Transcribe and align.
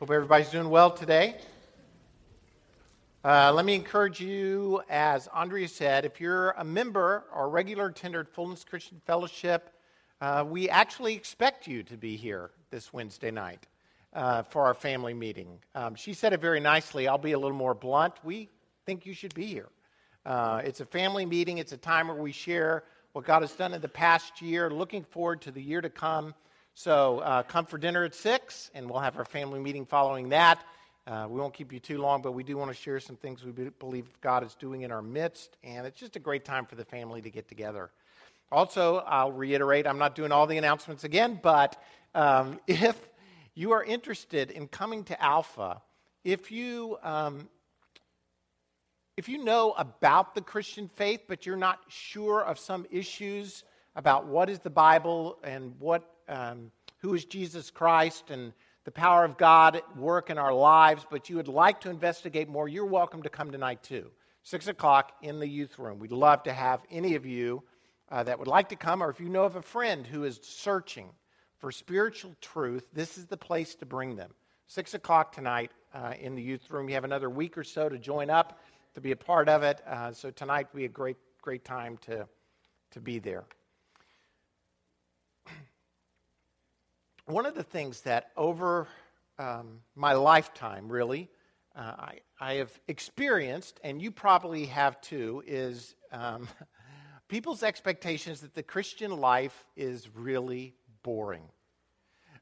Hope 0.00 0.12
everybody's 0.12 0.50
doing 0.50 0.70
well 0.70 0.92
today. 0.92 1.34
Uh, 3.24 3.52
let 3.52 3.64
me 3.64 3.74
encourage 3.74 4.20
you, 4.20 4.80
as 4.88 5.28
Andrea 5.34 5.66
said, 5.66 6.04
if 6.04 6.20
you're 6.20 6.52
a 6.52 6.62
member 6.62 7.24
or 7.34 7.48
regular 7.48 7.86
attender 7.86 8.20
at 8.20 8.28
Fullness 8.28 8.62
Christian 8.62 9.00
Fellowship, 9.06 9.70
uh, 10.20 10.44
we 10.46 10.68
actually 10.68 11.14
expect 11.14 11.66
you 11.66 11.82
to 11.82 11.96
be 11.96 12.14
here 12.14 12.52
this 12.70 12.92
Wednesday 12.92 13.32
night 13.32 13.66
uh, 14.12 14.44
for 14.44 14.66
our 14.66 14.74
family 14.74 15.14
meeting. 15.14 15.58
Um, 15.74 15.96
she 15.96 16.12
said 16.14 16.32
it 16.32 16.40
very 16.40 16.60
nicely. 16.60 17.08
I'll 17.08 17.18
be 17.18 17.32
a 17.32 17.38
little 17.38 17.56
more 17.56 17.74
blunt. 17.74 18.14
We 18.22 18.48
think 18.86 19.04
you 19.04 19.14
should 19.14 19.34
be 19.34 19.46
here. 19.46 19.68
Uh, 20.24 20.62
it's 20.64 20.78
a 20.78 20.86
family 20.86 21.26
meeting, 21.26 21.58
it's 21.58 21.72
a 21.72 21.76
time 21.76 22.06
where 22.06 22.16
we 22.16 22.30
share 22.30 22.84
what 23.14 23.24
God 23.24 23.42
has 23.42 23.50
done 23.50 23.74
in 23.74 23.80
the 23.80 23.88
past 23.88 24.40
year, 24.40 24.70
looking 24.70 25.02
forward 25.02 25.40
to 25.42 25.50
the 25.50 25.60
year 25.60 25.80
to 25.80 25.90
come. 25.90 26.34
So 26.78 27.18
uh, 27.18 27.42
come 27.42 27.66
for 27.66 27.76
dinner 27.76 28.04
at 28.04 28.14
6, 28.14 28.70
and 28.72 28.88
we'll 28.88 29.00
have 29.00 29.18
our 29.18 29.24
family 29.24 29.58
meeting 29.58 29.84
following 29.84 30.28
that. 30.28 30.64
Uh, 31.08 31.26
we 31.28 31.40
won't 31.40 31.52
keep 31.52 31.72
you 31.72 31.80
too 31.80 31.98
long, 31.98 32.22
but 32.22 32.34
we 32.34 32.44
do 32.44 32.56
want 32.56 32.70
to 32.70 32.76
share 32.76 33.00
some 33.00 33.16
things 33.16 33.42
we 33.42 33.50
believe 33.50 34.06
God 34.20 34.44
is 34.44 34.54
doing 34.54 34.82
in 34.82 34.92
our 34.92 35.02
midst, 35.02 35.56
and 35.64 35.88
it's 35.88 35.98
just 35.98 36.14
a 36.14 36.20
great 36.20 36.44
time 36.44 36.66
for 36.66 36.76
the 36.76 36.84
family 36.84 37.20
to 37.20 37.30
get 37.30 37.48
together. 37.48 37.90
Also, 38.52 38.98
I'll 38.98 39.32
reiterate 39.32 39.88
I'm 39.88 39.98
not 39.98 40.14
doing 40.14 40.30
all 40.30 40.46
the 40.46 40.56
announcements 40.56 41.02
again, 41.02 41.40
but 41.42 41.82
um, 42.14 42.60
if 42.68 43.08
you 43.56 43.72
are 43.72 43.82
interested 43.82 44.52
in 44.52 44.68
coming 44.68 45.02
to 45.06 45.20
Alpha, 45.20 45.82
if 46.22 46.52
you. 46.52 46.96
Um, 47.02 47.48
if 49.16 49.28
you 49.28 49.42
know 49.42 49.74
about 49.76 50.36
the 50.36 50.40
Christian 50.40 50.86
faith, 50.86 51.22
but 51.26 51.44
you're 51.44 51.56
not 51.56 51.80
sure 51.88 52.40
of 52.40 52.56
some 52.56 52.86
issues 52.88 53.64
about 53.96 54.26
what 54.26 54.48
is 54.48 54.60
the 54.60 54.70
Bible 54.70 55.40
and 55.42 55.74
what 55.80 56.17
um, 56.28 56.70
who 56.98 57.14
is 57.14 57.24
Jesus 57.24 57.70
Christ 57.70 58.30
and 58.30 58.52
the 58.84 58.90
power 58.90 59.24
of 59.24 59.36
God 59.36 59.76
at 59.76 59.96
work 59.96 60.30
in 60.30 60.38
our 60.38 60.52
lives, 60.52 61.06
but 61.10 61.28
you 61.28 61.36
would 61.36 61.48
like 61.48 61.80
to 61.82 61.90
investigate 61.90 62.48
more, 62.48 62.68
you're 62.68 62.86
welcome 62.86 63.22
to 63.22 63.28
come 63.28 63.50
tonight 63.50 63.82
too. 63.82 64.10
Six 64.42 64.66
o'clock 64.66 65.12
in 65.22 65.40
the 65.40 65.48
youth 65.48 65.78
room. 65.78 65.98
We'd 65.98 66.12
love 66.12 66.44
to 66.44 66.52
have 66.52 66.80
any 66.90 67.14
of 67.14 67.26
you 67.26 67.62
uh, 68.10 68.22
that 68.22 68.38
would 68.38 68.48
like 68.48 68.70
to 68.70 68.76
come, 68.76 69.02
or 69.02 69.10
if 69.10 69.20
you 69.20 69.28
know 69.28 69.44
of 69.44 69.56
a 69.56 69.62
friend 69.62 70.06
who 70.06 70.24
is 70.24 70.40
searching 70.42 71.10
for 71.58 71.70
spiritual 71.70 72.34
truth, 72.40 72.86
this 72.92 73.18
is 73.18 73.26
the 73.26 73.36
place 73.36 73.74
to 73.74 73.86
bring 73.86 74.16
them. 74.16 74.30
Six 74.66 74.94
o'clock 74.94 75.32
tonight 75.32 75.70
uh, 75.92 76.14
in 76.18 76.34
the 76.34 76.42
youth 76.42 76.70
room. 76.70 76.88
You 76.88 76.94
have 76.94 77.04
another 77.04 77.28
week 77.28 77.58
or 77.58 77.64
so 77.64 77.88
to 77.88 77.98
join 77.98 78.30
up 78.30 78.58
to 78.94 79.00
be 79.00 79.12
a 79.12 79.16
part 79.16 79.48
of 79.48 79.62
it. 79.62 79.80
Uh, 79.86 80.12
so 80.12 80.30
tonight 80.30 80.68
will 80.72 80.78
be 80.78 80.84
a 80.84 80.88
great, 80.88 81.16
great 81.42 81.64
time 81.64 81.98
to, 82.06 82.26
to 82.92 83.00
be 83.00 83.18
there. 83.18 83.44
One 87.28 87.44
of 87.44 87.54
the 87.54 87.62
things 87.62 88.00
that 88.02 88.30
over 88.38 88.88
um, 89.38 89.80
my 89.94 90.14
lifetime, 90.14 90.88
really, 90.88 91.28
uh, 91.76 91.80
I, 91.80 92.18
I, 92.40 92.54
have 92.54 92.72
experienced, 92.88 93.78
and 93.84 94.00
you 94.00 94.10
probably 94.10 94.64
have 94.66 95.00
too, 95.02 95.42
is 95.46 95.94
um, 96.10 96.48
people's 97.28 97.62
expectations 97.62 98.40
that 98.40 98.54
the 98.54 98.62
Christian 98.62 99.10
life 99.18 99.66
is 99.76 100.08
really 100.14 100.74
boring. 101.02 101.42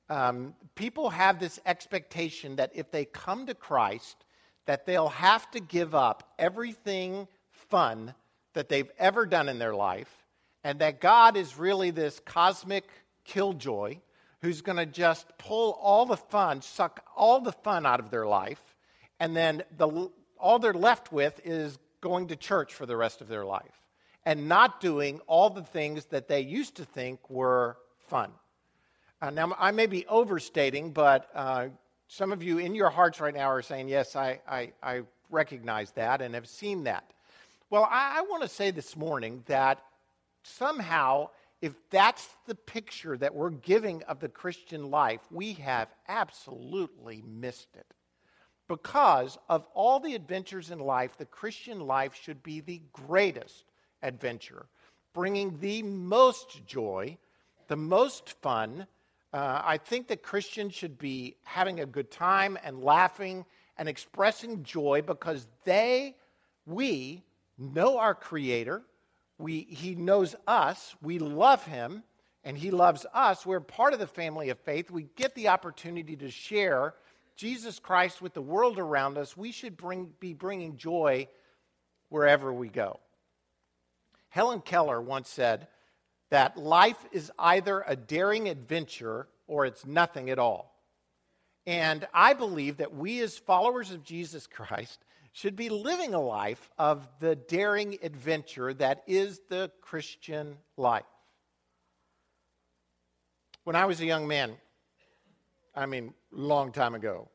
Um, 0.09 0.55
people 0.77 1.11
have 1.11 1.41
this 1.41 1.59
expectation 1.67 2.57
that 2.57 2.71
if 2.73 2.93
they 2.93 3.05
come 3.05 3.47
to 3.47 3.55
Christ, 3.55 4.25
that 4.67 4.87
they'll 4.87 5.09
have 5.09 5.51
to 5.51 5.61
give 5.61 5.97
up 5.97 6.33
everything 6.39 7.27
fun 7.51 8.15
that 8.55 8.69
they've 8.69 8.91
ever 8.99 9.27
done 9.27 9.49
in 9.49 9.59
their 9.59 9.75
life, 9.75 10.25
and 10.63 10.79
that 10.79 11.01
God 11.01 11.37
is 11.37 11.59
really 11.59 11.91
this 11.91 12.21
cosmic 12.25 12.85
killjoy 13.25 13.99
who's 14.47 14.63
going 14.63 14.77
to 14.77 14.87
just 14.87 15.27
pull 15.39 15.73
all 15.83 16.07
the 16.07 16.17
fun, 16.17 16.63
suck 16.63 17.05
all 17.17 17.41
the 17.41 17.51
fun 17.51 17.85
out 17.85 17.99
of 17.99 18.11
their 18.11 18.27
life, 18.27 18.63
and 19.19 19.35
then 19.35 19.61
the, 19.77 20.09
all 20.39 20.61
they're 20.61 20.73
left 20.73 21.11
with 21.11 21.41
is 21.45 21.77
going 22.01 22.29
to 22.29 22.37
church 22.37 22.73
for 22.73 22.87
the 22.87 22.97
rest 22.97 23.21
of 23.21 23.27
their 23.27 23.45
life 23.45 23.83
and 24.25 24.49
not 24.49 24.81
doing 24.81 25.21
all 25.27 25.51
the 25.51 25.65
things 25.65 26.05
that 26.07 26.29
they 26.29 26.41
used 26.41 26.77
to 26.77 26.85
think 26.85 27.29
were 27.29 27.77
fun. 28.07 28.31
Uh, 29.21 29.31
now, 29.31 29.53
I 29.59 29.73
may 29.73 29.87
be 29.87 30.07
overstating, 30.07 30.93
but 30.93 31.29
uh, 31.35 31.67
some 32.07 32.31
of 32.31 32.41
you 32.41 32.59
in 32.59 32.77
your 32.77 32.91
hearts 32.91 33.21
right 33.21 33.35
now 33.35 33.51
are 33.51 33.63
saying, 33.63 33.89
Yes, 33.89 34.15
I, 34.15 34.41
I, 34.49 34.73
I 34.81 35.01
recognize 35.29 35.91
that 35.93 36.23
and 36.23 36.37
have 36.37 36.47
seen 36.47 36.85
that. 36.85 37.11
Well, 37.69 37.89
I, 37.91 38.19
I 38.19 38.21
want 38.23 38.45
to 38.45 38.49
say 38.49 38.71
this 38.71 38.97
morning 38.97 39.43
that 39.47 39.83
somehow 40.45 41.31
if 41.63 41.73
that's 41.91 42.29
the 42.47 42.55
picture 42.55 43.17
that 43.17 43.35
we're 43.35 43.51
giving 43.51 44.03
of 44.05 44.21
the 44.21 44.29
Christian 44.29 44.91
life, 44.91 45.21
we 45.31 45.55
have 45.55 45.89
absolutely 46.09 47.23
missed 47.27 47.69
it. 47.75 47.87
Because 48.69 49.39
of 49.49 49.67
all 49.75 50.01
the 50.01 50.15
adventures 50.15 50.71
in 50.71 50.79
life, 50.81 51.17
the 51.17 51.25
Christian 51.25 51.81
life 51.81 52.15
should 52.15 52.43
be 52.43 52.61
the 52.61 52.83
greatest 52.93 53.65
adventure, 54.03 54.67
bringing 55.15 55.59
the 55.61 55.83
most 55.83 56.67
joy, 56.67 57.17
the 57.69 57.77
most 57.77 58.31
fun. 58.43 58.87
Uh, 59.33 59.63
I 59.65 59.79
think 59.79 60.09
that 60.09 60.23
Christians 60.23 60.75
should 60.75 60.99
be 60.99 61.37
having 61.45 61.81
a 61.81 61.87
good 61.87 62.11
time 62.11 62.59
and 62.65 62.83
laughing 62.83 63.45
and 63.79 63.89
expressing 63.89 64.63
joy 64.63 65.03
because 65.03 65.47
they, 65.65 66.17
we, 66.67 67.23
know 67.59 67.99
our 67.99 68.15
Creator 68.15 68.83
we, 69.39 69.63
he 69.63 69.95
knows 69.95 70.35
us, 70.47 70.95
we 71.03 71.19
love 71.19 71.65
him, 71.65 72.03
and 72.45 72.57
he 72.57 72.71
loves 72.71 73.05
us. 73.13 73.45
We're 73.45 73.61
part 73.61 73.93
of 73.93 73.99
the 73.99 74.07
family 74.07 74.51
of 74.51 74.59
faith. 74.61 74.91
We 74.91 75.09
get 75.17 75.35
the 75.35 75.49
opportunity 75.49 76.17
to 76.17 76.31
share 76.31 76.95
Jesus 77.37 77.79
Christ 77.79 78.23
with 78.23 78.35
the 78.35 78.43
world 78.43 78.79
around 78.79 79.19
us. 79.19 79.37
We 79.37 79.53
should 79.53 79.77
bring, 79.77 80.13
be 80.21 80.33
bringing 80.33 80.77
joy 80.77 81.29
wherever 82.09 82.53
we 82.53 82.69
go. 82.69 83.01
Helen 84.29 84.61
Keller 84.61 85.01
once 85.01 85.29
said 85.29 85.67
that 86.31 86.57
life 86.57 87.05
is 87.13 87.31
either 87.39 87.85
a 87.87 87.97
daring 87.97 88.49
adventure 88.49 89.29
or 89.47 89.67
it's 89.67 89.85
nothing 89.85 90.31
at 90.31 90.39
all. 90.39 90.75
And 91.67 92.07
I 92.15 92.35
believe 92.35 92.77
that 92.77 92.95
we, 92.95 93.21
as 93.21 93.37
followers 93.37 93.91
of 93.91 94.05
Jesus 94.05 94.47
Christ, 94.47 95.05
should 95.37 95.55
be 95.55 95.69
living 95.69 96.15
a 96.15 96.21
life 96.21 96.71
of 96.79 97.07
the 97.21 97.37
daring 97.37 97.99
adventure 98.03 98.73
that 98.73 99.03
is 99.07 99.39
the 99.51 99.71
Christian 99.83 100.57
life. 100.79 101.05
When 103.65 103.77
I 103.77 103.85
was 103.85 104.01
a 104.01 104.07
young 104.07 104.27
man, 104.27 104.57
I 105.75 105.85
mean, 105.85 106.15
long 106.33 106.73
time 106.73 106.95
ago, 106.95 107.29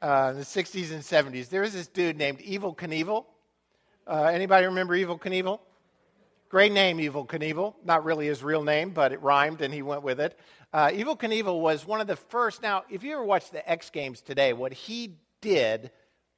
uh, 0.00 0.28
in 0.30 0.38
the 0.38 0.46
60s 0.46 0.92
and 0.92 1.02
70s, 1.02 1.50
there 1.50 1.60
was 1.60 1.74
this 1.74 1.88
dude 1.88 2.16
named 2.16 2.38
Evel 2.38 2.74
Knievel. 2.74 3.26
Uh, 4.06 4.22
anybody 4.32 4.64
remember 4.64 4.96
Evel 4.96 5.20
Knievel? 5.20 5.60
Great 6.48 6.72
name, 6.72 6.96
Evel 6.96 7.26
Knievel. 7.28 7.74
Not 7.84 8.02
really 8.06 8.28
his 8.28 8.42
real 8.42 8.64
name, 8.64 8.92
but 8.92 9.12
it 9.12 9.20
rhymed 9.20 9.60
and 9.60 9.74
he 9.74 9.82
went 9.82 10.02
with 10.02 10.20
it. 10.20 10.38
Uh, 10.72 10.86
Evel 10.86 11.20
Knievel 11.20 11.60
was 11.60 11.86
one 11.86 12.00
of 12.00 12.06
the 12.06 12.16
first. 12.16 12.62
Now, 12.62 12.84
if 12.88 13.04
you 13.04 13.12
ever 13.12 13.24
watch 13.24 13.50
the 13.50 13.70
X 13.70 13.90
Games 13.90 14.22
today, 14.22 14.54
what 14.54 14.72
he 14.72 15.18
did 15.42 15.90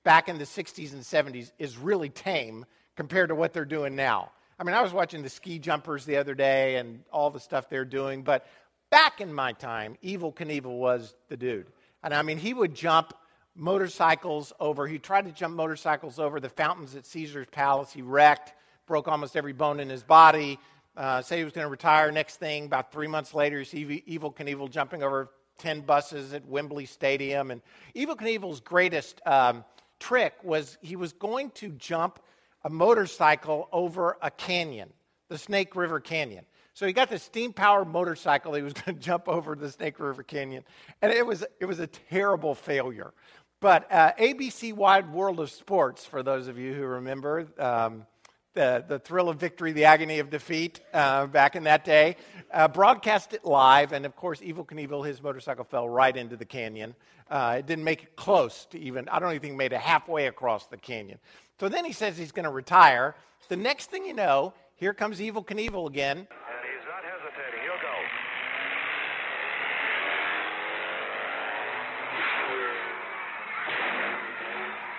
back 0.04 0.28
in 0.28 0.38
the 0.38 0.44
60s 0.44 0.92
and 0.92 1.02
70s 1.02 1.52
is 1.58 1.78
really 1.78 2.08
tame 2.08 2.64
compared 2.96 3.28
to 3.28 3.34
what 3.34 3.52
they're 3.52 3.64
doing 3.64 3.94
now. 3.96 4.30
I 4.58 4.64
mean, 4.64 4.74
I 4.74 4.82
was 4.82 4.92
watching 4.92 5.22
the 5.22 5.28
ski 5.28 5.58
jumpers 5.58 6.04
the 6.04 6.16
other 6.16 6.34
day 6.34 6.76
and 6.76 7.02
all 7.12 7.30
the 7.30 7.40
stuff 7.40 7.68
they're 7.68 7.84
doing, 7.84 8.22
but 8.22 8.46
back 8.90 9.20
in 9.20 9.32
my 9.32 9.52
time, 9.52 9.96
Evel 10.04 10.34
Knievel 10.34 10.78
was 10.78 11.14
the 11.28 11.36
dude. 11.36 11.66
And 12.02 12.12
I 12.14 12.22
mean, 12.22 12.38
he 12.38 12.54
would 12.54 12.74
jump 12.74 13.14
motorcycles 13.54 14.52
over, 14.60 14.86
he 14.86 14.98
tried 14.98 15.24
to 15.26 15.32
jump 15.32 15.56
motorcycles 15.56 16.18
over 16.18 16.40
the 16.40 16.48
fountains 16.48 16.94
at 16.94 17.06
Caesar's 17.06 17.48
Palace. 17.50 17.92
He 17.92 18.02
wrecked, 18.02 18.54
broke 18.86 19.08
almost 19.08 19.36
every 19.36 19.52
bone 19.52 19.80
in 19.80 19.88
his 19.88 20.02
body. 20.02 20.58
Uh, 20.96 21.22
say 21.22 21.38
he 21.38 21.44
was 21.44 21.52
going 21.52 21.64
to 21.64 21.70
retire. 21.70 22.12
Next 22.12 22.36
thing, 22.36 22.66
about 22.66 22.92
three 22.92 23.08
months 23.08 23.34
later, 23.34 23.58
you 23.58 23.64
see 23.64 24.04
Evel 24.08 24.34
Knievel 24.34 24.70
jumping 24.70 25.02
over 25.02 25.30
10 25.58 25.82
buses 25.82 26.34
at 26.34 26.46
Wembley 26.46 26.86
Stadium. 26.86 27.50
And 27.50 27.62
Evel 27.96 28.16
Knievel's 28.16 28.60
greatest 28.60 29.20
um, 29.24 29.64
trick 30.02 30.34
was 30.42 30.76
he 30.82 30.96
was 30.96 31.12
going 31.12 31.50
to 31.52 31.70
jump 31.70 32.18
a 32.64 32.70
motorcycle 32.70 33.68
over 33.72 34.18
a 34.20 34.30
canyon, 34.30 34.92
the 35.28 35.38
Snake 35.38 35.76
River 35.76 36.00
Canyon. 36.00 36.44
So 36.74 36.86
he 36.86 36.92
got 36.92 37.08
this 37.08 37.22
steam 37.22 37.52
powered 37.52 37.88
motorcycle. 37.88 38.54
He 38.54 38.62
was 38.62 38.72
going 38.84 38.96
to 38.96 39.02
jump 39.02 39.28
over 39.28 39.54
the 39.54 39.70
Snake 39.70 40.00
River 40.00 40.22
Canyon. 40.22 40.64
And 41.00 41.12
it 41.12 41.24
was, 41.24 41.44
it 41.60 41.66
was 41.66 41.78
a 41.78 41.86
terrible 41.86 42.54
failure. 42.54 43.12
But 43.60 43.90
uh, 43.92 44.12
ABC 44.18 44.72
Wide 44.72 45.12
World 45.12 45.38
of 45.38 45.50
Sports, 45.50 46.04
for 46.04 46.24
those 46.24 46.48
of 46.48 46.58
you 46.58 46.74
who 46.74 46.84
remember, 46.84 47.46
um, 47.58 48.06
the, 48.54 48.84
the 48.86 48.98
thrill 48.98 49.28
of 49.28 49.38
victory, 49.38 49.72
the 49.72 49.84
agony 49.84 50.18
of 50.18 50.30
defeat 50.30 50.80
uh, 50.92 51.26
back 51.26 51.56
in 51.56 51.64
that 51.64 51.84
day, 51.84 52.16
uh, 52.52 52.68
broadcast 52.68 53.32
it 53.32 53.44
live. 53.44 53.92
And 53.92 54.04
of 54.04 54.14
course, 54.16 54.40
Evel 54.40 54.66
Knievel, 54.66 55.06
his 55.06 55.22
motorcycle 55.22 55.64
fell 55.64 55.88
right 55.88 56.16
into 56.16 56.36
the 56.36 56.44
canyon. 56.44 56.94
Uh, 57.30 57.56
it 57.58 57.66
didn't 57.66 57.84
make 57.84 58.02
it 58.02 58.16
close 58.16 58.66
to 58.66 58.78
even, 58.78 59.08
I 59.08 59.18
don't 59.18 59.30
even 59.30 59.40
think 59.40 59.56
made 59.56 59.72
it 59.72 59.80
halfway 59.80 60.26
across 60.26 60.66
the 60.66 60.76
canyon. 60.76 61.18
So 61.58 61.68
then 61.68 61.84
he 61.84 61.92
says 61.92 62.18
he's 62.18 62.32
going 62.32 62.44
to 62.44 62.50
retire. 62.50 63.14
The 63.48 63.56
next 63.56 63.90
thing 63.90 64.04
you 64.04 64.14
know, 64.14 64.52
here 64.76 64.92
comes 64.92 65.18
Evel 65.18 65.46
Knievel 65.46 65.88
again. 65.88 66.18
And 66.18 66.26
he's 66.28 66.84
not 66.86 67.04
hesitating. 67.04 67.60
He'll 67.62 67.80
go. 67.80 67.94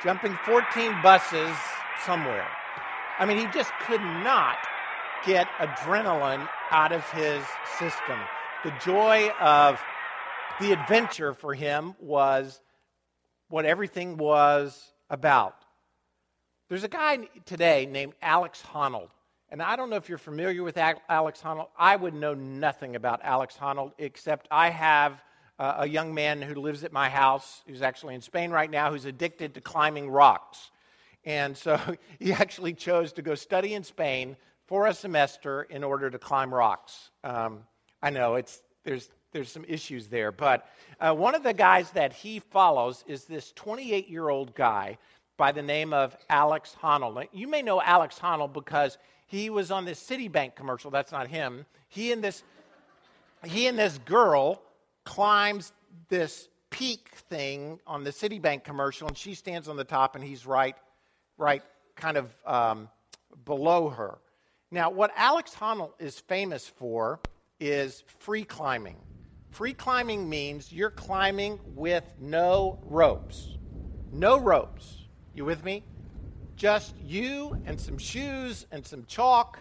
Jumping 0.04 0.38
14 0.44 1.02
buses 1.02 1.56
somewhere. 2.04 2.48
I 3.24 3.26
mean, 3.26 3.38
he 3.38 3.48
just 3.54 3.72
could 3.86 4.02
not 4.02 4.58
get 5.26 5.48
adrenaline 5.58 6.46
out 6.72 6.92
of 6.92 7.10
his 7.12 7.42
system. 7.80 8.20
The 8.66 8.74
joy 8.84 9.30
of 9.40 9.82
the 10.60 10.74
adventure 10.74 11.34
for 11.34 11.54
him 11.54 11.96
was 12.02 12.60
what 13.48 13.64
everything 13.64 14.18
was 14.18 14.92
about. 15.10 15.56
There's 16.68 16.84
a 16.84 16.90
guy 16.90 17.20
today 17.46 17.88
named 17.90 18.12
Alex 18.22 18.62
Honnold. 18.74 19.08
And 19.48 19.62
I 19.62 19.78
don't 19.78 19.90
know 19.90 19.96
if 19.96 20.10
you're 20.10 20.18
familiar 20.18 20.62
with 20.62 20.78
Alex 20.78 21.40
Honnold. 21.42 21.70
I 21.80 21.96
would 21.96 22.14
know 22.14 22.34
nothing 22.34 22.98
about 22.98 23.22
Alex 23.24 23.56
Honnold 23.58 23.94
except 24.00 24.50
I 24.52 24.70
have 24.70 25.24
uh, 25.58 25.76
a 25.78 25.88
young 25.88 26.14
man 26.14 26.42
who 26.42 26.56
lives 26.56 26.84
at 26.84 26.92
my 26.92 27.08
house 27.08 27.64
who's 27.70 27.84
actually 27.84 28.16
in 28.16 28.22
Spain 28.22 28.52
right 28.52 28.70
now 28.70 28.92
who's 28.92 29.06
addicted 29.06 29.54
to 29.54 29.62
climbing 29.62 30.10
rocks. 30.10 30.72
And 31.26 31.56
so 31.56 31.80
he 32.20 32.34
actually 32.34 32.74
chose 32.74 33.14
to 33.14 33.22
go 33.22 33.36
study 33.36 33.74
in 33.74 33.84
Spain 33.84 34.36
for 34.68 34.88
a 34.88 34.94
semester 34.94 35.64
in 35.64 35.84
order 35.84 36.10
to 36.10 36.18
climb 36.18 36.54
rocks. 36.54 37.12
Um, 37.24 37.60
I 38.02 38.10
know 38.10 38.36
it's, 38.36 38.62
there's, 38.84 39.10
there's 39.32 39.52
some 39.52 39.66
issues 39.68 40.08
there, 40.08 40.32
but 40.32 40.68
uh, 41.00 41.14
one 41.14 41.36
of 41.36 41.44
the 41.44 41.54
guys 41.54 41.92
that 41.92 42.14
he 42.14 42.40
follows 42.40 43.04
is 43.08 43.26
this 43.26 43.52
28 43.54 44.08
year 44.10 44.30
old 44.30 44.54
guy 44.56 44.98
by 45.38 45.52
the 45.52 45.62
name 45.62 45.94
of 45.94 46.16
Alex 46.30 46.76
Honnold. 46.82 47.28
You 47.32 47.48
may 47.48 47.62
know 47.62 47.82
Alex 47.82 48.20
Honnold 48.20 48.54
because 48.54 48.98
he 49.26 49.50
was 49.50 49.72
on 49.72 49.86
this 49.86 50.00
Citibank 50.00 50.56
commercial. 50.56 50.92
That's 50.92 51.12
not 51.12 51.28
him. 51.28 51.66
He 51.90 52.12
and 52.12 52.24
this, 52.24 52.44
he 53.44 53.68
and 53.68 53.78
this 53.78 53.98
girl 54.06 54.62
climbs 55.06 55.74
this 56.10 56.50
peak 56.70 57.10
thing 57.30 57.80
on 57.86 58.04
the 58.04 58.12
Citibank 58.12 58.64
commercial, 58.64 59.08
and 59.08 59.18
she 59.18 59.34
stands 59.34 59.68
on 59.68 59.76
the 59.76 59.84
top, 59.84 60.16
and 60.16 60.24
he's 60.24 60.46
right, 60.46 60.76
right, 61.38 61.64
kind 61.96 62.18
of 62.18 62.34
um, 62.46 62.90
below 63.46 63.90
her. 63.90 64.18
Now, 64.72 64.90
what 64.90 65.12
Alex 65.16 65.54
Honnold 65.54 65.94
is 66.00 66.20
famous 66.20 66.68
for 66.68 67.20
is 67.60 68.04
free 68.20 68.44
climbing. 68.44 68.98
Free 69.52 69.74
climbing 69.74 70.28
means 70.28 70.72
you're 70.72 70.90
climbing 70.90 71.60
with 71.76 72.04
no 72.20 72.80
ropes. 72.86 73.58
No 74.12 74.40
ropes. 74.40 75.06
You 75.36 75.46
with 75.46 75.64
me? 75.64 75.84
Just 76.56 76.96
you 77.00 77.62
and 77.66 77.80
some 77.80 77.98
shoes 77.98 78.66
and 78.72 78.86
some 78.86 79.06
chalk, 79.06 79.60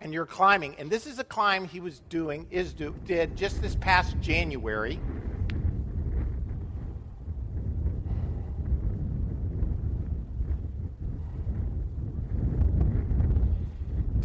and 0.00 0.12
you're 0.12 0.26
climbing. 0.26 0.76
And 0.78 0.90
this 0.90 1.06
is 1.06 1.18
a 1.18 1.24
climb 1.24 1.64
he 1.66 1.80
was 1.80 2.00
doing, 2.08 2.46
is 2.50 2.72
do, 2.72 2.94
did 3.06 3.36
just 3.36 3.60
this 3.60 3.74
past 3.76 4.16
January. 4.20 5.00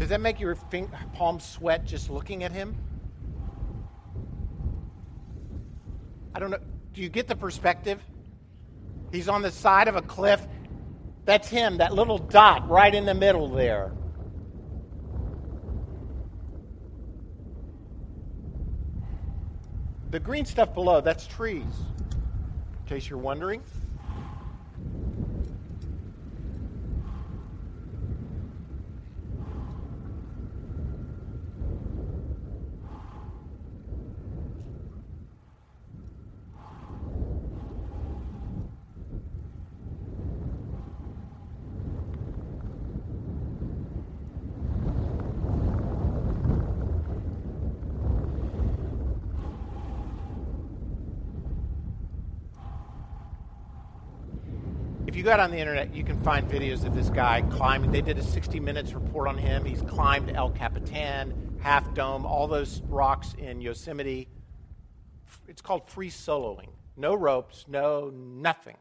Does 0.09 0.17
that 0.17 0.21
make 0.21 0.39
your 0.39 0.55
palms 1.13 1.45
sweat 1.45 1.85
just 1.85 2.09
looking 2.09 2.43
at 2.43 2.51
him? 2.51 2.75
I 6.33 6.39
don't 6.39 6.49
know. 6.49 6.57
Do 6.93 7.03
you 7.03 7.09
get 7.09 7.27
the 7.27 7.35
perspective? 7.35 8.01
He's 9.11 9.29
on 9.29 9.43
the 9.43 9.51
side 9.51 9.87
of 9.87 9.95
a 9.95 10.01
cliff 10.01 10.41
that's 11.25 11.47
him, 11.47 11.77
that 11.77 11.93
little 11.93 12.17
dot 12.17 12.67
right 12.67 12.91
in 12.91 13.05
the 13.05 13.13
middle 13.13 13.49
there. 13.49 13.91
The 20.09 20.19
green 20.19 20.45
stuff 20.45 20.73
below, 20.73 21.01
that's 21.01 21.27
trees, 21.27 21.61
in 21.61 22.87
case 22.87 23.07
you're 23.07 23.19
wondering. 23.19 23.61
Go 55.29 55.33
out 55.33 55.39
on 55.39 55.51
the 55.51 55.59
internet, 55.59 55.93
you 55.93 56.03
can 56.03 56.17
find 56.23 56.49
videos 56.49 56.83
of 56.85 56.95
this 56.95 57.07
guy 57.11 57.43
climbing. 57.51 57.91
They 57.91 58.01
did 58.01 58.17
a 58.17 58.23
60 58.23 58.59
Minutes 58.59 58.93
report 58.93 59.27
on 59.27 59.37
him. 59.37 59.63
He's 59.63 59.83
climbed 59.83 60.31
El 60.31 60.49
Capitan, 60.49 61.55
Half 61.59 61.93
Dome, 61.93 62.25
all 62.25 62.47
those 62.47 62.81
rocks 62.87 63.35
in 63.37 63.61
Yosemite. 63.61 64.27
It's 65.47 65.61
called 65.61 65.87
free 65.87 66.09
soloing. 66.09 66.69
No 66.97 67.13
ropes, 67.13 67.65
no 67.67 68.11
nothing. 68.11 68.77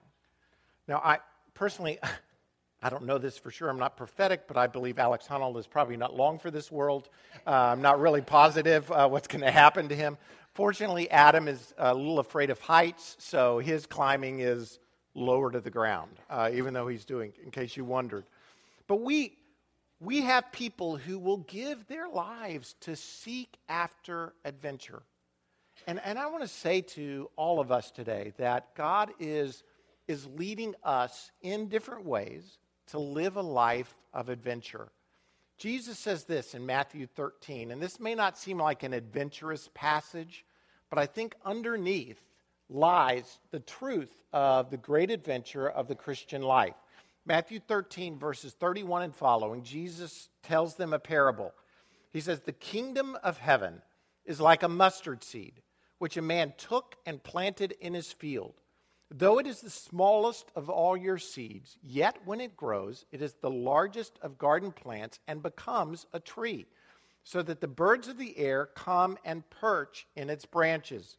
Now, 0.86 1.02
I 1.04 1.18
personally, 1.52 1.98
I 2.82 2.88
don't 2.88 3.04
know 3.04 3.18
this 3.18 3.36
for 3.36 3.50
sure. 3.50 3.68
I'm 3.68 3.78
not 3.78 3.98
prophetic, 3.98 4.48
but 4.48 4.56
I 4.56 4.68
believe 4.68 4.98
Alex 4.98 5.26
Honnold 5.28 5.58
is 5.58 5.66
probably 5.66 5.98
not 5.98 6.16
long 6.16 6.38
for 6.38 6.50
this 6.50 6.72
world. 6.72 7.10
Uh, 7.46 7.50
I'm 7.50 7.82
not 7.82 8.00
really 8.00 8.22
positive 8.22 8.90
uh, 8.90 9.06
what's 9.06 9.28
going 9.28 9.44
to 9.44 9.50
happen 9.50 9.90
to 9.90 9.94
him. 9.94 10.16
Fortunately, 10.54 11.10
Adam 11.10 11.46
is 11.46 11.74
a 11.76 11.94
little 11.94 12.20
afraid 12.20 12.48
of 12.48 12.58
heights, 12.58 13.16
so 13.18 13.58
his 13.58 13.84
climbing 13.84 14.40
is 14.40 14.78
lower 15.14 15.50
to 15.50 15.60
the 15.60 15.70
ground, 15.70 16.10
uh, 16.30 16.50
even 16.52 16.74
though 16.74 16.88
he's 16.88 17.04
doing, 17.04 17.32
in 17.42 17.50
case 17.50 17.76
you 17.76 17.84
wondered. 17.84 18.24
But 18.86 19.00
we, 19.00 19.36
we 20.00 20.22
have 20.22 20.52
people 20.52 20.96
who 20.96 21.18
will 21.18 21.38
give 21.38 21.86
their 21.86 22.08
lives 22.08 22.74
to 22.82 22.96
seek 22.96 23.56
after 23.68 24.32
adventure. 24.44 25.02
And, 25.86 26.00
and 26.04 26.18
I 26.18 26.26
want 26.26 26.42
to 26.42 26.48
say 26.48 26.80
to 26.80 27.30
all 27.36 27.60
of 27.60 27.70
us 27.70 27.90
today 27.90 28.32
that 28.38 28.74
God 28.74 29.10
is, 29.18 29.62
is 30.06 30.26
leading 30.26 30.74
us 30.84 31.30
in 31.42 31.68
different 31.68 32.04
ways 32.04 32.58
to 32.88 32.98
live 32.98 33.36
a 33.36 33.42
life 33.42 33.94
of 34.12 34.28
adventure. 34.28 34.88
Jesus 35.58 35.98
says 35.98 36.24
this 36.24 36.54
in 36.54 36.64
Matthew 36.64 37.06
13, 37.06 37.72
and 37.72 37.82
this 37.82 37.98
may 37.98 38.14
not 38.14 38.38
seem 38.38 38.58
like 38.58 38.84
an 38.84 38.94
adventurous 38.94 39.68
passage, 39.74 40.44
but 40.88 40.98
I 40.98 41.06
think 41.06 41.34
underneath 41.44 42.22
lies 42.68 43.38
the 43.50 43.60
truth 43.60 44.10
of 44.32 44.70
the 44.70 44.76
great 44.76 45.10
adventure 45.10 45.68
of 45.68 45.88
the 45.88 45.94
Christian 45.94 46.42
life. 46.42 46.74
Matthew 47.24 47.60
13, 47.60 48.18
verses 48.18 48.54
31 48.54 49.02
and 49.02 49.14
following, 49.14 49.62
Jesus 49.62 50.28
tells 50.42 50.76
them 50.76 50.92
a 50.92 50.98
parable. 50.98 51.52
He 52.12 52.20
says, 52.20 52.40
The 52.40 52.52
kingdom 52.52 53.16
of 53.22 53.38
heaven 53.38 53.82
is 54.24 54.40
like 54.40 54.62
a 54.62 54.68
mustard 54.68 55.22
seed, 55.22 55.62
which 55.98 56.16
a 56.16 56.22
man 56.22 56.54
took 56.56 56.96
and 57.04 57.22
planted 57.22 57.74
in 57.80 57.94
his 57.94 58.12
field. 58.12 58.54
Though 59.10 59.38
it 59.38 59.46
is 59.46 59.60
the 59.60 59.70
smallest 59.70 60.50
of 60.54 60.68
all 60.68 60.96
your 60.96 61.18
seeds, 61.18 61.78
yet 61.82 62.18
when 62.26 62.40
it 62.40 62.56
grows, 62.56 63.06
it 63.10 63.22
is 63.22 63.34
the 63.34 63.50
largest 63.50 64.18
of 64.20 64.36
garden 64.36 64.70
plants 64.70 65.18
and 65.26 65.42
becomes 65.42 66.06
a 66.12 66.20
tree, 66.20 66.66
so 67.24 67.42
that 67.42 67.60
the 67.60 67.68
birds 67.68 68.08
of 68.08 68.18
the 68.18 68.36
air 68.36 68.66
come 68.74 69.16
and 69.24 69.48
perch 69.48 70.06
in 70.14 70.28
its 70.28 70.44
branches. 70.44 71.16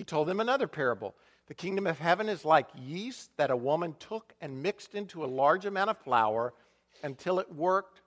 He 0.00 0.04
told 0.04 0.28
them 0.28 0.40
another 0.40 0.66
parable. 0.66 1.14
The 1.48 1.52
kingdom 1.52 1.86
of 1.86 1.98
heaven 1.98 2.30
is 2.30 2.42
like 2.42 2.68
yeast 2.74 3.36
that 3.36 3.50
a 3.50 3.56
woman 3.56 3.94
took 4.00 4.32
and 4.40 4.62
mixed 4.62 4.94
into 4.94 5.22
a 5.22 5.26
large 5.26 5.66
amount 5.66 5.90
of 5.90 5.98
flour 5.98 6.54
until 7.02 7.38
it 7.38 7.54
worked 7.54 8.00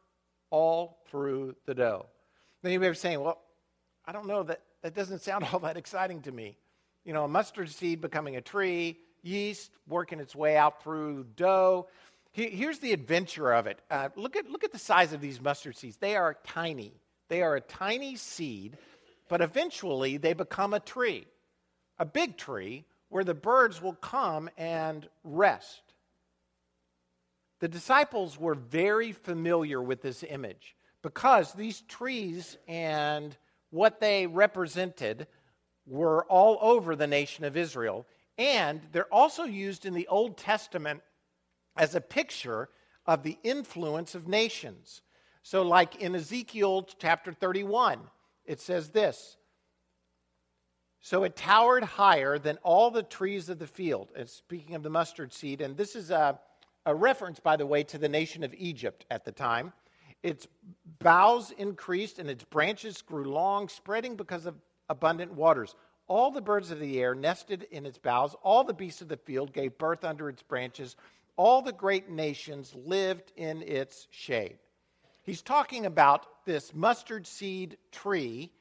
all 0.50 0.98
through 1.12 1.56
the 1.68 1.76
dough. 1.76 2.08
Then 2.64 2.72
you 2.72 2.80
may 2.80 2.90
be 2.90 2.96
saying, 2.96 3.22
well, 3.22 3.40
I 4.08 4.12
don't 4.12 4.26
know, 4.26 4.42
that, 4.42 4.62
that 4.82 4.96
doesn't 4.96 5.22
sound 5.22 5.46
all 5.54 5.60
that 5.60 5.78
exciting 5.78 6.24
to 6.24 6.32
me. 6.32 6.58
You 7.06 7.14
know, 7.14 7.26
a 7.26 7.28
mustard 7.28 7.70
seed 7.70 8.02
becoming 8.02 8.38
a 8.38 8.42
tree, 8.42 8.98
yeast 9.22 9.70
working 9.88 10.20
its 10.20 10.36
way 10.36 10.58
out 10.58 10.82
through 10.82 11.28
dough. 11.36 11.90
Here's 12.32 12.80
the 12.80 12.92
adventure 12.92 13.52
of 13.52 13.68
it. 13.68 13.78
Uh, 13.92 14.10
look, 14.16 14.36
at, 14.36 14.50
look 14.50 14.64
at 14.64 14.72
the 14.72 14.80
size 14.80 15.14
of 15.14 15.22
these 15.22 15.40
mustard 15.40 15.78
seeds. 15.78 15.98
They 15.98 16.16
are 16.16 16.38
tiny. 16.44 16.94
They 17.28 17.44
are 17.44 17.56
a 17.56 17.62
tiny 17.62 18.16
seed, 18.16 18.80
but 19.30 19.42
eventually 19.42 20.18
they 20.18 20.34
become 20.34 20.74
a 20.74 20.80
tree 20.80 21.28
a 22.00 22.06
big 22.06 22.38
tree 22.38 22.86
where 23.10 23.24
the 23.24 23.34
birds 23.34 23.82
will 23.82 23.94
come 23.94 24.50
and 24.58 25.08
rest. 25.24 25.82
The 27.60 27.68
disciples 27.68 28.40
were 28.40 28.56
very 28.56 29.12
familiar 29.12 29.82
with 29.82 30.02
this 30.02 30.24
image 30.28 30.76
because 31.02 31.54
these 31.54 31.82
trees 31.82 32.58
and 32.68 33.38
what 33.70 34.00
they 34.00 34.28
represented 34.28 35.28
were 35.86 36.26
all 36.26 36.58
over 36.62 36.96
the 36.96 37.08
nation 37.08 37.46
of 37.46 37.56
Israel. 37.56 38.06
And 38.38 38.82
they're 38.92 39.14
also 39.14 39.44
used 39.44 39.86
in 39.86 39.94
the 39.94 40.08
Old 40.08 40.38
Testament 40.38 41.02
as 41.78 41.96
a 41.96 42.02
picture 42.02 42.70
of 43.06 43.24
the 43.24 43.38
influence 43.44 44.16
of 44.16 44.28
nations. 44.28 45.02
So, 45.44 45.62
like 45.62 45.98
in 46.02 46.16
Ezekiel 46.16 46.88
chapter 46.98 47.34
31, 47.34 48.00
it 48.46 48.60
says 48.60 48.90
this 48.90 49.38
So 51.06 51.26
it 51.26 51.36
towered 51.36 51.84
higher 51.84 52.40
than 52.40 52.58
all 52.64 52.90
the 52.90 53.04
trees 53.04 53.50
of 53.50 53.60
the 53.60 53.68
field. 53.68 54.14
And 54.16 54.30
speaking 54.30 54.74
of 54.74 54.84
the 54.84 54.90
mustard 54.90 55.34
seed, 55.34 55.60
and 55.60 55.76
this 55.76 55.98
is 55.98 56.12
a, 56.12 56.40
a 56.86 56.96
reference, 56.96 57.42
by 57.42 57.58
the 57.58 57.66
way, 57.66 57.84
to 57.84 57.98
the 57.98 58.08
nation 58.08 58.42
of 58.42 58.54
Egypt 58.54 59.06
at 59.12 59.26
the 59.26 59.34
time. 59.34 59.74
Its 60.24 60.48
boughs 61.00 61.52
increased 61.58 62.20
and 62.20 62.30
its 62.30 62.46
branches 62.46 63.02
grew 63.02 63.26
long, 63.26 63.68
spreading 63.68 64.16
because 64.16 64.46
of 64.46 64.56
abundant 64.88 65.34
waters. 65.34 65.76
All 66.08 66.32
the 66.32 66.40
birds 66.42 66.72
of 66.72 66.80
the 66.80 67.02
air 67.02 67.14
nested 67.14 67.68
in 67.70 67.86
its 67.86 67.98
boughs. 67.98 68.34
All 68.42 68.64
the 68.64 68.74
beasts 68.74 69.02
of 69.02 69.10
the 69.10 69.18
field 69.18 69.52
gave 69.52 69.78
birth 69.78 70.06
under 70.06 70.30
its 70.30 70.42
branches. 70.42 70.96
All 71.36 71.62
the 71.62 71.74
great 71.74 72.10
nations 72.10 72.74
lived 72.86 73.34
in 73.36 73.62
its 73.64 74.08
shade. 74.10 74.58
He's 75.24 75.42
talking 75.42 75.86
about 75.86 76.46
this 76.46 76.74
mustard 76.74 77.28
seed 77.28 77.76
tree 77.92 78.54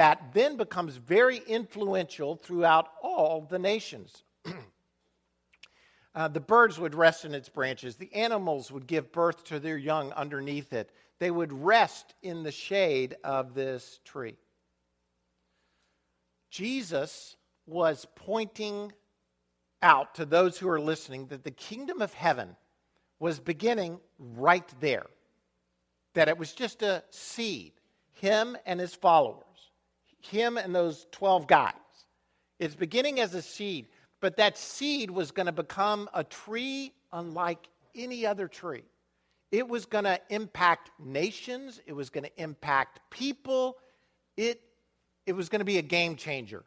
that 0.00 0.32
then 0.32 0.56
becomes 0.56 0.96
very 0.96 1.42
influential 1.46 2.34
throughout 2.34 2.88
all 3.02 3.42
the 3.50 3.58
nations. 3.58 4.22
uh, 6.14 6.26
the 6.28 6.40
birds 6.40 6.78
would 6.78 6.94
rest 6.94 7.26
in 7.26 7.34
its 7.34 7.50
branches, 7.50 7.96
the 7.96 8.10
animals 8.14 8.72
would 8.72 8.86
give 8.86 9.12
birth 9.12 9.44
to 9.44 9.60
their 9.60 9.76
young 9.76 10.10
underneath 10.12 10.72
it. 10.72 10.90
They 11.18 11.30
would 11.30 11.52
rest 11.52 12.14
in 12.22 12.44
the 12.44 12.50
shade 12.50 13.14
of 13.24 13.52
this 13.52 14.00
tree. 14.06 14.38
Jesus 16.48 17.36
was 17.66 18.06
pointing 18.14 18.94
out 19.82 20.14
to 20.14 20.24
those 20.24 20.56
who 20.56 20.70
are 20.70 20.80
listening 20.80 21.26
that 21.26 21.44
the 21.44 21.50
kingdom 21.50 22.00
of 22.00 22.14
heaven 22.14 22.56
was 23.18 23.38
beginning 23.38 24.00
right 24.18 24.72
there, 24.80 25.04
that 26.14 26.28
it 26.28 26.38
was 26.38 26.54
just 26.54 26.80
a 26.80 27.04
seed, 27.10 27.72
him 28.14 28.56
and 28.64 28.80
his 28.80 28.94
followers 28.94 29.44
him 30.20 30.56
and 30.56 30.74
those 30.74 31.06
12 31.12 31.46
guys. 31.46 31.74
It's 32.58 32.74
beginning 32.74 33.20
as 33.20 33.34
a 33.34 33.42
seed, 33.42 33.88
but 34.20 34.36
that 34.36 34.58
seed 34.58 35.10
was 35.10 35.30
going 35.30 35.46
to 35.46 35.52
become 35.52 36.08
a 36.12 36.24
tree 36.24 36.92
unlike 37.12 37.68
any 37.94 38.26
other 38.26 38.48
tree. 38.48 38.84
It 39.50 39.68
was 39.68 39.86
going 39.86 40.04
to 40.04 40.20
impact 40.28 40.90
nations, 40.98 41.80
it 41.86 41.92
was 41.92 42.10
going 42.10 42.24
to 42.24 42.42
impact 42.42 43.00
people, 43.10 43.78
it, 44.36 44.60
it 45.26 45.32
was 45.32 45.48
going 45.48 45.60
to 45.60 45.64
be 45.64 45.78
a 45.78 45.82
game 45.82 46.16
changer. 46.16 46.64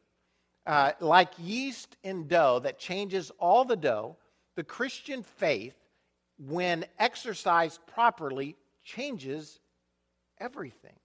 Uh, 0.66 0.92
like 1.00 1.30
yeast 1.38 1.98
in 2.04 2.28
dough 2.28 2.60
that 2.60 2.80
changes 2.80 3.32
all 3.38 3.66
the 3.66 3.76
dough, 3.76 4.18
the 4.56 4.64
Christian 4.64 5.24
faith, 5.24 5.76
when 6.38 6.86
exercised 7.00 7.80
properly, 7.88 8.56
changes 8.84 9.60
everything. 10.40 10.96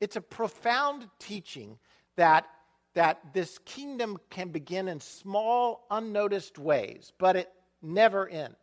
It's 0.00 0.16
a 0.16 0.20
profound 0.20 1.08
teaching 1.18 1.78
that, 2.16 2.46
that 2.94 3.20
this 3.34 3.58
kingdom 3.64 4.18
can 4.30 4.48
begin 4.48 4.88
in 4.88 5.00
small, 5.00 5.86
unnoticed 5.90 6.58
ways, 6.58 7.12
but 7.18 7.36
it 7.36 7.50
never 7.82 8.28
ends. 8.28 8.56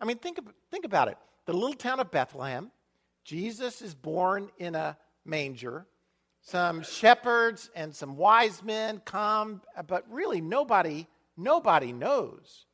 I 0.00 0.04
mean, 0.04 0.18
think, 0.18 0.38
think 0.70 0.84
about 0.84 1.08
it. 1.08 1.16
The 1.46 1.54
little 1.54 1.74
town 1.74 2.00
of 2.00 2.10
Bethlehem, 2.10 2.70
Jesus 3.24 3.80
is 3.80 3.94
born 3.94 4.50
in 4.58 4.74
a 4.74 4.96
manger. 5.24 5.86
Some 6.42 6.82
shepherds 6.82 7.70
and 7.74 7.94
some 7.94 8.16
wise 8.16 8.62
men 8.62 9.00
come, 9.04 9.62
but 9.86 10.04
really 10.10 10.40
nobody, 10.40 11.06
nobody 11.36 11.92
knows 11.92 12.66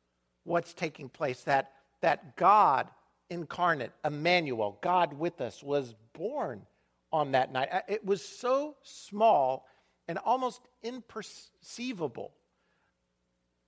what's 0.43 0.73
taking 0.73 1.09
place. 1.09 1.41
That, 1.43 1.71
that 2.01 2.35
God 2.35 2.89
incarnate, 3.29 3.91
Emmanuel, 4.05 4.77
God 4.81 5.13
with 5.13 5.41
us, 5.41 5.63
was 5.63 5.95
born 6.13 6.65
on 7.13 7.31
that 7.31 7.53
night. 7.53 7.69
It 7.87 8.03
was 8.03 8.25
so 8.25 8.75
small 8.81 9.65
and 10.07 10.17
almost 10.17 10.59
imperceivable, 10.83 12.31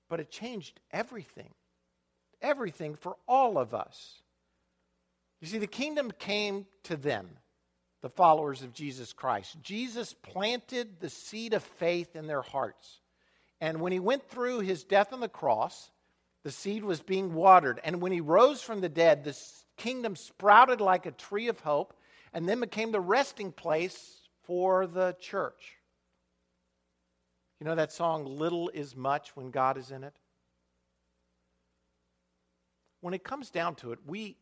but 0.09 0.19
it 0.19 0.31
changed 0.31 0.79
everything. 0.91 1.53
Everything 2.41 2.95
for 2.95 3.15
all 3.27 3.57
of 3.57 3.73
us. 3.73 4.21
You 5.39 5.47
see, 5.47 5.59
the 5.59 5.67
kingdom 5.67 6.11
came 6.11 6.65
to 6.83 6.97
them, 6.97 7.29
the 8.01 8.09
followers 8.09 8.63
of 8.63 8.73
Jesus 8.73 9.13
Christ. 9.13 9.55
Jesus 9.61 10.13
planted 10.13 10.99
the 10.99 11.09
seed 11.09 11.53
of 11.53 11.63
faith 11.63 12.15
in 12.15 12.27
their 12.27 12.41
hearts. 12.41 12.99
And 13.61 13.79
when 13.79 13.91
he 13.91 13.99
went 13.99 14.27
through 14.27 14.59
his 14.59 14.83
death 14.83 15.13
on 15.13 15.21
the 15.21 15.29
cross, 15.29 15.89
the 16.43 16.51
seed 16.51 16.83
was 16.83 17.01
being 17.01 17.33
watered. 17.33 17.79
And 17.83 18.01
when 18.01 18.11
he 18.11 18.21
rose 18.21 18.61
from 18.61 18.81
the 18.81 18.89
dead, 18.89 19.23
the 19.23 19.37
kingdom 19.77 20.15
sprouted 20.15 20.81
like 20.81 21.05
a 21.05 21.11
tree 21.11 21.47
of 21.47 21.59
hope 21.59 21.93
and 22.35 22.47
then 22.49 22.59
became 22.59 22.91
the 22.91 22.99
resting 22.99 23.53
place 23.53 24.17
for 24.43 24.85
the 24.85 25.15
church. 25.21 25.77
You 27.59 27.65
know 27.65 27.75
that 27.75 27.93
song, 27.93 28.25
Little 28.25 28.69
is 28.73 28.93
Much, 28.93 29.37
when 29.37 29.51
God 29.51 29.77
is 29.77 29.89
in 29.89 30.03
it? 30.03 30.13
When 32.99 33.13
it 33.13 33.23
comes 33.23 33.49
down 33.49 33.75
to 33.75 33.93
it, 33.93 33.99
we, 34.05 34.35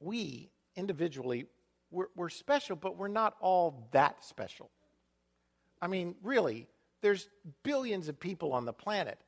we 0.00 0.48
individually, 0.76 1.44
we're, 1.90 2.06
we're 2.16 2.30
special, 2.30 2.74
but 2.74 2.96
we're 2.96 3.08
not 3.08 3.36
all 3.40 3.86
that 3.90 4.24
special. 4.24 4.70
I 5.82 5.88
mean, 5.88 6.14
really, 6.22 6.66
there's 7.02 7.28
billions 7.64 8.08
of 8.08 8.18
people 8.18 8.54
on 8.54 8.64
the 8.64 8.72
planet. 8.72 9.20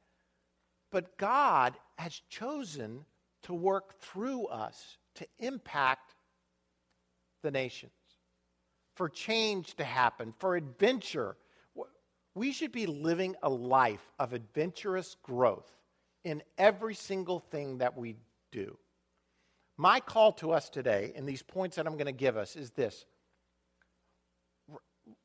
But 0.90 1.18
God 1.18 1.74
has 1.98 2.22
chosen 2.30 3.04
to 3.42 3.52
work 3.52 4.00
through 4.00 4.46
us 4.46 4.96
to 5.16 5.26
impact 5.38 6.14
the 7.42 7.50
nations, 7.50 7.92
for 8.94 9.08
change 9.08 9.74
to 9.76 9.84
happen, 9.84 10.34
for 10.38 10.56
adventure. 10.56 11.36
We 12.34 12.52
should 12.52 12.72
be 12.72 12.86
living 12.86 13.34
a 13.42 13.50
life 13.50 14.12
of 14.18 14.32
adventurous 14.32 15.16
growth 15.22 15.68
in 16.24 16.42
every 16.58 16.94
single 16.94 17.40
thing 17.40 17.78
that 17.78 17.96
we 17.96 18.16
do. 18.52 18.76
My 19.76 20.00
call 20.00 20.32
to 20.34 20.52
us 20.52 20.68
today, 20.68 21.12
in 21.14 21.26
these 21.26 21.42
points 21.42 21.76
that 21.76 21.86
I'm 21.86 21.94
going 21.94 22.06
to 22.06 22.12
give 22.12 22.36
us, 22.36 22.56
is 22.56 22.70
this 22.70 23.04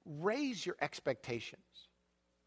raise 0.06 0.66
your 0.66 0.76
expectations 0.82 1.62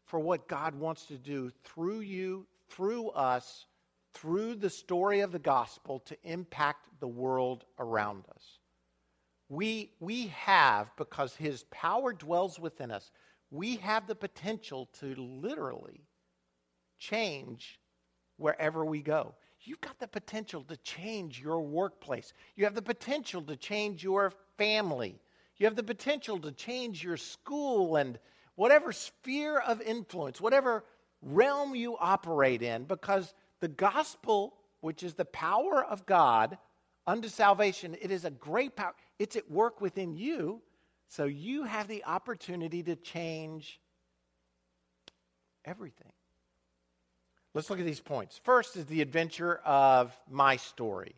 for 0.05 0.19
what 0.19 0.47
God 0.47 0.75
wants 0.75 1.05
to 1.05 1.17
do 1.17 1.51
through 1.63 1.99
you, 1.99 2.47
through 2.69 3.09
us, 3.09 3.65
through 4.13 4.55
the 4.55 4.69
story 4.69 5.19
of 5.19 5.31
the 5.31 5.39
gospel 5.39 5.99
to 5.99 6.17
impact 6.23 6.87
the 6.99 7.07
world 7.07 7.63
around 7.77 8.25
us 8.35 8.58
we, 9.49 9.91
we 9.99 10.27
have, 10.27 10.91
because 10.95 11.35
His 11.35 11.65
power 11.71 12.13
dwells 12.13 12.59
within 12.59 12.91
us, 12.91 13.11
we 13.51 13.77
have 13.77 14.07
the 14.07 14.15
potential 14.15 14.87
to 14.99 15.15
literally 15.15 16.05
change 16.99 17.79
wherever 18.37 18.85
we 18.85 19.01
go. 19.01 19.33
You've 19.61 19.81
got 19.81 19.99
the 19.99 20.07
potential 20.07 20.63
to 20.65 20.77
change 20.77 21.41
your 21.41 21.61
workplace. 21.61 22.31
You 22.55 22.63
have 22.65 22.75
the 22.75 22.81
potential 22.81 23.41
to 23.43 23.55
change 23.55 24.03
your 24.03 24.31
family. 24.57 25.19
You 25.57 25.65
have 25.65 25.75
the 25.75 25.83
potential 25.83 26.39
to 26.39 26.51
change 26.51 27.03
your 27.03 27.17
school 27.17 27.97
and 27.97 28.19
whatever 28.55 28.91
sphere 28.91 29.59
of 29.59 29.81
influence, 29.81 30.39
whatever 30.39 30.85
realm 31.21 31.75
you 31.75 31.97
operate 31.99 32.61
in, 32.61 32.85
because 32.85 33.33
the 33.59 33.67
gospel, 33.67 34.53
which 34.81 35.03
is 35.03 35.15
the 35.15 35.25
power 35.25 35.83
of 35.83 36.05
God 36.05 36.57
unto 37.09 37.27
salvation, 37.27 37.97
it 37.99 38.11
is 38.11 38.23
a 38.23 38.29
great 38.29 38.75
power. 38.75 38.93
It's 39.17 39.35
at 39.35 39.49
work 39.49 39.81
within 39.81 40.15
you, 40.15 40.61
so 41.07 41.25
you 41.25 41.63
have 41.63 41.87
the 41.87 42.05
opportunity 42.05 42.83
to 42.83 42.95
change 42.95 43.79
everything. 45.65 46.11
Let's 47.55 47.69
look 47.69 47.79
at 47.79 47.85
these 47.85 47.99
points. 47.99 48.39
First 48.43 48.77
is 48.77 48.85
the 48.85 49.01
adventure 49.01 49.55
of 49.65 50.15
my 50.29 50.55
story. 50.57 51.15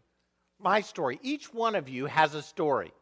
My 0.60 0.80
story. 0.80 1.20
Each 1.24 1.54
one 1.54 1.76
of 1.76 1.90
you 1.90 2.06
has 2.06 2.36
a 2.36 2.42
story. 2.42 2.94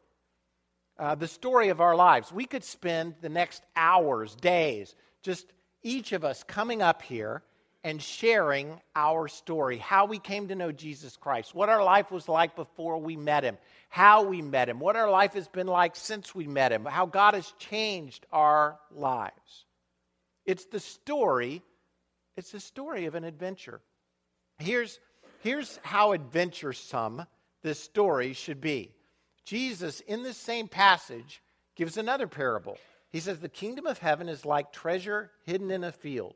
Uh, 0.98 1.14
the 1.14 1.28
story 1.28 1.70
of 1.70 1.82
our 1.82 1.96
lives. 1.96 2.32
We 2.32 2.46
could 2.46 2.64
spend 2.64 3.14
the 3.22 3.30
next 3.30 3.62
hours, 3.76 4.34
days, 4.36 4.96
just 5.22 5.46
each 5.84 6.12
of 6.12 6.26
us 6.26 6.44
coming 6.44 6.82
up 6.82 7.04
here 7.04 7.44
and 7.84 8.02
sharing 8.02 8.80
our 8.96 9.28
story, 9.28 9.78
how 9.78 10.06
we 10.06 10.20
came 10.20 10.50
to 10.50 10.56
know 10.56 10.72
Jesus 10.72 11.16
Christ, 11.16 11.56
what 11.56 11.70
our 11.70 11.84
life 11.84 12.12
was 12.12 12.28
like 12.28 12.56
before 12.56 12.98
we 12.98 13.16
met 13.16 13.44
him, 13.44 13.58
how 13.88 14.24
we 14.24 14.42
met 14.42 14.68
him, 14.68 14.80
what 14.80 14.96
our 14.96 15.10
life 15.10 15.34
has 15.34 15.48
been 15.48 15.68
like 15.68 15.96
since 15.96 16.36
we 16.36 16.46
met 16.46 16.72
him, 16.72 16.86
how 16.86 17.06
God 17.06 17.36
has 17.36 17.52
changed 17.58 18.26
our 18.32 18.78
lives. 18.92 19.66
It's 20.46 20.66
the 20.66 20.80
story, 20.80 21.62
it's 22.36 22.52
the 22.52 22.60
story 22.60 23.06
of 23.06 23.16
an 23.16 23.24
adventure. 23.24 23.80
Here's, 24.58 25.00
here's 25.42 25.80
how 25.84 26.14
adventuresome 26.14 27.26
this 27.62 27.80
story 27.80 28.34
should 28.34 28.60
be. 28.60 28.92
Jesus, 29.46 30.02
in 30.02 30.24
this 30.24 30.38
same 30.38 30.68
passage, 30.68 31.42
gives 31.76 31.96
another 31.96 32.28
parable. 32.28 32.78
He 33.10 33.22
says, 33.22 33.40
The 33.40 33.50
kingdom 33.50 33.88
of 33.88 34.00
heaven 34.00 34.28
is 34.28 34.46
like 34.46 34.74
treasure 34.74 35.32
hidden 35.46 35.72
in 35.72 35.86
a 35.86 35.92
field 35.94 36.36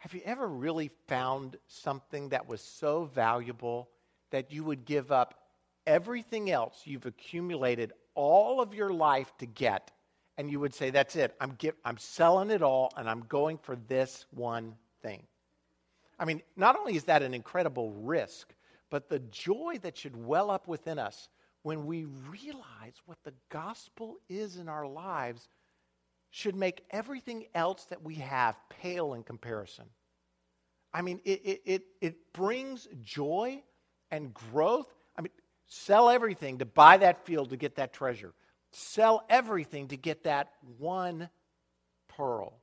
have 0.00 0.12
you 0.12 0.20
ever 0.24 0.46
really 0.46 0.90
found 1.06 1.56
something 1.66 2.30
that 2.30 2.48
was 2.48 2.60
so 2.60 3.04
valuable 3.04 3.88
that 4.30 4.52
you 4.52 4.64
would 4.64 4.84
give 4.84 5.12
up 5.12 5.34
everything 5.86 6.50
else 6.50 6.82
you've 6.84 7.06
accumulated 7.06 7.92
all 8.14 8.60
of 8.60 8.74
your 8.74 8.92
life 8.92 9.32
to 9.38 9.46
get 9.46 9.90
and 10.40 10.50
you 10.50 10.58
would 10.58 10.72
say 10.72 10.88
that's 10.88 11.16
it. 11.16 11.36
I'm 11.38 11.54
I'm 11.84 11.98
selling 11.98 12.50
it 12.50 12.62
all 12.62 12.94
and 12.96 13.10
I'm 13.10 13.20
going 13.28 13.58
for 13.58 13.76
this 13.76 14.24
one 14.30 14.74
thing. 15.02 15.22
I 16.18 16.24
mean, 16.24 16.40
not 16.56 16.78
only 16.78 16.96
is 16.96 17.04
that 17.04 17.22
an 17.22 17.34
incredible 17.34 17.90
risk, 17.92 18.54
but 18.88 19.10
the 19.10 19.18
joy 19.18 19.78
that 19.82 19.98
should 19.98 20.16
well 20.16 20.50
up 20.50 20.66
within 20.66 20.98
us 20.98 21.28
when 21.62 21.84
we 21.84 22.06
realize 22.30 23.02
what 23.04 23.18
the 23.22 23.34
gospel 23.50 24.16
is 24.30 24.56
in 24.56 24.66
our 24.66 24.86
lives 24.86 25.46
should 26.30 26.54
make 26.54 26.84
everything 26.90 27.46
else 27.54 27.84
that 27.86 28.02
we 28.02 28.16
have 28.16 28.56
pale 28.68 29.14
in 29.14 29.22
comparison. 29.22 29.86
I 30.92 31.02
mean, 31.02 31.20
it, 31.24 31.40
it, 31.44 31.62
it, 31.64 31.82
it 32.00 32.32
brings 32.32 32.88
joy 33.02 33.62
and 34.10 34.32
growth. 34.34 34.92
I 35.16 35.22
mean, 35.22 35.32
sell 35.66 36.08
everything 36.08 36.58
to 36.58 36.64
buy 36.64 36.98
that 36.98 37.24
field 37.26 37.50
to 37.50 37.56
get 37.56 37.76
that 37.76 37.92
treasure. 37.92 38.32
Sell 38.72 39.24
everything 39.28 39.88
to 39.88 39.96
get 39.96 40.24
that 40.24 40.50
one 40.78 41.28
pearl. 42.16 42.54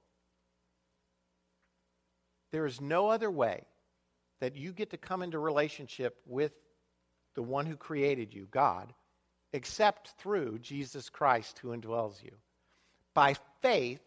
There 2.52 2.66
is 2.66 2.80
no 2.80 3.10
other 3.10 3.30
way 3.30 3.66
that 4.40 4.56
you 4.56 4.72
get 4.72 4.92
to 4.92 4.98
come 4.98 5.22
into 5.22 5.40
relationship 5.40 6.18
with 6.26 6.54
the 7.36 7.44
one 7.44 7.66
who 7.66 7.76
created 7.76 8.34
you, 8.34 8.48
God, 8.50 8.94
except 9.52 10.14
through 10.20 10.60
Jesus 10.60 11.10
Christ 11.10 11.60
who 11.60 11.70
indwells 11.70 12.24
you. 12.24 12.32
By 13.18 13.34
faith, 13.64 14.04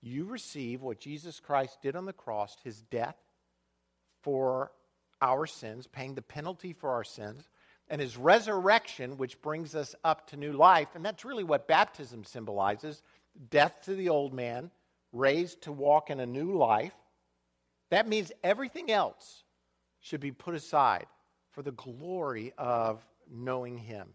you 0.00 0.26
receive 0.26 0.80
what 0.80 1.00
Jesus 1.00 1.40
Christ 1.40 1.76
did 1.82 1.96
on 1.96 2.04
the 2.04 2.12
cross, 2.12 2.56
his 2.62 2.82
death 2.82 3.16
for 4.22 4.70
our 5.20 5.44
sins, 5.44 5.88
paying 5.88 6.14
the 6.14 6.22
penalty 6.22 6.72
for 6.72 6.90
our 6.90 7.02
sins, 7.02 7.48
and 7.88 8.00
his 8.00 8.16
resurrection, 8.16 9.16
which 9.16 9.42
brings 9.42 9.74
us 9.74 9.96
up 10.04 10.28
to 10.28 10.36
new 10.36 10.52
life. 10.52 10.86
And 10.94 11.04
that's 11.04 11.24
really 11.24 11.42
what 11.42 11.66
baptism 11.66 12.22
symbolizes 12.22 13.02
death 13.50 13.76
to 13.86 13.96
the 13.96 14.10
old 14.10 14.32
man, 14.32 14.70
raised 15.12 15.62
to 15.62 15.72
walk 15.72 16.08
in 16.08 16.20
a 16.20 16.26
new 16.26 16.56
life. 16.56 16.94
That 17.90 18.06
means 18.06 18.30
everything 18.44 18.88
else 18.88 19.42
should 19.98 20.20
be 20.20 20.30
put 20.30 20.54
aside 20.54 21.06
for 21.50 21.62
the 21.62 21.72
glory 21.72 22.52
of 22.56 23.04
knowing 23.28 23.78
him. 23.78 24.10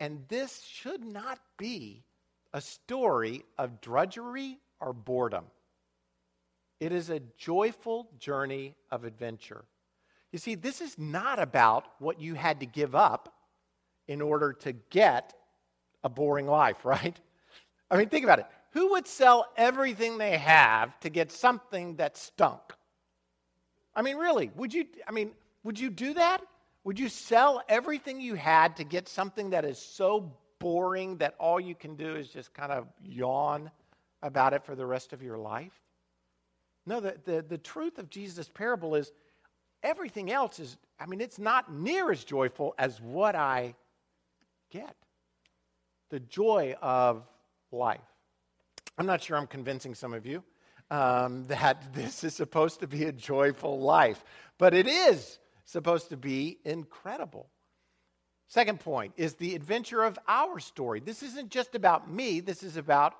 And 0.00 0.24
this 0.26 0.64
should 0.64 1.04
not 1.04 1.38
be 1.58 2.02
a 2.54 2.60
story 2.60 3.44
of 3.58 3.80
drudgery 3.80 4.58
or 4.80 4.92
boredom. 4.92 5.44
It 6.78 6.92
is 6.92 7.10
a 7.10 7.20
joyful 7.36 8.08
journey 8.18 8.76
of 8.90 9.04
adventure. 9.04 9.64
You 10.32 10.38
see, 10.38 10.54
this 10.54 10.80
is 10.80 10.96
not 10.96 11.40
about 11.40 11.84
what 11.98 12.20
you 12.20 12.34
had 12.34 12.60
to 12.60 12.66
give 12.66 12.94
up 12.94 13.34
in 14.06 14.22
order 14.22 14.52
to 14.52 14.72
get 14.72 15.34
a 16.04 16.08
boring 16.08 16.46
life, 16.46 16.84
right? 16.84 17.18
I 17.90 17.96
mean, 17.96 18.08
think 18.08 18.24
about 18.24 18.38
it. 18.38 18.46
Who 18.70 18.92
would 18.92 19.06
sell 19.06 19.46
everything 19.56 20.18
they 20.18 20.38
have 20.38 20.98
to 21.00 21.10
get 21.10 21.32
something 21.32 21.96
that 21.96 22.16
stunk? 22.16 22.60
I 23.96 24.02
mean, 24.02 24.16
really, 24.16 24.50
would 24.56 24.72
you 24.72 24.86
I 25.06 25.12
mean, 25.12 25.32
would 25.64 25.78
you 25.78 25.90
do 25.90 26.14
that? 26.14 26.40
Would 26.84 26.98
you 26.98 27.08
sell 27.08 27.62
everything 27.68 28.20
you 28.20 28.34
had 28.34 28.76
to 28.76 28.84
get 28.84 29.08
something 29.08 29.50
that 29.50 29.64
is 29.64 29.78
so 29.78 30.36
boring 30.64 31.18
that 31.18 31.34
all 31.38 31.60
you 31.60 31.74
can 31.74 31.94
do 31.94 32.16
is 32.16 32.28
just 32.28 32.54
kind 32.54 32.72
of 32.72 32.86
yawn 33.02 33.70
about 34.22 34.54
it 34.54 34.64
for 34.64 34.74
the 34.74 34.86
rest 34.86 35.12
of 35.12 35.22
your 35.22 35.36
life? 35.36 35.78
No, 36.86 37.00
the, 37.00 37.16
the, 37.26 37.44
the 37.46 37.58
truth 37.58 37.98
of 37.98 38.08
Jesus' 38.08 38.48
parable 38.48 38.94
is 38.94 39.12
everything 39.82 40.32
else 40.32 40.58
is, 40.58 40.78
I 40.98 41.04
mean, 41.04 41.20
it's 41.20 41.38
not 41.38 41.70
near 41.70 42.10
as 42.10 42.24
joyful 42.24 42.74
as 42.78 42.98
what 42.98 43.36
I 43.36 43.74
get. 44.70 44.96
The 46.08 46.20
joy 46.20 46.74
of 46.80 47.28
life. 47.70 48.00
I'm 48.96 49.04
not 49.04 49.22
sure 49.22 49.36
I'm 49.36 49.46
convincing 49.46 49.94
some 49.94 50.14
of 50.14 50.24
you 50.24 50.42
um, 50.90 51.44
that 51.48 51.92
this 51.92 52.24
is 52.24 52.34
supposed 52.34 52.80
to 52.80 52.86
be 52.86 53.04
a 53.04 53.12
joyful 53.12 53.80
life, 53.80 54.24
but 54.56 54.72
it 54.72 54.86
is 54.86 55.38
supposed 55.66 56.08
to 56.08 56.16
be 56.16 56.56
incredible. 56.64 57.50
Second 58.54 58.78
point 58.78 59.14
is 59.16 59.34
the 59.34 59.56
adventure 59.56 60.04
of 60.04 60.16
our 60.28 60.60
story. 60.60 61.00
This 61.00 61.24
isn't 61.24 61.50
just 61.50 61.74
about 61.74 62.08
me, 62.08 62.38
this 62.38 62.62
is 62.62 62.76
about 62.76 63.12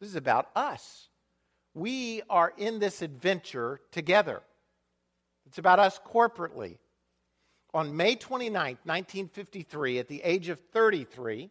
this 0.00 0.10
is 0.10 0.16
about 0.16 0.50
us. 0.54 1.08
We 1.72 2.20
are 2.28 2.52
in 2.58 2.78
this 2.78 3.00
adventure 3.00 3.80
together. 3.90 4.42
It's 5.46 5.56
about 5.56 5.78
us 5.78 5.98
corporately. 6.06 6.76
On 7.72 7.96
May 7.96 8.16
29, 8.16 8.52
1953, 8.84 9.98
at 9.98 10.08
the 10.08 10.20
age 10.22 10.50
of 10.50 10.60
33, 10.74 11.48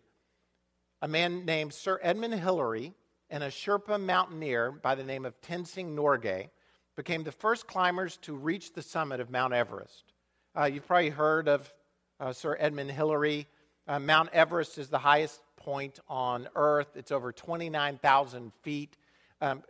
a 1.01 1.07
man 1.07 1.45
named 1.45 1.73
Sir 1.73 1.99
Edmund 2.03 2.35
Hillary 2.35 2.93
and 3.31 3.43
a 3.43 3.47
Sherpa 3.47 3.99
mountaineer 3.99 4.71
by 4.71 4.93
the 4.93 5.03
name 5.03 5.25
of 5.25 5.41
Tenzing 5.41 5.95
Norgay 5.95 6.49
became 6.95 7.23
the 7.23 7.31
first 7.31 7.65
climbers 7.65 8.17
to 8.17 8.35
reach 8.35 8.73
the 8.73 8.83
summit 8.83 9.19
of 9.19 9.31
Mount 9.31 9.53
Everest. 9.53 10.13
Uh, 10.55 10.65
you've 10.65 10.85
probably 10.85 11.09
heard 11.09 11.47
of 11.47 11.73
uh, 12.19 12.33
Sir 12.33 12.57
Edmund 12.59 12.91
Hillary. 12.91 13.47
Uh, 13.87 13.99
Mount 13.99 14.29
Everest 14.33 14.77
is 14.77 14.89
the 14.89 14.99
highest 14.99 15.41
point 15.57 15.99
on 16.07 16.47
Earth, 16.55 16.87
it's 16.95 17.11
over 17.11 17.31
29,000 17.31 18.51
feet. 18.61 18.97
Um, 19.41 19.63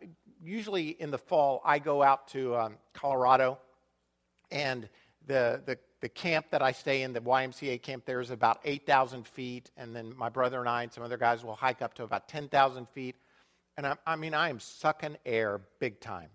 usually 0.44 0.90
in 0.90 1.12
the 1.12 1.18
fall, 1.18 1.62
I 1.66 1.80
go 1.80 2.02
out 2.02 2.28
to 2.30 2.56
um, 2.56 2.78
Colorado 2.94 3.58
and 4.52 4.88
the, 5.28 5.62
the, 5.66 5.78
the 6.02 6.10
camp 6.10 6.48
that 6.52 6.62
I 6.62 6.72
stay 6.72 7.04
in, 7.04 7.14
the 7.14 7.22
YMCA 7.22 7.82
camp 7.82 8.06
there, 8.06 8.20
is 8.20 8.32
about 8.32 8.60
8,000 8.64 9.28
feet. 9.28 9.70
And 9.78 9.96
then 9.96 10.16
my 10.18 10.30
brother 10.30 10.60
and 10.60 10.70
I 10.70 10.84
and 10.84 10.92
some 10.92 11.04
other 11.04 11.18
guys 11.18 11.44
will 11.44 11.56
hike 11.56 11.82
up 11.82 11.94
to 11.96 12.04
about 12.04 12.28
10,000 12.28 12.88
feet. 12.90 13.16
And 13.78 13.86
I, 13.86 13.96
I 14.06 14.16
mean, 14.16 14.34
I 14.34 14.50
am 14.50 14.60
sucking 14.60 15.18
air 15.26 15.62
big 15.80 16.00
time. 16.00 16.30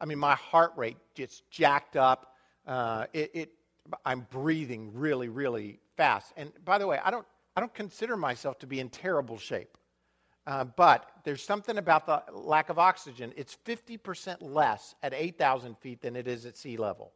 I 0.00 0.06
mean, 0.06 0.18
my 0.18 0.34
heart 0.34 0.72
rate 0.76 0.96
gets 1.14 1.42
jacked 1.50 1.96
up. 1.96 2.34
Uh, 2.66 3.06
it, 3.12 3.30
it, 3.34 3.50
I'm 4.04 4.26
breathing 4.30 4.92
really, 4.94 5.28
really 5.28 5.80
fast. 5.96 6.32
And 6.36 6.52
by 6.64 6.78
the 6.78 6.86
way, 6.86 6.98
I 7.02 7.10
don't, 7.10 7.26
I 7.56 7.60
don't 7.60 7.74
consider 7.74 8.16
myself 8.16 8.58
to 8.60 8.66
be 8.66 8.80
in 8.80 8.88
terrible 8.88 9.38
shape. 9.38 9.76
Uh, 10.46 10.64
but 10.64 11.10
there's 11.24 11.42
something 11.42 11.78
about 11.78 12.06
the 12.06 12.22
lack 12.32 12.70
of 12.70 12.78
oxygen. 12.78 13.32
It's 13.36 13.56
50% 13.66 14.38
less 14.40 14.94
at 15.02 15.12
8,000 15.14 15.76
feet 15.78 16.00
than 16.00 16.16
it 16.16 16.26
is 16.26 16.46
at 16.46 16.56
sea 16.56 16.76
level. 16.76 17.12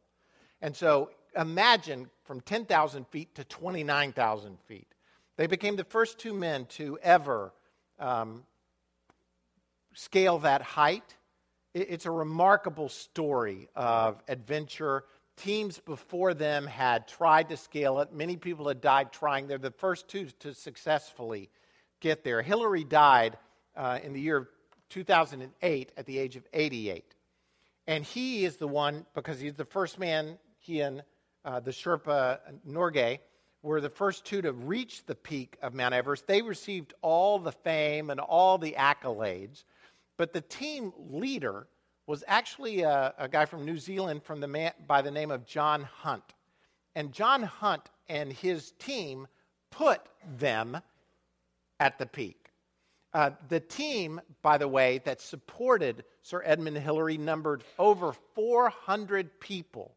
And 0.61 0.75
so 0.75 1.09
imagine 1.35 2.09
from 2.23 2.41
10,000 2.41 3.07
feet 3.07 3.35
to 3.35 3.43
29,000 3.43 4.57
feet. 4.67 4.87
They 5.37 5.47
became 5.47 5.75
the 5.75 5.83
first 5.83 6.17
two 6.19 6.33
men 6.33 6.65
to 6.77 6.97
ever 7.03 7.51
um, 7.99 8.43
scale 9.93 10.39
that 10.39 10.61
height. 10.61 11.15
It's 11.73 12.05
a 12.05 12.11
remarkable 12.11 12.87
story 12.87 13.67
of 13.75 14.23
adventure. 14.27 15.03
Teams 15.37 15.79
before 15.79 16.33
them 16.33 16.65
had 16.65 17.07
tried 17.07 17.49
to 17.49 17.57
scale 17.57 17.99
it. 17.99 18.13
Many 18.13 18.37
people 18.37 18.67
had 18.67 18.79
died 18.79 19.11
trying. 19.11 19.47
They're 19.47 19.57
the 19.57 19.71
first 19.71 20.07
two 20.07 20.27
to 20.39 20.53
successfully 20.53 21.49
get 21.99 22.23
there. 22.23 22.41
Hillary 22.41 22.83
died 22.83 23.37
uh, 23.75 23.99
in 24.01 24.13
the 24.13 24.21
year 24.21 24.49
2008 24.89 25.91
at 25.97 26.05
the 26.05 26.17
age 26.17 26.35
of 26.35 26.47
88. 26.53 27.15
And 27.87 28.03
he 28.03 28.45
is 28.45 28.57
the 28.57 28.67
one, 28.67 29.05
because 29.13 29.39
he's 29.39 29.55
the 29.55 29.65
first 29.65 29.99
man 29.99 30.37
he 30.59 30.81
and 30.81 31.03
uh, 31.43 31.59
the 31.59 31.71
Sherpa 31.71 32.39
Norgay 32.67 33.19
were 33.61 33.81
the 33.81 33.89
first 33.89 34.25
two 34.25 34.41
to 34.41 34.51
reach 34.51 35.05
the 35.05 35.15
peak 35.15 35.57
of 35.61 35.73
Mount 35.73 35.93
Everest. 35.93 36.27
They 36.27 36.41
received 36.41 36.93
all 37.01 37.39
the 37.39 37.51
fame 37.51 38.09
and 38.09 38.19
all 38.19 38.57
the 38.57 38.75
accolades, 38.77 39.63
but 40.17 40.33
the 40.33 40.41
team 40.41 40.91
leader 40.97 41.67
was 42.07 42.23
actually 42.27 42.81
a, 42.81 43.13
a 43.17 43.27
guy 43.27 43.45
from 43.45 43.65
New 43.65 43.77
Zealand 43.77 44.23
from 44.23 44.39
the 44.39 44.47
man, 44.47 44.71
by 44.87 45.01
the 45.01 45.11
name 45.11 45.31
of 45.31 45.45
John 45.45 45.83
Hunt. 45.83 46.33
And 46.95 47.11
John 47.11 47.43
Hunt 47.43 47.89
and 48.07 48.31
his 48.31 48.71
team 48.79 49.27
put 49.71 50.01
them 50.37 50.77
at 51.79 51.97
the 51.97 52.05
peak. 52.05 52.51
Uh, 53.13 53.31
the 53.47 53.59
team, 53.59 54.19
by 54.41 54.57
the 54.57 54.67
way, 54.67 55.01
that 55.05 55.21
supported 55.21 56.03
Sir 56.21 56.41
Edmund 56.45 56.77
Hillary 56.77 57.17
numbered 57.17 57.63
over 57.79 58.13
400 58.33 59.39
people 59.39 59.95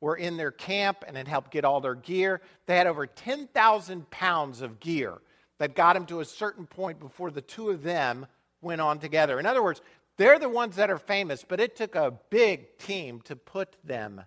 were 0.00 0.16
in 0.16 0.36
their 0.36 0.50
camp 0.50 1.02
and 1.06 1.16
had 1.16 1.26
helped 1.26 1.50
get 1.50 1.64
all 1.64 1.80
their 1.80 1.94
gear. 1.94 2.40
They 2.66 2.76
had 2.76 2.86
over 2.86 3.06
10,000 3.06 4.10
pounds 4.10 4.60
of 4.60 4.80
gear 4.80 5.18
that 5.58 5.74
got 5.74 5.94
them 5.94 6.06
to 6.06 6.20
a 6.20 6.24
certain 6.24 6.66
point 6.66 7.00
before 7.00 7.30
the 7.30 7.40
two 7.40 7.70
of 7.70 7.82
them 7.82 8.26
went 8.60 8.80
on 8.80 8.98
together. 8.98 9.38
In 9.38 9.46
other 9.46 9.62
words, 9.62 9.80
They're 10.18 10.38
the 10.38 10.48
ones 10.48 10.76
that 10.76 10.90
are 10.90 10.98
famous, 10.98 11.44
but 11.46 11.60
it 11.60 11.76
took 11.76 11.94
a 11.94 12.12
big 12.28 12.76
team 12.78 13.20
to 13.22 13.36
put 13.36 13.76
them 13.84 14.20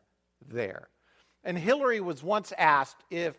there. 0.48 0.88
And 1.44 1.58
Hillary 1.58 2.00
was 2.00 2.24
once 2.24 2.54
asked 2.58 3.04
if 3.10 3.36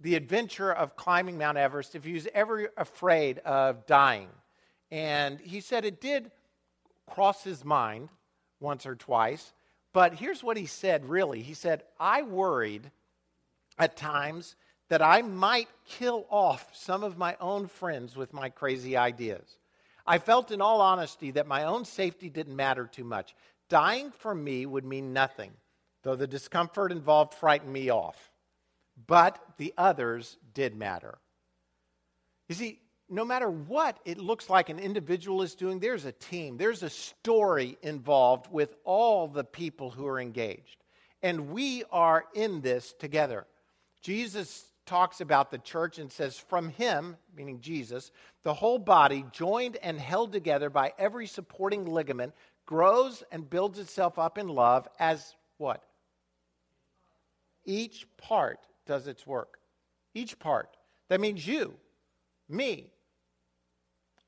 the 0.00 0.14
adventure 0.14 0.70
of 0.70 0.94
climbing 0.94 1.38
Mount 1.38 1.56
Everest, 1.56 1.94
if 1.94 2.04
he 2.04 2.12
was 2.12 2.28
ever 2.34 2.70
afraid 2.76 3.38
of 3.38 3.86
dying. 3.86 4.28
And 4.90 5.40
he 5.40 5.60
said 5.60 5.86
it 5.86 6.00
did 6.00 6.30
cross 7.08 7.42
his 7.42 7.64
mind 7.64 8.10
once 8.60 8.84
or 8.84 8.94
twice. 8.94 9.54
But 9.94 10.14
here's 10.14 10.44
what 10.44 10.58
he 10.58 10.66
said 10.66 11.08
really. 11.08 11.40
He 11.40 11.54
said, 11.54 11.82
I 11.98 12.22
worried 12.22 12.90
at 13.78 13.96
times 13.96 14.54
that 14.90 15.00
I 15.00 15.22
might 15.22 15.68
kill 15.86 16.26
off 16.28 16.76
some 16.76 17.02
of 17.02 17.16
my 17.16 17.36
own 17.40 17.68
friends 17.68 18.16
with 18.16 18.34
my 18.34 18.50
crazy 18.50 18.98
ideas. 18.98 19.56
I 20.06 20.18
felt, 20.18 20.50
in 20.50 20.60
all 20.60 20.80
honesty, 20.80 21.32
that 21.32 21.46
my 21.46 21.64
own 21.64 21.84
safety 21.84 22.30
didn't 22.30 22.54
matter 22.54 22.86
too 22.86 23.04
much. 23.04 23.34
Dying 23.68 24.12
for 24.12 24.34
me 24.34 24.64
would 24.64 24.84
mean 24.84 25.12
nothing, 25.12 25.52
though 26.02 26.16
the 26.16 26.26
discomfort 26.26 26.92
involved 26.92 27.34
frightened 27.34 27.72
me 27.72 27.90
off. 27.90 28.30
But 29.06 29.38
the 29.58 29.74
others 29.76 30.38
did 30.54 30.76
matter. 30.76 31.18
You 32.48 32.54
see, 32.54 32.80
no 33.08 33.24
matter 33.24 33.50
what 33.50 33.98
it 34.04 34.18
looks 34.18 34.48
like 34.48 34.68
an 34.68 34.78
individual 34.78 35.42
is 35.42 35.54
doing, 35.54 35.78
there's 35.78 36.04
a 36.04 36.12
team, 36.12 36.56
there's 36.56 36.82
a 36.82 36.90
story 36.90 37.76
involved 37.82 38.46
with 38.50 38.76
all 38.84 39.28
the 39.28 39.44
people 39.44 39.90
who 39.90 40.06
are 40.06 40.20
engaged. 40.20 40.84
And 41.22 41.50
we 41.50 41.82
are 41.90 42.24
in 42.34 42.60
this 42.60 42.94
together. 42.98 43.46
Jesus 44.02 44.64
talks 44.86 45.20
about 45.20 45.50
the 45.50 45.58
church 45.58 45.98
and 45.98 46.10
says, 46.10 46.38
From 46.38 46.70
him, 46.70 47.16
meaning 47.36 47.60
Jesus, 47.60 48.10
the 48.42 48.54
whole 48.54 48.78
body, 48.78 49.24
joined 49.32 49.76
and 49.82 49.98
held 49.98 50.32
together 50.32 50.70
by 50.70 50.92
every 50.98 51.26
supporting 51.26 51.84
ligament, 51.84 52.32
grows 52.64 53.22
and 53.30 53.48
builds 53.48 53.78
itself 53.78 54.18
up 54.18 54.38
in 54.38 54.48
love 54.48 54.88
as 54.98 55.34
what? 55.58 55.82
Each 57.64 58.06
part 58.16 58.60
does 58.86 59.06
its 59.06 59.26
work. 59.26 59.58
Each 60.14 60.38
part. 60.38 60.76
That 61.08 61.20
means 61.20 61.46
you, 61.46 61.74
me, 62.48 62.90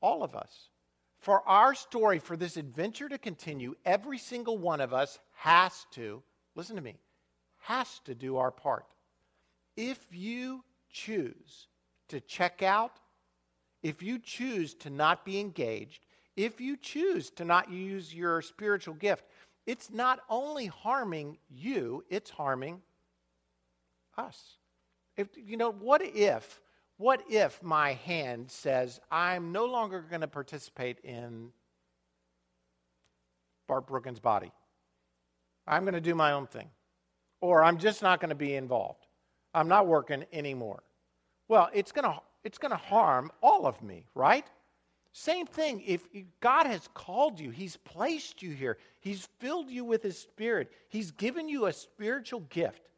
all 0.01 0.23
of 0.23 0.35
us. 0.35 0.69
For 1.19 1.45
our 1.47 1.75
story, 1.75 2.19
for 2.19 2.37
this 2.37 2.55
adventure 2.55 3.09
to 3.09 3.17
continue, 3.17 3.75
every 3.85 4.17
single 4.17 4.57
one 4.57 4.79
of 4.79 4.93
us 4.93 5.19
has 5.35 5.85
to, 5.91 6.21
listen 6.55 6.75
to 6.77 6.81
me, 6.81 6.95
has 7.59 7.99
to 8.05 8.15
do 8.15 8.37
our 8.37 8.51
part. 8.51 8.85
If 9.75 9.99
you 10.11 10.63
choose 10.89 11.67
to 12.09 12.19
check 12.19 12.63
out, 12.63 12.99
if 13.81 14.01
you 14.03 14.19
choose 14.19 14.73
to 14.75 14.89
not 14.89 15.23
be 15.23 15.39
engaged, 15.39 16.05
if 16.35 16.59
you 16.59 16.77
choose 16.77 17.29
to 17.31 17.45
not 17.45 17.71
use 17.71 18.13
your 18.13 18.41
spiritual 18.41 18.95
gift, 18.95 19.25
it's 19.65 19.89
not 19.91 20.21
only 20.29 20.67
harming 20.67 21.37
you, 21.49 22.03
it's 22.09 22.29
harming 22.29 22.81
us. 24.17 24.57
If 25.17 25.27
you 25.37 25.57
know, 25.57 25.71
what 25.71 26.01
if 26.01 26.61
what 26.99 27.23
if 27.29 27.63
my 27.63 27.93
hand 27.93 28.51
says, 28.51 28.99
I'm 29.09 29.53
no 29.53 29.63
longer 29.65 30.01
going 30.01 30.19
to 30.19 30.27
participate 30.27 30.99
in 30.99 31.51
Bart 33.69 33.87
Brookins' 33.87 34.19
body? 34.19 34.51
I'm 35.65 35.83
going 35.83 35.93
to 35.93 36.01
do 36.01 36.13
my 36.13 36.33
own 36.33 36.45
thing. 36.45 36.69
Or 37.39 37.63
I'm 37.63 37.77
just 37.77 38.01
not 38.01 38.19
going 38.19 38.29
to 38.29 38.35
be 38.35 38.53
involved. 38.53 39.07
I'm 39.53 39.67
not 39.67 39.87
working 39.87 40.25
anymore. 40.31 40.83
Well, 41.47 41.69
it's 41.73 41.91
going 41.91 42.05
to 42.05 42.19
it's 42.43 42.57
going 42.57 42.71
to 42.71 42.77
harm 42.77 43.31
all 43.41 43.65
of 43.65 43.81
me, 43.81 44.05
right? 44.15 44.45
Same 45.11 45.45
thing. 45.45 45.83
If 45.85 46.03
God 46.39 46.67
has 46.67 46.87
called 46.93 47.39
you, 47.39 47.49
He's 47.49 47.77
placed 47.77 48.41
you 48.41 48.51
here, 48.51 48.77
He's 48.99 49.27
filled 49.39 49.69
you 49.69 49.83
with 49.83 50.03
His 50.03 50.17
Spirit, 50.17 50.71
He's 50.87 51.11
given 51.11 51.49
you 51.49 51.65
a 51.65 51.73
spiritual 51.73 52.41
gift 52.41 52.89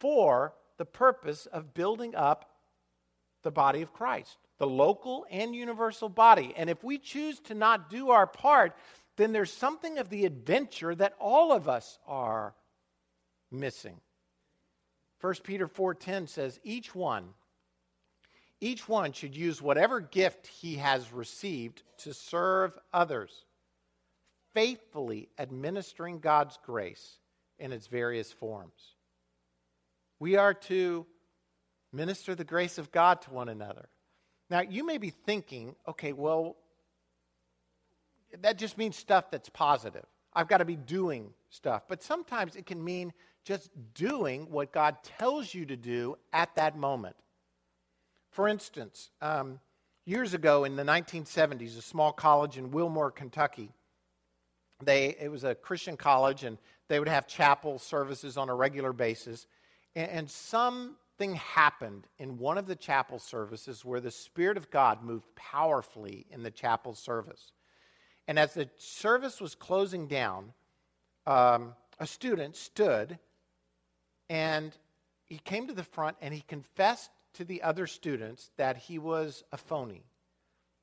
for 0.00 0.52
the 0.76 0.84
purpose 0.84 1.46
of 1.46 1.74
building 1.74 2.14
up 2.14 2.50
the 3.42 3.50
body 3.50 3.82
of 3.82 3.92
Christ, 3.92 4.36
the 4.58 4.66
local 4.66 5.26
and 5.30 5.54
universal 5.54 6.08
body. 6.08 6.52
And 6.56 6.68
if 6.68 6.82
we 6.82 6.98
choose 6.98 7.40
to 7.40 7.54
not 7.54 7.88
do 7.88 8.10
our 8.10 8.26
part, 8.26 8.76
then 9.16 9.32
there's 9.32 9.52
something 9.52 9.98
of 9.98 10.08
the 10.08 10.24
adventure 10.24 10.94
that 10.94 11.14
all 11.20 11.52
of 11.52 11.68
us 11.68 11.98
are 12.06 12.54
missing. 13.50 14.00
1 15.20 15.34
Peter 15.42 15.66
4:10 15.66 16.28
says 16.28 16.60
each 16.62 16.94
one 16.94 17.34
each 18.60 18.88
one 18.88 19.12
should 19.12 19.36
use 19.36 19.62
whatever 19.62 20.00
gift 20.00 20.46
he 20.46 20.76
has 20.76 21.12
received 21.12 21.82
to 21.98 22.12
serve 22.12 22.76
others, 22.92 23.44
faithfully 24.52 25.28
administering 25.38 26.18
God's 26.18 26.58
grace 26.64 27.18
in 27.58 27.72
its 27.72 27.86
various 27.86 28.32
forms. 28.32 28.96
We 30.18 30.36
are 30.36 30.54
to 30.54 31.06
Minister 31.92 32.34
the 32.34 32.44
grace 32.44 32.76
of 32.76 32.90
God 32.92 33.22
to 33.22 33.30
one 33.30 33.48
another. 33.48 33.88
Now, 34.50 34.60
you 34.60 34.84
may 34.84 34.98
be 34.98 35.10
thinking, 35.10 35.74
okay, 35.86 36.12
well, 36.12 36.56
that 38.42 38.58
just 38.58 38.76
means 38.76 38.96
stuff 38.96 39.30
that's 39.30 39.48
positive. 39.48 40.04
I've 40.34 40.48
got 40.48 40.58
to 40.58 40.66
be 40.66 40.76
doing 40.76 41.32
stuff. 41.48 41.84
But 41.88 42.02
sometimes 42.02 42.56
it 42.56 42.66
can 42.66 42.82
mean 42.84 43.12
just 43.48 43.70
doing 43.94 44.46
what 44.50 44.72
God 44.72 44.98
tells 45.18 45.54
you 45.54 45.64
to 45.64 45.74
do 45.74 46.18
at 46.34 46.54
that 46.56 46.76
moment. 46.76 47.16
For 48.30 48.46
instance, 48.46 49.10
um, 49.22 49.58
years 50.04 50.34
ago 50.34 50.64
in 50.64 50.76
the 50.76 50.82
1970s, 50.82 51.78
a 51.78 51.80
small 51.80 52.12
college 52.12 52.58
in 52.58 52.70
Wilmore, 52.70 53.10
Kentucky, 53.10 53.70
they, 54.84 55.16
it 55.18 55.30
was 55.30 55.44
a 55.44 55.54
Christian 55.54 55.96
college, 55.96 56.44
and 56.44 56.58
they 56.88 56.98
would 56.98 57.08
have 57.08 57.26
chapel 57.26 57.78
services 57.78 58.36
on 58.36 58.50
a 58.50 58.54
regular 58.54 58.92
basis. 58.92 59.46
And, 59.96 60.10
and 60.10 60.30
something 60.30 61.34
happened 61.34 62.06
in 62.18 62.36
one 62.36 62.58
of 62.58 62.66
the 62.66 62.76
chapel 62.76 63.18
services 63.18 63.82
where 63.82 64.00
the 64.02 64.10
Spirit 64.10 64.58
of 64.58 64.70
God 64.70 65.02
moved 65.02 65.34
powerfully 65.36 66.26
in 66.30 66.42
the 66.42 66.50
chapel 66.50 66.92
service. 66.92 67.52
And 68.28 68.38
as 68.38 68.52
the 68.52 68.68
service 68.76 69.40
was 69.40 69.54
closing 69.54 70.06
down, 70.06 70.52
um, 71.26 71.74
a 71.98 72.06
student 72.06 72.54
stood 72.54 73.18
and 74.28 74.76
he 75.24 75.38
came 75.38 75.66
to 75.66 75.74
the 75.74 75.84
front 75.84 76.16
and 76.20 76.32
he 76.32 76.40
confessed 76.40 77.10
to 77.34 77.44
the 77.44 77.62
other 77.62 77.86
students 77.86 78.50
that 78.56 78.76
he 78.76 78.98
was 78.98 79.44
a 79.52 79.56
phony, 79.56 80.04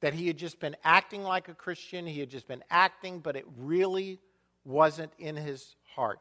that 0.01 0.13
he 0.13 0.27
had 0.27 0.37
just 0.37 0.59
been 0.59 0.75
acting 0.83 1.23
like 1.23 1.49
a 1.49 1.53
Christian, 1.55 2.05
he 2.05 2.19
had 2.19 2.29
just 2.29 2.47
been 2.47 2.63
acting, 2.69 3.19
but 3.19 3.35
it 3.35 3.45
really 3.57 4.19
wasn't 4.63 5.11
in 5.17 5.35
his 5.35 5.75
heart. 5.95 6.19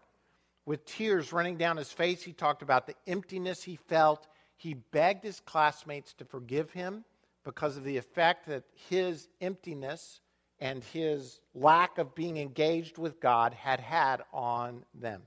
With 0.67 0.85
tears 0.87 1.33
running 1.33 1.57
down 1.57 1.77
his 1.77 1.93
face, 1.93 2.23
he 2.23 2.33
talked 2.33 2.63
about 2.63 2.87
the 2.87 2.95
emptiness 3.07 3.63
he 3.63 3.77
felt. 3.77 4.27
He 4.57 4.75
begged 4.75 5.25
his 5.25 5.41
classmates 5.41 6.15
to 6.15 6.25
forgive 6.25 6.71
him 6.71 7.05
because 7.45 7.77
of 7.77 7.85
the 7.85 7.99
effect 7.99 8.47
that 8.47 8.65
his 8.89 9.29
emptiness 9.41 10.21
and 10.61 10.83
his 10.85 11.41
lack 11.55 11.99
of 11.99 12.15
being 12.15 12.39
engaged 12.39 12.97
with 12.97 13.21
God 13.21 13.53
had 13.53 13.81
had 13.81 14.23
on 14.33 14.85
them. 14.95 15.23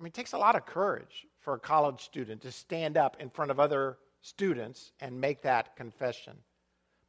I 0.00 0.02
mean, 0.02 0.08
it 0.08 0.14
takes 0.14 0.32
a 0.32 0.38
lot 0.38 0.56
of 0.56 0.64
courage 0.64 1.26
for 1.40 1.54
a 1.54 1.58
college 1.58 2.00
student 2.00 2.40
to 2.42 2.52
stand 2.52 2.96
up 2.96 3.18
in 3.20 3.28
front 3.28 3.50
of 3.50 3.60
other 3.60 3.98
students 4.22 4.92
and 5.00 5.20
make 5.20 5.42
that 5.42 5.76
confession. 5.76 6.38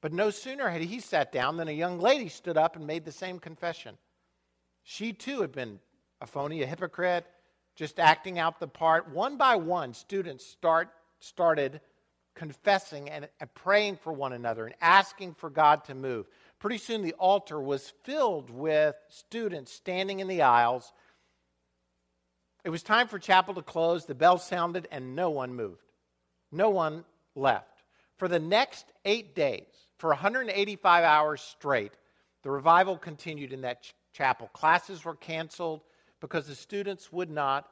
But 0.01 0.11
no 0.11 0.29
sooner 0.29 0.67
had 0.67 0.81
he 0.81 0.99
sat 0.99 1.31
down 1.31 1.55
than 1.55 1.69
a 1.69 1.73
young 1.73 1.99
lady 1.99 2.27
stood 2.27 2.57
up 2.57 2.75
and 2.75 2.85
made 2.85 3.05
the 3.05 3.11
same 3.11 3.39
confession. 3.39 3.97
She 4.83 5.13
too 5.13 5.41
had 5.41 5.53
been 5.53 5.79
a 6.19 6.27
phony, 6.27 6.63
a 6.63 6.65
hypocrite, 6.65 7.25
just 7.75 7.99
acting 7.99 8.39
out 8.39 8.59
the 8.59 8.67
part. 8.67 9.09
One 9.09 9.37
by 9.37 9.55
one, 9.55 9.93
students 9.93 10.45
start, 10.45 10.89
started 11.19 11.79
confessing 12.35 13.09
and, 13.09 13.29
and 13.39 13.53
praying 13.53 13.97
for 13.97 14.11
one 14.11 14.33
another 14.33 14.65
and 14.65 14.75
asking 14.81 15.35
for 15.35 15.49
God 15.49 15.85
to 15.85 15.95
move. 15.95 16.27
Pretty 16.59 16.77
soon, 16.77 17.03
the 17.03 17.13
altar 17.13 17.61
was 17.61 17.93
filled 18.03 18.49
with 18.49 18.95
students 19.07 19.71
standing 19.71 20.19
in 20.19 20.27
the 20.27 20.41
aisles. 20.41 20.91
It 22.63 22.69
was 22.69 22.83
time 22.83 23.07
for 23.07 23.17
chapel 23.17 23.53
to 23.55 23.61
close. 23.61 24.05
The 24.05 24.15
bell 24.15 24.37
sounded, 24.37 24.87
and 24.91 25.15
no 25.15 25.29
one 25.29 25.53
moved. 25.53 25.83
No 26.51 26.69
one 26.69 27.05
left. 27.35 27.83
For 28.17 28.27
the 28.27 28.39
next 28.39 28.85
eight 29.03 29.35
days, 29.35 29.65
for 29.97 30.09
185 30.09 31.03
hours 31.03 31.41
straight, 31.41 31.93
the 32.43 32.51
revival 32.51 32.97
continued 32.97 33.53
in 33.53 33.61
that 33.61 33.83
ch- 33.83 33.95
chapel. 34.13 34.47
Classes 34.53 35.03
were 35.03 35.15
canceled 35.15 35.81
because 36.19 36.47
the 36.47 36.55
students 36.55 37.11
would 37.11 37.31
not, 37.31 37.67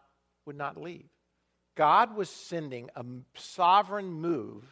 would 0.45 0.57
not 0.57 0.75
leave. 0.75 1.07
God 1.75 2.15
was 2.15 2.29
sending 2.29 2.89
a 2.95 3.05
sovereign 3.35 4.11
move 4.11 4.65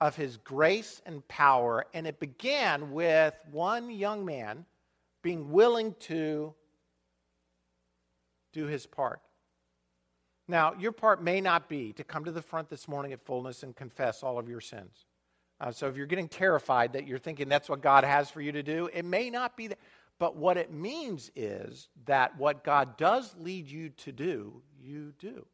of 0.00 0.14
his 0.14 0.36
grace 0.36 1.02
and 1.06 1.26
power, 1.26 1.86
and 1.92 2.06
it 2.06 2.20
began 2.20 2.92
with 2.92 3.34
one 3.50 3.90
young 3.90 4.24
man 4.24 4.64
being 5.22 5.50
willing 5.50 5.94
to 6.00 6.54
do 8.52 8.66
his 8.66 8.86
part. 8.86 9.20
Now, 10.48 10.74
your 10.78 10.92
part 10.92 11.22
may 11.22 11.40
not 11.40 11.68
be 11.68 11.92
to 11.94 12.04
come 12.04 12.24
to 12.24 12.30
the 12.30 12.42
front 12.42 12.68
this 12.68 12.86
morning 12.86 13.12
at 13.12 13.24
fullness 13.24 13.62
and 13.62 13.74
confess 13.74 14.22
all 14.22 14.38
of 14.38 14.48
your 14.48 14.60
sins. 14.60 15.06
Uh, 15.60 15.72
so 15.72 15.88
if 15.88 15.96
you're 15.96 16.06
getting 16.06 16.28
terrified 16.28 16.92
that 16.92 17.06
you're 17.06 17.18
thinking 17.18 17.48
that's 17.48 17.68
what 17.68 17.80
God 17.80 18.04
has 18.04 18.30
for 18.30 18.40
you 18.40 18.52
to 18.52 18.62
do, 18.62 18.88
it 18.92 19.04
may 19.04 19.30
not 19.30 19.56
be 19.56 19.68
that. 19.68 19.78
But 20.18 20.36
what 20.36 20.56
it 20.56 20.72
means 20.72 21.30
is 21.34 21.88
that 22.06 22.38
what 22.38 22.64
God 22.64 22.96
does 22.96 23.34
lead 23.38 23.66
you 23.66 23.90
to 23.90 24.12
do, 24.12 24.62
you 24.80 25.12
do. 25.18 25.46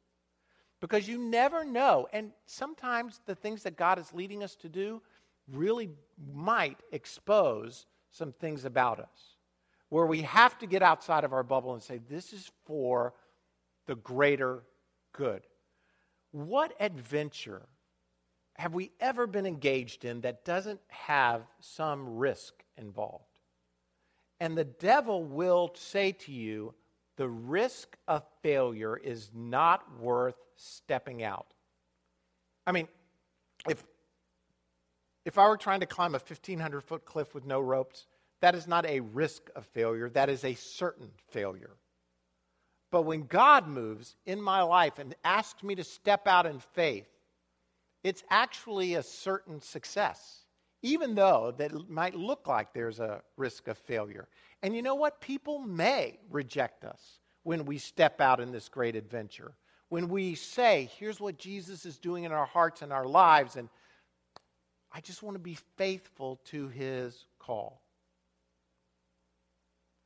Because 0.81 1.09
you 1.09 1.19
never 1.19 1.65
know. 1.65 2.09
And 2.13 2.33
sometimes 2.47 3.21
the 3.27 3.35
things 3.35 3.63
that 3.63 3.77
God 3.77 3.99
is 3.99 4.13
leading 4.13 4.43
us 4.43 4.57
to 4.57 4.69
do 4.69 5.01
really 5.51 5.91
might 6.33 6.79
expose 6.93 7.87
some 8.11 8.33
things 8.33 8.65
about 8.65 9.01
us 9.01 9.37
where 9.89 10.07
we 10.07 10.23
have 10.23 10.59
to 10.59 10.67
get 10.67 10.83
outside 10.83 11.25
of 11.25 11.33
our 11.33 11.43
bubble 11.43 11.75
and 11.75 11.83
say, 11.83 12.01
this 12.09 12.33
is 12.33 12.51
for 12.65 13.15
the 13.87 13.95
greater 13.97 14.63
good. 15.13 15.43
What 16.31 16.75
adventure 16.81 17.63
have 18.57 18.75
we 18.75 18.93
ever 19.01 19.27
been 19.27 19.47
engaged 19.47 20.05
in 20.05 20.23
that 20.23 20.45
doesn't 20.45 20.81
have 20.89 21.43
some 21.61 22.17
risk 22.17 22.55
involved? 22.77 23.25
And 24.41 24.57
the 24.57 24.65
devil 24.65 25.23
will 25.23 25.73
say 25.75 26.13
to 26.13 26.33
you, 26.33 26.75
the 27.17 27.29
risk 27.29 27.97
of 28.09 28.25
failure 28.43 28.97
is 28.97 29.31
not 29.35 30.01
worth 30.01 30.37
stepping 30.57 31.23
out. 31.23 31.55
I 32.67 32.73
mean, 32.73 32.89
if, 33.69 33.85
if 35.25 35.39
I 35.39 35.47
were 35.47 35.57
trying 35.57 35.81
to 35.81 35.87
climb 35.87 36.15
a 36.15 36.19
1,500 36.19 36.81
foot 36.83 37.05
cliff 37.05 37.35
with 37.35 37.45
no 37.45 37.61
ropes, 37.61 38.07
that 38.41 38.55
is 38.55 38.67
not 38.67 38.87
a 38.87 39.01
risk 39.01 39.51
of 39.55 39.67
failure, 39.67 40.09
that 40.11 40.29
is 40.29 40.45
a 40.45 40.55
certain 40.55 41.11
failure. 41.29 41.77
But 42.93 43.03
when 43.03 43.23
God 43.23 43.67
moves 43.67 44.15
in 44.27 44.41
my 44.41 44.63
life 44.63 44.99
and 45.01 45.17
asks 45.25 45.65
me 45.65 45.75
to 45.75 45.83
step 45.83 46.29
out 46.29 46.47
in 46.47 46.61
faith, 46.61 47.09
it's 48.05 48.23
actually 48.31 48.95
a 48.95 49.03
certain 49.03 49.63
success, 49.63 50.45
even 50.83 51.15
though 51.15 51.55
that 51.57 51.89
might 51.89 52.15
look 52.15 52.47
like 52.47 52.73
there's 52.73 53.01
a 53.01 53.23
risk 53.39 53.67
of 53.67 53.79
failure. 53.79 54.29
And 54.63 54.77
you 54.77 54.83
know 54.83 54.95
what? 54.95 55.23
People 55.23 55.59
may 55.59 56.19
reject 56.31 56.85
us 56.85 57.19
when 57.45 57.65
we 57.65 57.79
step 57.79 58.21
out 58.21 58.41
in 58.41 58.53
this 58.53 58.69
great 58.69 58.95
adventure. 58.95 59.55
When 59.89 60.09
we 60.09 60.35
say, 60.35 60.91
here's 60.99 61.19
what 61.19 61.39
Jesus 61.39 61.87
is 61.87 61.99
doing 61.99 62.25
in 62.25 62.33
our 62.33 62.47
hearts 62.47 62.83
and 62.83 62.93
our 62.93 63.07
lives, 63.07 63.57
and 63.57 63.71
I 64.93 65.01
just 65.01 65.23
want 65.23 65.35
to 65.37 65.43
be 65.43 65.57
faithful 65.77 66.41
to 66.47 66.69
his 66.69 67.25
call. 67.39 67.81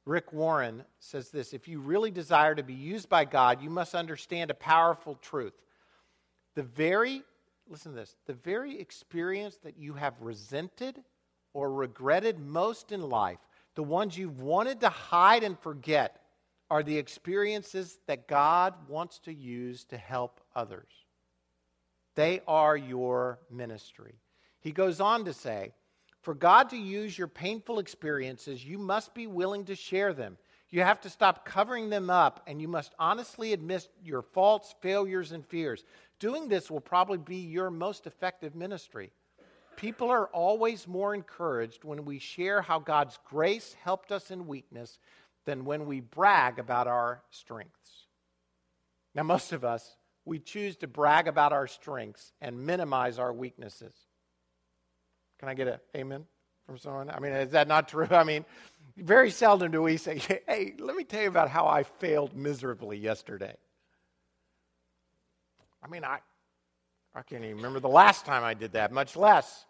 Rick 0.07 0.33
Warren 0.33 0.85
says 1.01 1.31
this 1.31 1.53
If 1.53 1.69
you 1.69 1.81
really 1.81 2.11
desire 2.11 2.55
to 2.55 2.63
be 2.63 2.75
used 2.75 3.09
by 3.09 3.25
God, 3.25 3.61
you 3.61 3.69
must 3.69 3.95
understand 3.95 4.51
a 4.51 4.55
powerful 4.55 5.17
truth. 5.17 5.53
The 6.55 6.63
very, 6.63 7.23
listen 7.69 7.93
to 7.93 7.99
this, 7.99 8.17
the 8.27 8.33
very 8.33 8.81
experience 8.81 9.59
that 9.65 9.77
you 9.77 9.95
have 9.95 10.15
resented 10.21 10.97
or 11.53 11.73
regretted 11.73 12.39
most 12.39 12.93
in 12.93 13.03
life, 13.03 13.41
the 13.75 13.83
ones 13.83 14.17
you've 14.17 14.41
wanted 14.41 14.81
to 14.81 14.89
hide 14.89 15.43
and 15.43 15.59
forget, 15.59 16.23
are 16.71 16.83
the 16.83 16.99
experiences 16.99 17.99
that 18.07 18.27
God 18.27 18.75
wants 18.89 19.19
to 19.21 19.33
use 19.33 19.85
to 19.85 19.97
help 19.97 20.41
others. 20.55 20.91
They 22.15 22.41
are 22.49 22.77
your 22.77 23.39
ministry. 23.51 24.15
He 24.61 24.73
goes 24.73 25.01
on 25.01 25.27
to 25.27 25.33
say, 25.33 25.73
for 26.27 26.35
God 26.35 26.71
to 26.71 26.77
use 26.77 27.17
your 27.17 27.29
painful 27.29 27.79
experiences, 27.79 28.65
you 28.65 28.79
must 28.79 29.15
be 29.15 29.29
willing 29.29 29.67
to 29.67 29.77
share 29.77 30.13
them. 30.13 30.37
You 30.71 30.83
have 30.83 31.01
to 31.03 31.09
stop 31.09 31.45
covering 31.45 31.89
them 31.89 32.11
up, 32.11 32.43
and 32.49 32.61
you 32.61 32.67
must 32.67 32.93
honestly 32.99 33.53
admit 33.53 33.87
your 34.03 34.23
faults, 34.23 34.75
failures, 34.81 35.31
and 35.31 35.47
fears. 35.47 35.85
Doing 36.19 36.49
this 36.49 36.69
will 36.69 36.81
probably 36.81 37.19
be 37.19 37.37
your 37.37 37.71
most 37.71 38.09
effective 38.09 38.57
ministry. 38.57 39.13
People 39.77 40.11
are 40.11 40.27
always 40.27 40.89
more 40.89 41.15
encouraged 41.15 41.85
when 41.85 42.05
we 42.05 42.19
share 42.19 42.61
how 42.61 42.81
God's 42.81 43.21
grace 43.25 43.77
helped 43.85 44.11
us 44.11 44.33
in 44.33 44.49
weakness 44.49 44.99
than 45.45 45.65
when 45.65 45.87
we 45.87 46.01
brag 46.01 46.59
about 46.59 46.89
our 46.89 47.23
strengths. 47.31 48.09
Now, 49.15 49.23
most 49.23 49.53
of 49.53 49.65
us, 49.65 49.97
we 50.25 50.41
choose 50.41 50.75
to 50.79 50.89
brag 50.89 51.29
about 51.29 51.53
our 51.53 51.69
strengths 51.69 52.33
and 52.41 52.67
minimize 52.67 53.21
our 53.21 53.33
weaknesses. 53.33 53.95
Can 55.39 55.49
I 55.49 55.55
get 55.55 55.69
an 55.69 55.79
amen 55.97 56.25
from 56.67 56.79
someone? 56.79 57.11
I 57.11 57.21
mean, 57.21 57.33
is 57.33 57.51
that 57.53 57.69
not 57.69 57.89
true? 57.89 58.07
I 58.11 58.25
mean, 58.25 58.45
very 58.97 59.31
seldom 59.31 59.71
do 59.71 59.83
we 59.83 59.97
say, 59.97 60.19
hey, 60.19 60.75
let 60.79 60.97
me 60.97 61.05
tell 61.05 61.23
you 61.23 61.29
about 61.29 61.51
how 61.51 61.67
I 61.67 61.83
failed 61.83 62.35
miserably 62.35 62.97
yesterday. 62.97 63.55
I 65.83 65.89
mean, 65.89 66.05
I, 66.05 66.19
I 67.15 67.23
can't 67.23 67.45
even 67.45 67.57
remember 67.57 67.81
the 67.81 67.89
last 67.89 68.25
time 68.25 68.43
I 68.43 68.55
did 68.55 68.73
that, 68.73 68.93
much 68.93 69.17
less. 69.17 69.67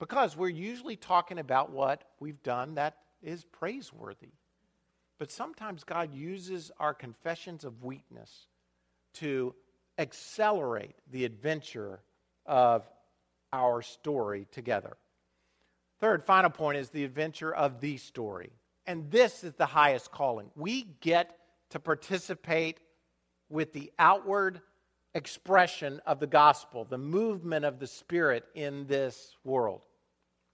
Because 0.00 0.36
we're 0.36 0.48
usually 0.48 0.96
talking 0.96 1.38
about 1.38 1.70
what 1.70 2.04
we've 2.18 2.42
done 2.42 2.74
that 2.74 2.96
is 3.22 3.44
praiseworthy. 3.44 4.32
But 5.18 5.30
sometimes 5.30 5.84
God 5.84 6.12
uses 6.12 6.72
our 6.80 6.92
confessions 6.92 7.64
of 7.64 7.84
weakness 7.84 8.48
to 9.14 9.54
accelerate 9.98 10.96
the 11.10 11.24
adventure 11.24 12.00
of 12.46 12.88
our 13.54 13.82
story 13.82 14.46
together. 14.50 14.96
Third, 16.00 16.22
final 16.24 16.50
point 16.50 16.78
is 16.78 16.90
the 16.90 17.04
adventure 17.04 17.54
of 17.54 17.80
the 17.80 17.96
story. 17.96 18.50
And 18.86 19.10
this 19.10 19.44
is 19.44 19.54
the 19.54 19.66
highest 19.66 20.10
calling. 20.10 20.50
We 20.56 20.82
get 21.00 21.38
to 21.70 21.78
participate 21.78 22.80
with 23.48 23.72
the 23.72 23.92
outward 23.98 24.60
expression 25.14 26.00
of 26.04 26.18
the 26.18 26.26
gospel, 26.26 26.84
the 26.84 26.98
movement 26.98 27.64
of 27.64 27.78
the 27.78 27.86
Spirit 27.86 28.44
in 28.54 28.86
this 28.86 29.36
world. 29.44 29.80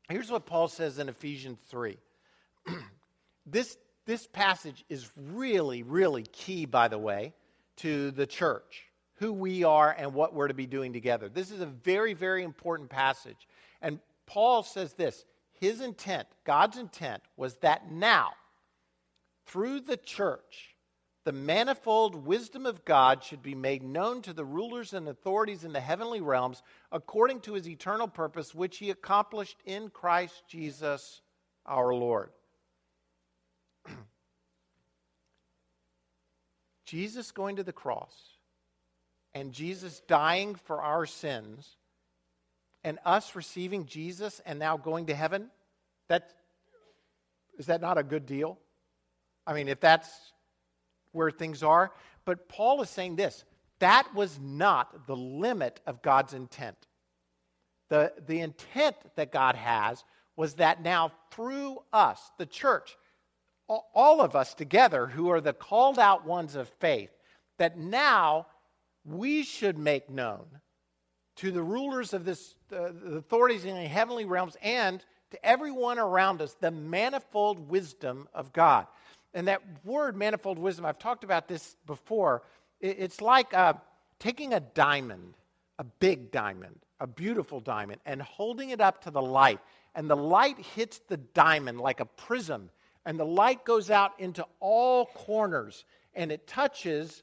Here's 0.09 0.31
what 0.31 0.47
Paul 0.47 0.69
says 0.69 0.99
in 0.99 1.09
Ephesians 1.09 1.59
3. 1.69 1.97
this, 3.47 3.79
this 4.07 4.27
passage 4.27 4.85
is 4.89 5.11
really, 5.17 5.83
really 5.83 6.25
key, 6.25 6.67
by 6.67 6.89
the 6.89 6.99
way, 6.99 7.33
to 7.79 8.11
the 8.11 8.27
church 8.27 8.90
who 9.21 9.33
we 9.35 9.63
are 9.65 9.95
and 9.97 10.15
what 10.15 10.35
we're 10.35 10.49
to 10.49 10.55
be 10.55 10.67
doing 10.67 10.95
together. 10.95 11.29
This 11.29 11.51
is 11.51 11.61
a 11.61 11.67
very, 11.67 12.15
very 12.15 12.43
important 12.43 12.89
passage. 12.89 13.47
And 13.83 14.01
Paul 14.27 14.63
says 14.63 14.95
this 14.95 15.27
his 15.53 15.83
intent, 15.83 16.27
God's 16.45 16.79
intent, 16.79 17.23
was 17.37 17.57
that 17.57 17.93
now, 17.93 18.31
through 19.45 19.81
the 19.81 19.99
church, 19.99 20.75
the 21.25 21.33
manifold 21.33 22.15
wisdom 22.27 22.65
of 22.65 22.87
God 22.87 23.23
should 23.23 23.43
be 23.43 23.55
made 23.55 23.83
known 23.83 24.23
to 24.23 24.33
the 24.33 24.45
rulers 24.45 24.95
and 24.95 25.07
authorities 25.07 25.65
in 25.65 25.75
the 25.75 25.81
heavenly 25.81 26.23
realms 26.23 26.63
according 26.91 27.41
to 27.41 27.53
his 27.53 27.69
eternal 27.69 28.09
purpose, 28.09 28.55
which 28.55 28.79
he 28.79 28.89
accomplished 28.89 29.59
in 29.67 29.91
Christ 29.91 30.45
Jesus 30.49 31.21
our 31.67 31.95
Lord. 31.95 32.31
Jesus 36.87 37.33
going 37.33 37.57
to 37.57 37.63
the 37.63 37.71
cross 37.75 38.30
and 39.35 39.53
Jesus 39.53 40.01
dying 40.09 40.55
for 40.55 40.83
our 40.83 41.07
sins 41.07 41.77
and 42.83 42.99
us 43.05 43.37
receiving 43.37 43.87
Jesus 43.87 44.41
and 44.45 44.59
now 44.59 44.77
going 44.77 45.07
to 45.07 45.15
heaven, 45.15 45.51
that, 46.09 46.31
is 47.59 47.67
that 47.67 47.81
not 47.81 47.99
a 47.99 48.03
good 48.03 48.27
deal? 48.27 48.59
I 49.47 49.55
mean, 49.55 49.69
if 49.69 49.81
that's 49.81 50.09
where 51.13 51.31
things 51.31 51.63
are. 51.63 51.93
But 52.25 52.49
Paul 52.49 52.83
is 52.83 52.91
saying 52.91 53.17
this 53.17 53.45
that 53.81 54.15
was 54.15 54.39
not 54.39 55.07
the 55.07 55.17
limit 55.17 55.81
of 55.87 56.03
God's 56.03 56.35
intent. 56.35 56.77
The, 57.89 58.13
the 58.27 58.41
intent 58.41 58.97
that 59.17 59.33
God 59.33 59.57
has 59.57 60.05
was 60.37 60.55
that 60.55 60.83
now 60.83 61.13
through 61.31 61.79
us, 61.93 62.21
the 62.39 62.47
church, 62.47 62.97
all 63.69 64.21
of 64.21 64.37
us 64.37 64.55
together 64.55 65.07
who 65.07 65.31
are 65.31 65.41
the 65.41 65.53
called 65.53 65.99
out 65.99 66.27
ones 66.27 66.57
of 66.57 66.69
faith, 66.81 67.11
that 67.59 67.79
now 67.79 68.47
we 69.05 69.43
should 69.43 69.79
make 69.79 70.11
known 70.11 70.47
to 71.37 71.51
the 71.51 71.63
rulers 71.63 72.13
of 72.13 72.25
this, 72.25 72.55
uh, 72.73 72.91
the 72.93 73.17
authorities 73.17 73.65
in 73.65 73.75
the 73.75 73.89
heavenly 73.89 74.25
realms, 74.25 74.57
and 74.63 75.05
to 75.31 75.47
everyone 75.47 75.99
around 75.99 76.43
us 76.43 76.55
the 76.61 76.71
manifold 76.71 77.71
wisdom 77.71 78.29
of 78.35 78.53
God. 78.53 78.87
And 79.33 79.49
that 79.49 79.63
word, 79.85 80.17
manifold 80.17 80.59
wisdom, 80.59 80.85
I've 80.85 80.99
talked 80.99 81.25
about 81.25 81.49
this 81.49 81.77
before. 81.87 82.43
It's 82.81 83.21
like 83.21 83.55
uh, 83.55 83.75
taking 84.19 84.53
a 84.55 84.61
diamond, 84.61 85.35
a 85.79 85.85
big 85.85 86.33
diamond, 86.33 86.79
a 86.99 87.07
beautiful 87.07 87.61
diamond, 87.61 88.01
and 88.05 88.21
holding 88.21 88.71
it 88.71 88.81
up 88.81 89.05
to 89.05 89.11
the 89.11 89.23
light. 89.23 89.61
And 89.95 90.11
the 90.11 90.17
light 90.17 90.59
hits 90.59 91.01
the 91.09 91.17
diamond 91.17 91.81
like 91.81 92.01
a 92.01 92.05
prism, 92.05 92.71
and 93.07 93.19
the 93.19 93.25
light 93.25 93.65
goes 93.65 93.91
out 93.91 94.19
into 94.19 94.45
all 94.59 95.07
corners, 95.07 95.85
and 96.15 96.33
it 96.33 96.47
touches 96.47 97.23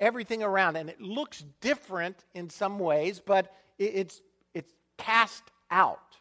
everything 0.00 0.42
around. 0.42 0.76
And 0.76 0.88
it 0.88 1.00
looks 1.00 1.44
different 1.60 2.24
in 2.34 2.50
some 2.50 2.78
ways, 2.78 3.20
but 3.24 3.54
it's, 3.78 4.20
it's 4.54 4.72
cast 4.96 5.42
out. 5.70 6.16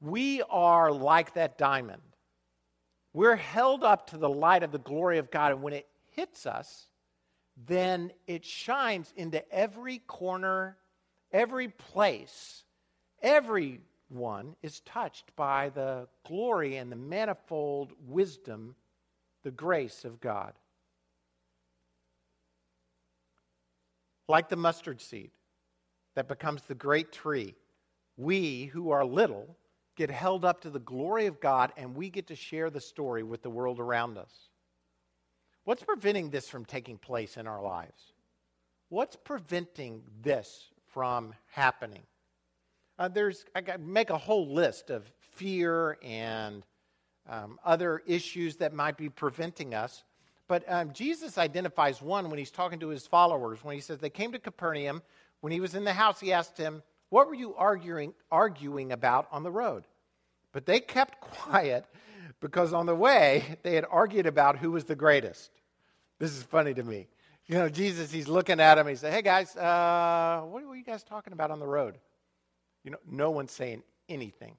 We 0.00 0.42
are 0.42 0.92
like 0.92 1.34
that 1.34 1.58
diamond. 1.58 2.02
We're 3.12 3.36
held 3.36 3.82
up 3.82 4.10
to 4.10 4.18
the 4.18 4.28
light 4.28 4.62
of 4.62 4.70
the 4.70 4.78
glory 4.78 5.18
of 5.18 5.30
God. 5.30 5.52
And 5.52 5.62
when 5.62 5.72
it 5.72 5.88
hits 6.14 6.46
us, 6.46 6.86
then 7.66 8.12
it 8.26 8.44
shines 8.44 9.12
into 9.16 9.50
every 9.52 9.98
corner, 9.98 10.76
every 11.32 11.68
place, 11.68 12.62
every 13.22 13.80
one 14.08 14.54
is 14.62 14.80
touched 14.80 15.34
by 15.36 15.70
the 15.70 16.06
glory 16.26 16.76
and 16.76 16.90
the 16.92 16.96
manifold 16.96 17.92
wisdom, 18.06 18.76
the 19.42 19.50
grace 19.50 20.04
of 20.04 20.20
God. 20.20 20.52
Like 24.28 24.48
the 24.48 24.56
mustard 24.56 25.00
seed 25.00 25.30
that 26.14 26.28
becomes 26.28 26.62
the 26.62 26.74
great 26.74 27.12
tree, 27.12 27.54
we 28.16 28.66
who 28.66 28.90
are 28.90 29.04
little 29.04 29.56
get 29.96 30.10
held 30.10 30.44
up 30.44 30.60
to 30.60 30.70
the 30.70 30.78
glory 30.78 31.26
of 31.26 31.40
God 31.40 31.72
and 31.76 31.96
we 31.96 32.08
get 32.08 32.28
to 32.28 32.36
share 32.36 32.70
the 32.70 32.80
story 32.80 33.22
with 33.22 33.42
the 33.42 33.50
world 33.50 33.80
around 33.80 34.16
us. 34.16 34.32
What's 35.64 35.82
preventing 35.82 36.30
this 36.30 36.48
from 36.48 36.64
taking 36.64 36.98
place 36.98 37.36
in 37.36 37.46
our 37.46 37.62
lives? 37.62 38.12
What's 38.90 39.16
preventing 39.16 40.02
this 40.22 40.70
from 40.86 41.34
happening? 41.50 42.02
Uh, 42.98 43.08
there's, 43.08 43.44
I 43.54 43.76
make 43.76 44.10
a 44.10 44.18
whole 44.18 44.52
list 44.52 44.90
of 44.90 45.10
fear 45.32 45.98
and 46.02 46.64
um, 47.28 47.58
other 47.64 48.02
issues 48.06 48.56
that 48.56 48.72
might 48.72 48.96
be 48.96 49.08
preventing 49.08 49.74
us. 49.74 50.04
But 50.48 50.64
um, 50.66 50.92
Jesus 50.94 51.36
identifies 51.36 52.00
one 52.00 52.30
when 52.30 52.38
he's 52.38 52.50
talking 52.50 52.80
to 52.80 52.88
his 52.88 53.06
followers. 53.06 53.62
When 53.62 53.74
he 53.74 53.82
says 53.82 53.98
they 53.98 54.10
came 54.10 54.32
to 54.32 54.38
Capernaum, 54.38 55.02
when 55.40 55.52
he 55.52 55.60
was 55.60 55.74
in 55.74 55.84
the 55.84 55.92
house, 55.92 56.18
he 56.18 56.32
asked 56.32 56.56
him, 56.56 56.82
What 57.10 57.28
were 57.28 57.34
you 57.34 57.54
arguing, 57.54 58.14
arguing 58.30 58.90
about 58.90 59.28
on 59.30 59.42
the 59.42 59.50
road? 59.50 59.84
But 60.52 60.64
they 60.64 60.80
kept 60.80 61.20
quiet 61.20 61.84
because 62.40 62.72
on 62.72 62.86
the 62.86 62.94
way, 62.94 63.58
they 63.62 63.74
had 63.74 63.84
argued 63.90 64.26
about 64.26 64.58
who 64.58 64.70
was 64.70 64.84
the 64.84 64.96
greatest. 64.96 65.50
This 66.18 66.34
is 66.34 66.42
funny 66.42 66.72
to 66.74 66.82
me. 66.82 67.08
You 67.46 67.56
know, 67.56 67.68
Jesus, 67.68 68.10
he's 68.10 68.28
looking 68.28 68.60
at 68.60 68.78
him. 68.78 68.86
He 68.86 68.94
said, 68.94 69.12
Hey, 69.12 69.22
guys, 69.22 69.54
uh, 69.54 70.42
what 70.44 70.64
were 70.66 70.76
you 70.76 70.84
guys 70.84 71.04
talking 71.04 71.34
about 71.34 71.50
on 71.50 71.60
the 71.60 71.66
road? 71.66 71.98
You 72.84 72.92
know, 72.92 72.98
no 73.06 73.30
one's 73.30 73.52
saying 73.52 73.82
anything. 74.08 74.56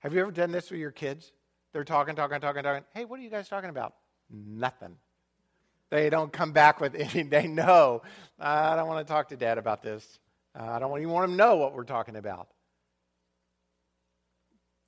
Have 0.00 0.14
you 0.14 0.20
ever 0.20 0.32
done 0.32 0.50
this 0.50 0.68
with 0.68 0.80
your 0.80 0.90
kids? 0.90 1.30
They're 1.72 1.84
talking, 1.84 2.16
talking, 2.16 2.40
talking, 2.40 2.64
talking. 2.64 2.82
Hey, 2.92 3.04
what 3.04 3.20
are 3.20 3.22
you 3.22 3.30
guys 3.30 3.48
talking 3.48 3.70
about? 3.70 3.94
Nothing. 4.30 4.96
They 5.92 6.08
don't 6.08 6.32
come 6.32 6.52
back 6.52 6.80
with 6.80 6.94
anything. 6.94 7.28
They 7.28 7.46
know, 7.46 8.00
I 8.40 8.76
don't 8.76 8.88
want 8.88 9.06
to 9.06 9.12
talk 9.12 9.28
to 9.28 9.36
dad 9.36 9.58
about 9.58 9.82
this. 9.82 10.18
I 10.54 10.78
don't 10.78 10.98
even 10.98 11.10
want 11.10 11.26
him 11.26 11.32
to 11.32 11.36
know 11.36 11.56
what 11.56 11.74
we're 11.74 11.84
talking 11.84 12.16
about. 12.16 12.48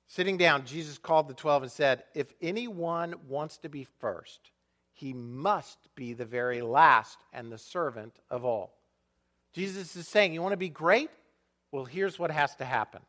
Sitting 0.07 0.37
down, 0.37 0.65
Jesus 0.65 0.97
called 0.97 1.27
the 1.27 1.35
twelve 1.35 1.61
and 1.61 1.71
said, 1.71 2.05
If 2.15 2.33
anyone 2.41 3.13
wants 3.27 3.59
to 3.59 3.69
be 3.69 3.85
first, 3.99 4.49
he 4.93 5.13
must 5.13 5.77
be 5.93 6.13
the 6.13 6.25
very 6.25 6.61
last 6.63 7.19
and 7.31 7.51
the 7.51 7.59
servant 7.59 8.17
of 8.31 8.43
all. 8.43 8.75
Jesus 9.53 9.95
is 9.95 10.07
saying, 10.07 10.33
You 10.33 10.41
want 10.41 10.53
to 10.53 10.57
be 10.57 10.69
great? 10.69 11.11
Well, 11.71 11.85
here's 11.85 12.17
what 12.17 12.31
has 12.31 12.55
to 12.55 12.65
happen. 12.65 13.01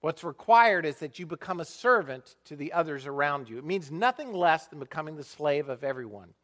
What's 0.00 0.24
required 0.24 0.84
is 0.84 0.96
that 0.96 1.20
you 1.20 1.26
become 1.26 1.60
a 1.60 1.64
servant 1.64 2.34
to 2.46 2.56
the 2.56 2.72
others 2.72 3.06
around 3.06 3.48
you. 3.48 3.58
It 3.58 3.64
means 3.64 3.92
nothing 3.92 4.32
less 4.32 4.66
than 4.66 4.80
becoming 4.80 5.14
the 5.14 5.22
slave 5.22 5.68
of 5.68 5.84
everyone. 5.84 6.34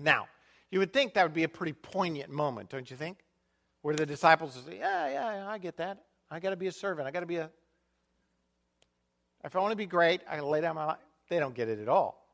Now, 0.00 0.26
you 0.70 0.78
would 0.80 0.92
think 0.92 1.14
that 1.14 1.22
would 1.22 1.34
be 1.34 1.44
a 1.44 1.48
pretty 1.48 1.72
poignant 1.72 2.30
moment, 2.30 2.70
don't 2.70 2.90
you 2.90 2.96
think? 2.96 3.18
Where 3.82 3.94
the 3.94 4.06
disciples 4.06 4.56
would 4.56 4.66
say, 4.66 4.78
Yeah, 4.78 5.08
yeah, 5.08 5.48
I 5.48 5.58
get 5.58 5.76
that. 5.76 5.98
I 6.30 6.40
got 6.40 6.50
to 6.50 6.56
be 6.56 6.66
a 6.66 6.72
servant. 6.72 7.06
I 7.06 7.10
got 7.10 7.20
to 7.20 7.26
be 7.26 7.36
a. 7.36 7.50
If 9.44 9.54
I 9.54 9.60
want 9.60 9.72
to 9.72 9.76
be 9.76 9.86
great, 9.86 10.22
I 10.28 10.36
got 10.36 10.42
to 10.42 10.48
lay 10.48 10.62
down 10.62 10.74
my 10.74 10.86
life. 10.86 10.98
They 11.28 11.38
don't 11.38 11.54
get 11.54 11.68
it 11.68 11.78
at 11.78 11.88
all. 11.88 12.26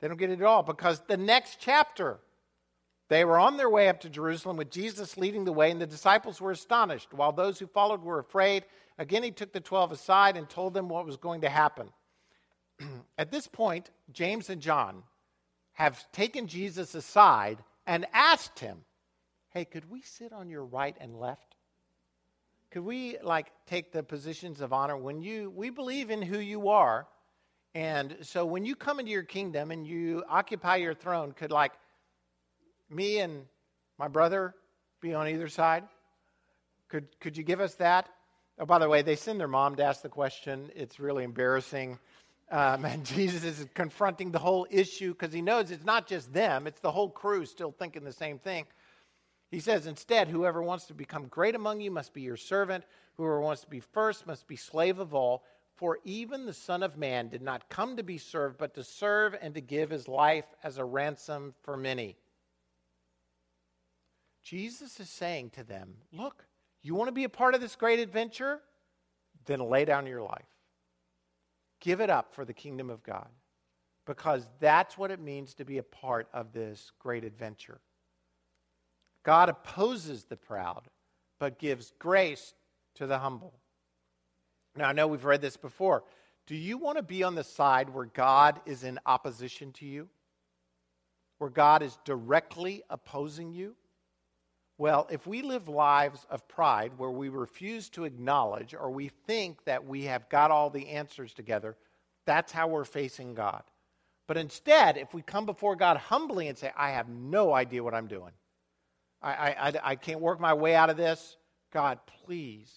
They 0.00 0.08
don't 0.08 0.18
get 0.18 0.30
it 0.30 0.40
at 0.40 0.46
all 0.46 0.62
because 0.62 1.00
the 1.00 1.16
next 1.16 1.58
chapter, 1.58 2.20
they 3.08 3.24
were 3.24 3.38
on 3.38 3.56
their 3.56 3.68
way 3.68 3.88
up 3.88 4.00
to 4.00 4.10
Jerusalem 4.10 4.56
with 4.56 4.70
Jesus 4.70 5.16
leading 5.16 5.44
the 5.44 5.52
way, 5.52 5.70
and 5.70 5.80
the 5.80 5.86
disciples 5.86 6.40
were 6.40 6.52
astonished, 6.52 7.12
while 7.12 7.32
those 7.32 7.58
who 7.58 7.66
followed 7.66 8.02
were 8.02 8.18
afraid. 8.18 8.64
Again, 8.98 9.22
he 9.22 9.30
took 9.30 9.52
the 9.52 9.60
twelve 9.60 9.92
aside 9.92 10.36
and 10.36 10.48
told 10.48 10.74
them 10.74 10.88
what 10.88 11.06
was 11.06 11.16
going 11.16 11.40
to 11.40 11.48
happen. 11.48 11.88
At 13.18 13.30
this 13.30 13.46
point, 13.46 13.90
James 14.12 14.50
and 14.50 14.60
John 14.60 15.02
have 15.72 16.10
taken 16.12 16.46
Jesus 16.46 16.94
aside 16.94 17.58
and 17.86 18.06
asked 18.12 18.58
him, 18.58 18.84
Hey, 19.50 19.64
could 19.64 19.90
we 19.90 20.02
sit 20.02 20.32
on 20.32 20.48
your 20.48 20.64
right 20.64 20.96
and 21.00 21.18
left? 21.18 21.56
Could 22.70 22.82
we 22.82 23.18
like 23.22 23.50
take 23.66 23.90
the 23.90 24.02
positions 24.02 24.60
of 24.60 24.72
honor 24.72 24.96
when 24.96 25.20
you 25.20 25.50
we 25.50 25.70
believe 25.70 26.10
in 26.10 26.22
who 26.22 26.38
you 26.38 26.68
are? 26.68 27.08
And 27.74 28.16
so 28.22 28.44
when 28.44 28.64
you 28.64 28.76
come 28.76 29.00
into 29.00 29.12
your 29.12 29.22
kingdom 29.22 29.70
and 29.70 29.86
you 29.86 30.24
occupy 30.28 30.76
your 30.76 30.94
throne, 30.94 31.32
could 31.32 31.50
like 31.50 31.72
me 32.88 33.18
and 33.18 33.44
my 33.98 34.08
brother 34.08 34.54
be 35.00 35.14
on 35.14 35.28
either 35.28 35.48
side? 35.48 35.84
Could, 36.88 37.06
could 37.20 37.36
you 37.36 37.44
give 37.44 37.60
us 37.60 37.74
that? 37.74 38.08
Oh, 38.58 38.66
by 38.66 38.78
the 38.78 38.88
way, 38.88 39.02
they 39.02 39.16
send 39.16 39.38
their 39.38 39.48
mom 39.48 39.76
to 39.76 39.84
ask 39.84 40.02
the 40.02 40.08
question. 40.08 40.70
It's 40.74 40.98
really 40.98 41.24
embarrassing. 41.24 41.98
Um, 42.50 42.84
and 42.84 43.04
Jesus 43.04 43.44
is 43.44 43.66
confronting 43.74 44.30
the 44.30 44.38
whole 44.38 44.66
issue 44.70 45.12
because 45.12 45.32
he 45.32 45.42
knows 45.42 45.70
it's 45.70 45.84
not 45.84 46.06
just 46.06 46.32
them, 46.32 46.66
it's 46.66 46.80
the 46.80 46.90
whole 46.90 47.10
crew 47.10 47.46
still 47.46 47.72
thinking 47.72 48.04
the 48.04 48.12
same 48.12 48.38
thing. 48.38 48.66
He 49.50 49.60
says, 49.60 49.86
instead, 49.86 50.28
whoever 50.28 50.62
wants 50.62 50.86
to 50.86 50.94
become 50.94 51.26
great 51.26 51.56
among 51.56 51.80
you 51.80 51.90
must 51.90 52.14
be 52.14 52.22
your 52.22 52.36
servant. 52.36 52.84
Whoever 53.16 53.40
wants 53.40 53.62
to 53.62 53.68
be 53.68 53.80
first 53.80 54.26
must 54.26 54.46
be 54.46 54.54
slave 54.54 55.00
of 55.00 55.12
all. 55.12 55.42
For 55.74 55.98
even 56.04 56.46
the 56.46 56.52
Son 56.52 56.82
of 56.82 56.96
Man 56.96 57.28
did 57.28 57.42
not 57.42 57.68
come 57.68 57.96
to 57.96 58.02
be 58.02 58.18
served, 58.18 58.58
but 58.58 58.74
to 58.74 58.84
serve 58.84 59.34
and 59.40 59.54
to 59.54 59.60
give 59.60 59.90
his 59.90 60.06
life 60.06 60.44
as 60.62 60.78
a 60.78 60.84
ransom 60.84 61.54
for 61.62 61.76
many. 61.76 62.16
Jesus 64.42 65.00
is 65.00 65.10
saying 65.10 65.50
to 65.50 65.64
them, 65.64 65.94
Look, 66.12 66.44
you 66.82 66.94
want 66.94 67.08
to 67.08 67.12
be 67.12 67.24
a 67.24 67.28
part 67.28 67.54
of 67.54 67.60
this 67.60 67.76
great 67.76 67.98
adventure? 67.98 68.60
Then 69.46 69.60
lay 69.60 69.84
down 69.84 70.06
your 70.06 70.22
life. 70.22 70.46
Give 71.80 72.00
it 72.00 72.10
up 72.10 72.34
for 72.34 72.44
the 72.44 72.52
kingdom 72.52 72.90
of 72.90 73.02
God, 73.02 73.28
because 74.06 74.46
that's 74.60 74.98
what 74.98 75.10
it 75.10 75.20
means 75.20 75.54
to 75.54 75.64
be 75.64 75.78
a 75.78 75.82
part 75.82 76.28
of 76.32 76.52
this 76.52 76.92
great 76.98 77.24
adventure. 77.24 77.80
God 79.22 79.48
opposes 79.48 80.24
the 80.24 80.36
proud, 80.36 80.88
but 81.38 81.58
gives 81.58 81.92
grace 81.98 82.54
to 82.96 83.06
the 83.06 83.18
humble. 83.18 83.54
Now, 84.76 84.88
I 84.88 84.92
know 84.92 85.06
we've 85.06 85.24
read 85.24 85.40
this 85.40 85.56
before. 85.56 86.04
Do 86.46 86.54
you 86.54 86.78
want 86.78 86.96
to 86.96 87.02
be 87.02 87.22
on 87.22 87.34
the 87.34 87.44
side 87.44 87.90
where 87.90 88.06
God 88.06 88.60
is 88.66 88.84
in 88.84 88.98
opposition 89.06 89.72
to 89.74 89.86
you? 89.86 90.08
Where 91.38 91.50
God 91.50 91.82
is 91.82 91.98
directly 92.04 92.82
opposing 92.90 93.52
you? 93.52 93.74
Well, 94.80 95.06
if 95.10 95.26
we 95.26 95.42
live 95.42 95.68
lives 95.68 96.24
of 96.30 96.48
pride 96.48 96.92
where 96.96 97.10
we 97.10 97.28
refuse 97.28 97.90
to 97.90 98.04
acknowledge 98.04 98.72
or 98.72 98.90
we 98.90 99.08
think 99.26 99.62
that 99.66 99.84
we 99.84 100.04
have 100.04 100.30
got 100.30 100.50
all 100.50 100.70
the 100.70 100.88
answers 100.88 101.34
together, 101.34 101.76
that's 102.24 102.50
how 102.50 102.66
we're 102.66 102.86
facing 102.86 103.34
God. 103.34 103.62
But 104.26 104.38
instead, 104.38 104.96
if 104.96 105.12
we 105.12 105.20
come 105.20 105.44
before 105.44 105.76
God 105.76 105.98
humbly 105.98 106.48
and 106.48 106.56
say, 106.56 106.72
I 106.74 106.92
have 106.92 107.10
no 107.10 107.52
idea 107.52 107.84
what 107.84 107.92
I'm 107.92 108.06
doing, 108.06 108.32
I, 109.20 109.30
I, 109.50 109.72
I, 109.82 109.96
can't 109.96 110.18
work 110.18 110.40
my 110.40 110.54
way 110.54 110.74
out 110.74 110.88
of 110.88 110.96
this, 110.96 111.36
God, 111.74 111.98
please 112.24 112.72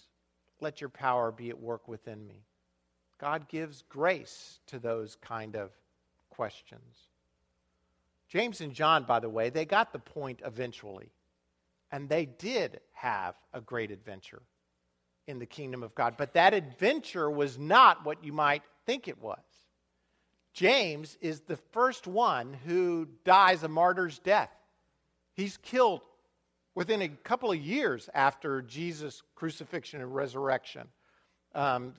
let 0.59 0.81
your 0.81 0.89
power 0.89 1.31
be 1.31 1.51
at 1.51 1.61
work 1.61 1.87
within 1.87 2.27
me. 2.27 2.43
God 3.17 3.47
gives 3.47 3.81
grace 3.87 4.59
to 4.67 4.77
those 4.77 5.15
kind 5.21 5.55
of 5.55 5.71
questions. 6.31 6.97
James 8.27 8.59
and 8.59 8.73
John, 8.73 9.05
by 9.05 9.21
the 9.21 9.29
way, 9.29 9.49
they 9.49 9.63
got 9.63 9.93
the 9.93 9.99
point 9.99 10.41
eventually. 10.43 11.13
And 11.93 12.09
they 12.09 12.25
did 12.25 12.81
have 12.93 13.35
a 13.53 13.61
great 13.61 13.91
adventure 13.91 14.41
in 15.27 15.37
the 15.37 15.45
kingdom 15.45 15.83
of 15.83 15.93
God. 15.93 16.15
But 16.17 16.33
that 16.33 16.53
adventure 16.53 17.29
was 17.29 17.59
not 17.59 18.03
what 18.03 18.23
you 18.23 18.33
might 18.33 18.63
think 18.87 19.07
it 19.07 19.21
was. 19.21 19.39
James 20.53 21.17
is 21.21 21.41
the 21.41 21.55
first 21.71 22.07
one 22.07 22.51
who 22.65 23.07
dies 23.23 23.61
a 23.61 23.67
martyr's 23.67 24.17
death. 24.17 24.49
He's 25.35 25.57
killed 25.57 26.01
within 26.75 27.03
a 27.03 27.09
couple 27.09 27.51
of 27.51 27.57
years 27.57 28.09
after 28.15 28.63
Jesus' 28.63 29.21
crucifixion 29.35 30.01
and 30.01 30.13
resurrection. 30.13 30.87
Um, 31.53 31.93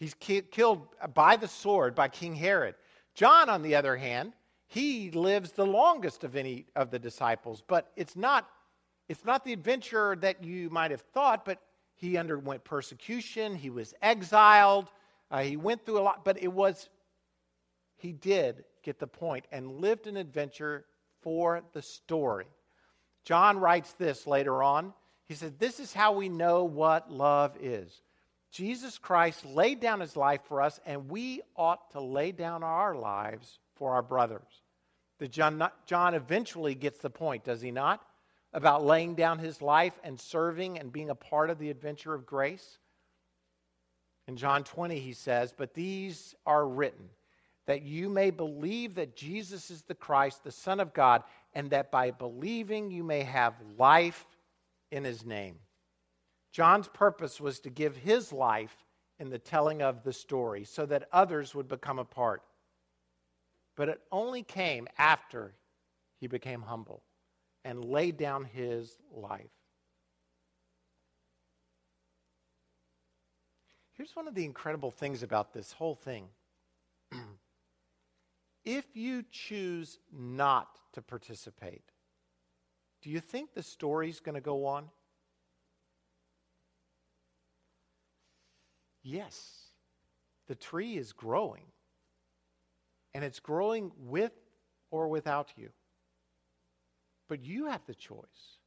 he's 0.00 0.14
ki- 0.14 0.42
killed 0.42 0.86
by 1.14 1.36
the 1.36 1.48
sword 1.48 1.94
by 1.94 2.08
King 2.08 2.34
Herod. 2.34 2.74
John, 3.14 3.48
on 3.48 3.62
the 3.62 3.76
other 3.76 3.96
hand, 3.96 4.32
he 4.66 5.12
lives 5.12 5.52
the 5.52 5.66
longest 5.66 6.24
of 6.24 6.34
any 6.34 6.66
of 6.74 6.90
the 6.90 6.98
disciples, 6.98 7.62
but 7.64 7.92
it's 7.94 8.16
not, 8.16 8.48
it's 9.08 9.24
not 9.24 9.44
the 9.44 9.52
adventure 9.52 10.16
that 10.20 10.42
you 10.42 10.70
might 10.70 10.90
have 10.90 11.00
thought, 11.00 11.44
but 11.44 11.60
he 11.94 12.16
underwent 12.16 12.64
persecution, 12.64 13.54
he 13.54 13.70
was 13.70 13.94
exiled, 14.02 14.90
uh, 15.30 15.42
he 15.42 15.56
went 15.56 15.84
through 15.84 15.98
a 15.98 16.02
lot, 16.02 16.24
but 16.24 16.42
it 16.42 16.52
was, 16.52 16.88
he 17.96 18.12
did 18.12 18.64
get 18.82 18.98
the 18.98 19.06
point 19.06 19.46
and 19.52 19.80
lived 19.80 20.06
an 20.06 20.16
adventure 20.16 20.84
for 21.22 21.62
the 21.72 21.82
story. 21.82 22.46
John 23.24 23.58
writes 23.58 23.92
this 23.94 24.26
later 24.26 24.62
on. 24.62 24.92
He 25.26 25.34
said, 25.34 25.58
This 25.58 25.80
is 25.80 25.92
how 25.92 26.12
we 26.12 26.28
know 26.28 26.64
what 26.64 27.10
love 27.10 27.56
is. 27.60 28.02
Jesus 28.50 28.98
Christ 28.98 29.44
laid 29.44 29.80
down 29.80 30.00
his 30.00 30.16
life 30.16 30.42
for 30.44 30.60
us, 30.60 30.78
and 30.86 31.08
we 31.08 31.40
ought 31.56 31.90
to 31.92 32.00
lay 32.00 32.30
down 32.30 32.62
our 32.62 32.94
lives 32.94 33.58
for 33.74 33.94
our 33.94 34.02
brothers. 34.02 34.62
The 35.18 35.26
John, 35.26 35.68
John 35.86 36.14
eventually 36.14 36.74
gets 36.74 36.98
the 36.98 37.10
point, 37.10 37.44
does 37.44 37.60
he 37.60 37.70
not? 37.70 38.04
About 38.54 38.84
laying 38.84 39.14
down 39.14 39.38
his 39.38 39.60
life 39.60 39.98
and 40.02 40.18
serving 40.18 40.78
and 40.78 40.92
being 40.92 41.10
a 41.10 41.14
part 41.14 41.50
of 41.50 41.58
the 41.58 41.70
adventure 41.70 42.14
of 42.14 42.24
grace. 42.24 42.78
In 44.26 44.36
John 44.36 44.64
20, 44.64 44.98
he 44.98 45.12
says, 45.12 45.52
But 45.54 45.74
these 45.74 46.34
are 46.46 46.66
written 46.66 47.10
that 47.66 47.82
you 47.82 48.08
may 48.08 48.30
believe 48.30 48.94
that 48.94 49.16
Jesus 49.16 49.70
is 49.70 49.82
the 49.82 49.94
Christ, 49.94 50.44
the 50.44 50.52
Son 50.52 50.80
of 50.80 50.92
God, 50.92 51.22
and 51.54 51.70
that 51.70 51.90
by 51.90 52.10
believing 52.10 52.90
you 52.90 53.02
may 53.02 53.22
have 53.22 53.54
life 53.78 54.24
in 54.90 55.04
his 55.04 55.24
name. 55.24 55.56
John's 56.52 56.88
purpose 56.88 57.40
was 57.40 57.60
to 57.60 57.70
give 57.70 57.96
his 57.96 58.32
life 58.32 58.76
in 59.18 59.30
the 59.30 59.38
telling 59.38 59.82
of 59.82 60.04
the 60.04 60.12
story 60.12 60.64
so 60.64 60.86
that 60.86 61.08
others 61.12 61.54
would 61.54 61.68
become 61.68 61.98
a 61.98 62.04
part. 62.04 62.42
But 63.76 63.88
it 63.88 64.00
only 64.12 64.42
came 64.42 64.86
after 64.98 65.54
he 66.20 66.26
became 66.26 66.62
humble 66.62 67.02
and 67.64 67.84
laid 67.84 68.16
down 68.16 68.44
his 68.44 68.96
life. 69.10 69.50
Here's 73.96 74.14
one 74.14 74.28
of 74.28 74.34
the 74.34 74.44
incredible 74.44 74.90
things 74.90 75.22
about 75.22 75.52
this 75.52 75.72
whole 75.72 75.94
thing. 75.94 76.26
if 78.64 78.84
you 78.94 79.24
choose 79.30 79.98
not 80.12 80.80
to 80.92 81.00
participate, 81.00 81.84
do 83.02 83.10
you 83.10 83.20
think 83.20 83.54
the 83.54 83.62
story's 83.62 84.20
going 84.20 84.34
to 84.34 84.40
go 84.40 84.66
on? 84.66 84.88
Yes. 89.02 89.68
The 90.48 90.54
tree 90.54 90.96
is 90.96 91.12
growing. 91.12 91.64
And 93.14 93.22
it's 93.22 93.38
growing 93.38 93.92
with 93.96 94.32
or 94.90 95.08
without 95.08 95.52
you. 95.56 95.70
But 97.28 97.44
you 97.44 97.66
have 97.66 97.84
the 97.86 97.94
choice 97.94 98.58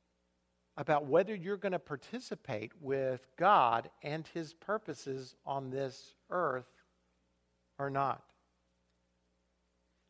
about 0.77 1.05
whether 1.05 1.33
you're 1.33 1.57
going 1.57 1.71
to 1.71 1.79
participate 1.79 2.71
with 2.79 3.25
God 3.37 3.89
and 4.03 4.27
His 4.33 4.53
purposes 4.53 5.35
on 5.45 5.69
this 5.69 6.13
earth 6.29 6.67
or 7.79 7.89
not. 7.89 8.23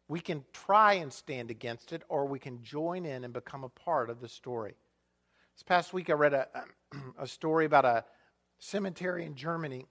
We 0.09 0.19
can 0.19 0.45
try 0.53 0.93
and 0.93 1.11
stand 1.11 1.51
against 1.51 1.91
it, 1.91 2.03
or 2.07 2.25
we 2.25 2.39
can 2.39 2.63
join 2.63 3.05
in 3.05 3.23
and 3.23 3.33
become 3.33 3.63
a 3.63 3.69
part 3.69 4.09
of 4.09 4.21
the 4.21 4.29
story. 4.29 4.75
This 5.55 5.63
past 5.63 5.91
week, 5.91 6.09
I 6.09 6.13
read 6.13 6.33
a, 6.33 6.47
a 7.19 7.27
story 7.27 7.65
about 7.65 7.85
a 7.85 8.05
cemetery 8.59 9.25
in 9.25 9.35
Germany, 9.35 9.85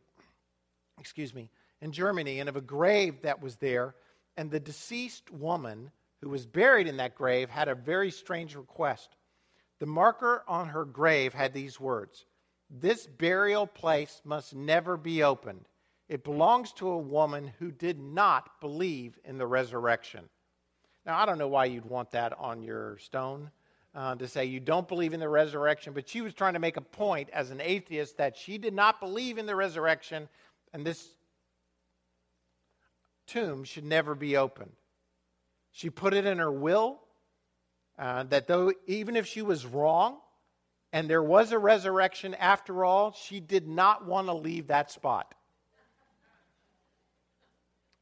excuse 0.98 1.34
me, 1.34 1.50
in 1.82 1.92
Germany, 1.92 2.40
and 2.40 2.48
of 2.48 2.56
a 2.56 2.62
grave 2.62 3.22
that 3.22 3.42
was 3.42 3.56
there. 3.56 3.94
And 4.38 4.50
the 4.50 4.60
deceased 4.60 5.30
woman 5.30 5.90
who 6.26 6.30
was 6.30 6.44
buried 6.44 6.88
in 6.88 6.96
that 6.96 7.14
grave 7.14 7.48
had 7.48 7.68
a 7.68 7.74
very 7.76 8.10
strange 8.10 8.56
request. 8.56 9.14
The 9.78 9.86
marker 9.86 10.42
on 10.48 10.66
her 10.66 10.84
grave 10.84 11.32
had 11.32 11.52
these 11.52 11.78
words 11.78 12.26
This 12.68 13.06
burial 13.06 13.64
place 13.64 14.20
must 14.24 14.52
never 14.52 14.96
be 14.96 15.22
opened. 15.22 15.68
It 16.08 16.24
belongs 16.24 16.72
to 16.74 16.88
a 16.88 16.98
woman 16.98 17.52
who 17.60 17.70
did 17.70 18.00
not 18.00 18.60
believe 18.60 19.16
in 19.24 19.38
the 19.38 19.46
resurrection. 19.46 20.28
Now, 21.04 21.16
I 21.16 21.26
don't 21.26 21.38
know 21.38 21.46
why 21.46 21.66
you'd 21.66 21.84
want 21.84 22.10
that 22.10 22.36
on 22.36 22.64
your 22.64 22.98
stone 22.98 23.48
uh, 23.94 24.16
to 24.16 24.26
say 24.26 24.46
you 24.46 24.58
don't 24.58 24.88
believe 24.88 25.14
in 25.14 25.20
the 25.20 25.28
resurrection, 25.28 25.92
but 25.92 26.08
she 26.08 26.22
was 26.22 26.34
trying 26.34 26.54
to 26.54 26.58
make 26.58 26.76
a 26.76 26.80
point 26.80 27.30
as 27.32 27.52
an 27.52 27.60
atheist 27.60 28.16
that 28.16 28.36
she 28.36 28.58
did 28.58 28.74
not 28.74 28.98
believe 28.98 29.38
in 29.38 29.46
the 29.46 29.54
resurrection, 29.54 30.28
and 30.72 30.84
this 30.84 31.06
tomb 33.28 33.62
should 33.62 33.84
never 33.84 34.16
be 34.16 34.36
opened. 34.36 34.72
She 35.76 35.90
put 35.90 36.14
it 36.14 36.24
in 36.24 36.38
her 36.38 36.50
will 36.50 37.00
uh, 37.98 38.22
that 38.24 38.46
though, 38.46 38.72
even 38.86 39.14
if 39.14 39.26
she 39.26 39.42
was 39.42 39.66
wrong 39.66 40.16
and 40.90 41.06
there 41.06 41.22
was 41.22 41.52
a 41.52 41.58
resurrection 41.58 42.32
after 42.32 42.82
all, 42.82 43.12
she 43.12 43.40
did 43.40 43.68
not 43.68 44.06
want 44.06 44.28
to 44.28 44.32
leave 44.32 44.68
that 44.68 44.90
spot. 44.90 45.34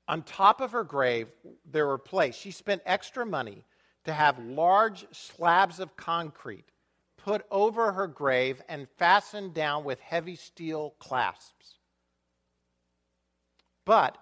On 0.07 0.23
top 0.23 0.61
of 0.61 0.71
her 0.71 0.85
grave, 0.85 1.27
there 1.69 1.89
were 1.89 1.99
placed, 1.99 2.39
she 2.39 2.53
spent 2.53 2.81
extra 2.87 3.27
money 3.27 3.65
to 4.05 4.13
have 4.13 4.39
large 4.39 5.05
slabs 5.11 5.81
of 5.81 5.97
concrete 5.97 6.67
put 7.17 7.45
over 7.51 7.91
her 7.91 8.07
grave 8.07 8.63
and 8.69 8.87
fastened 8.99 9.53
down 9.53 9.83
with 9.83 9.99
heavy 9.99 10.37
steel 10.37 10.95
clasps. 11.01 11.79
But 13.85 14.17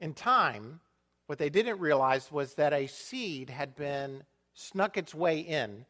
in 0.00 0.14
time, 0.14 0.80
what 1.26 1.38
they 1.38 1.50
didn't 1.50 1.80
realize 1.80 2.30
was 2.30 2.54
that 2.54 2.72
a 2.72 2.86
seed 2.86 3.50
had 3.50 3.74
been 3.74 4.22
snuck 4.54 4.96
its 4.96 5.14
way 5.14 5.40
in 5.40 5.84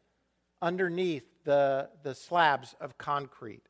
underneath 0.61 1.25
the, 1.43 1.89
the 2.03 2.15
slabs 2.15 2.75
of 2.81 2.97
concrete. 2.97 3.63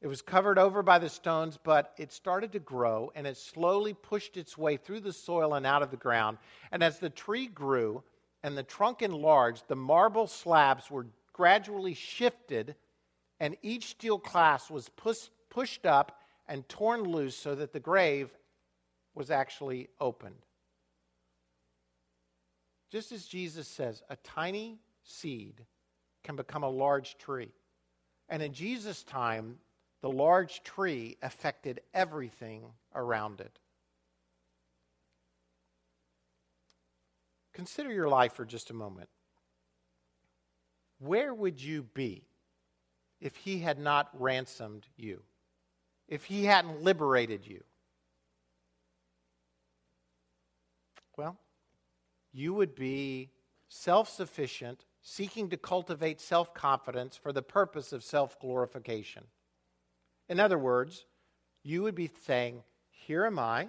It 0.00 0.06
was 0.06 0.22
covered 0.22 0.58
over 0.58 0.82
by 0.82 0.98
the 0.98 1.08
stones, 1.08 1.58
but 1.62 1.94
it 1.96 2.12
started 2.12 2.52
to 2.52 2.58
grow 2.58 3.10
and 3.14 3.26
it 3.26 3.36
slowly 3.36 3.94
pushed 3.94 4.36
its 4.36 4.58
way 4.58 4.76
through 4.76 5.00
the 5.00 5.12
soil 5.12 5.54
and 5.54 5.66
out 5.66 5.82
of 5.82 5.90
the 5.90 5.96
ground. 5.96 6.38
And 6.72 6.82
as 6.82 6.98
the 6.98 7.10
tree 7.10 7.46
grew 7.46 8.02
and 8.42 8.56
the 8.56 8.62
trunk 8.62 9.00
enlarged, 9.00 9.64
the 9.68 9.76
marble 9.76 10.26
slabs 10.26 10.90
were 10.90 11.06
gradually 11.32 11.94
shifted 11.94 12.74
and 13.40 13.56
each 13.62 13.88
steel 13.88 14.18
clasp 14.18 14.70
was 14.70 14.88
push, 14.90 15.28
pushed 15.48 15.86
up 15.86 16.20
and 16.48 16.68
torn 16.68 17.02
loose 17.02 17.36
so 17.36 17.54
that 17.54 17.72
the 17.72 17.80
grave 17.80 18.30
was 19.14 19.30
actually 19.30 19.88
opened. 20.00 20.43
Just 22.94 23.10
as 23.10 23.26
Jesus 23.26 23.66
says, 23.66 24.04
a 24.08 24.14
tiny 24.14 24.78
seed 25.02 25.64
can 26.22 26.36
become 26.36 26.62
a 26.62 26.68
large 26.68 27.18
tree. 27.18 27.50
And 28.28 28.40
in 28.40 28.52
Jesus' 28.52 29.02
time, 29.02 29.56
the 30.00 30.08
large 30.08 30.62
tree 30.62 31.16
affected 31.20 31.80
everything 31.92 32.62
around 32.94 33.40
it. 33.40 33.58
Consider 37.52 37.92
your 37.92 38.08
life 38.08 38.34
for 38.34 38.44
just 38.44 38.70
a 38.70 38.74
moment. 38.74 39.08
Where 41.00 41.34
would 41.34 41.60
you 41.60 41.82
be 41.82 42.22
if 43.20 43.34
he 43.34 43.58
had 43.58 43.80
not 43.80 44.08
ransomed 44.12 44.86
you? 44.96 45.20
If 46.06 46.26
he 46.26 46.44
hadn't 46.44 46.84
liberated 46.84 47.44
you? 47.44 47.64
Well, 51.16 51.36
you 52.34 52.52
would 52.52 52.74
be 52.74 53.30
self 53.68 54.10
sufficient, 54.10 54.84
seeking 55.00 55.48
to 55.50 55.56
cultivate 55.56 56.20
self 56.20 56.52
confidence 56.52 57.16
for 57.16 57.32
the 57.32 57.42
purpose 57.42 57.92
of 57.92 58.02
self 58.02 58.38
glorification. 58.40 59.24
In 60.28 60.40
other 60.40 60.58
words, 60.58 61.06
you 61.62 61.82
would 61.82 61.94
be 61.94 62.10
saying, 62.26 62.62
Here 62.90 63.24
am 63.24 63.38
I, 63.38 63.68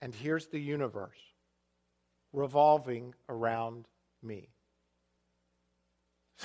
and 0.00 0.14
here's 0.14 0.46
the 0.46 0.60
universe 0.60 1.18
revolving 2.32 3.14
around 3.28 3.86
me. 4.22 4.48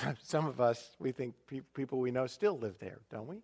Some 0.22 0.46
of 0.46 0.60
us, 0.60 0.90
we 0.98 1.12
think 1.12 1.34
people 1.74 1.98
we 1.98 2.10
know 2.10 2.26
still 2.26 2.58
live 2.58 2.78
there, 2.78 3.00
don't 3.10 3.26
we? 3.26 3.42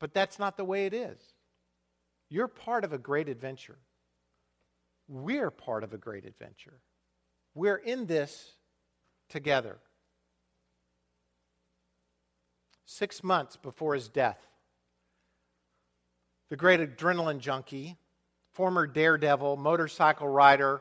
But 0.00 0.14
that's 0.14 0.38
not 0.38 0.56
the 0.56 0.64
way 0.64 0.86
it 0.86 0.94
is. 0.94 1.18
You're 2.28 2.48
part 2.48 2.84
of 2.84 2.92
a 2.92 2.98
great 2.98 3.28
adventure. 3.28 3.78
We're 5.12 5.50
part 5.50 5.84
of 5.84 5.92
a 5.92 5.98
great 5.98 6.24
adventure. 6.24 6.80
We're 7.54 7.76
in 7.76 8.06
this 8.06 8.52
together. 9.28 9.76
Six 12.86 13.22
months 13.22 13.58
before 13.58 13.92
his 13.92 14.08
death, 14.08 14.38
the 16.48 16.56
great 16.56 16.80
adrenaline 16.80 17.40
junkie, 17.40 17.98
former 18.54 18.86
daredevil, 18.86 19.58
motorcycle 19.58 20.28
rider, 20.28 20.80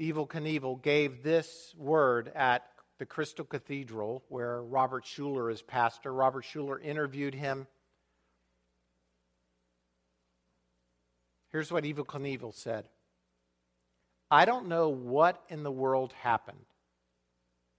Evel 0.00 0.26
Knievel, 0.26 0.80
gave 0.80 1.22
this 1.22 1.74
word 1.76 2.32
at 2.34 2.64
the 2.98 3.04
Crystal 3.04 3.44
Cathedral, 3.44 4.24
where 4.30 4.62
Robert 4.62 5.04
Schuller 5.04 5.52
is 5.52 5.60
pastor. 5.60 6.10
Robert 6.10 6.44
Schuller 6.44 6.82
interviewed 6.82 7.34
him. 7.34 7.66
Here's 11.50 11.72
what 11.72 11.84
Evel 11.84 12.06
Knievel 12.06 12.54
said 12.54 12.84
I 14.30 14.44
don't 14.44 14.68
know 14.68 14.90
what 14.90 15.42
in 15.48 15.62
the 15.62 15.70
world 15.70 16.12
happened. 16.12 16.66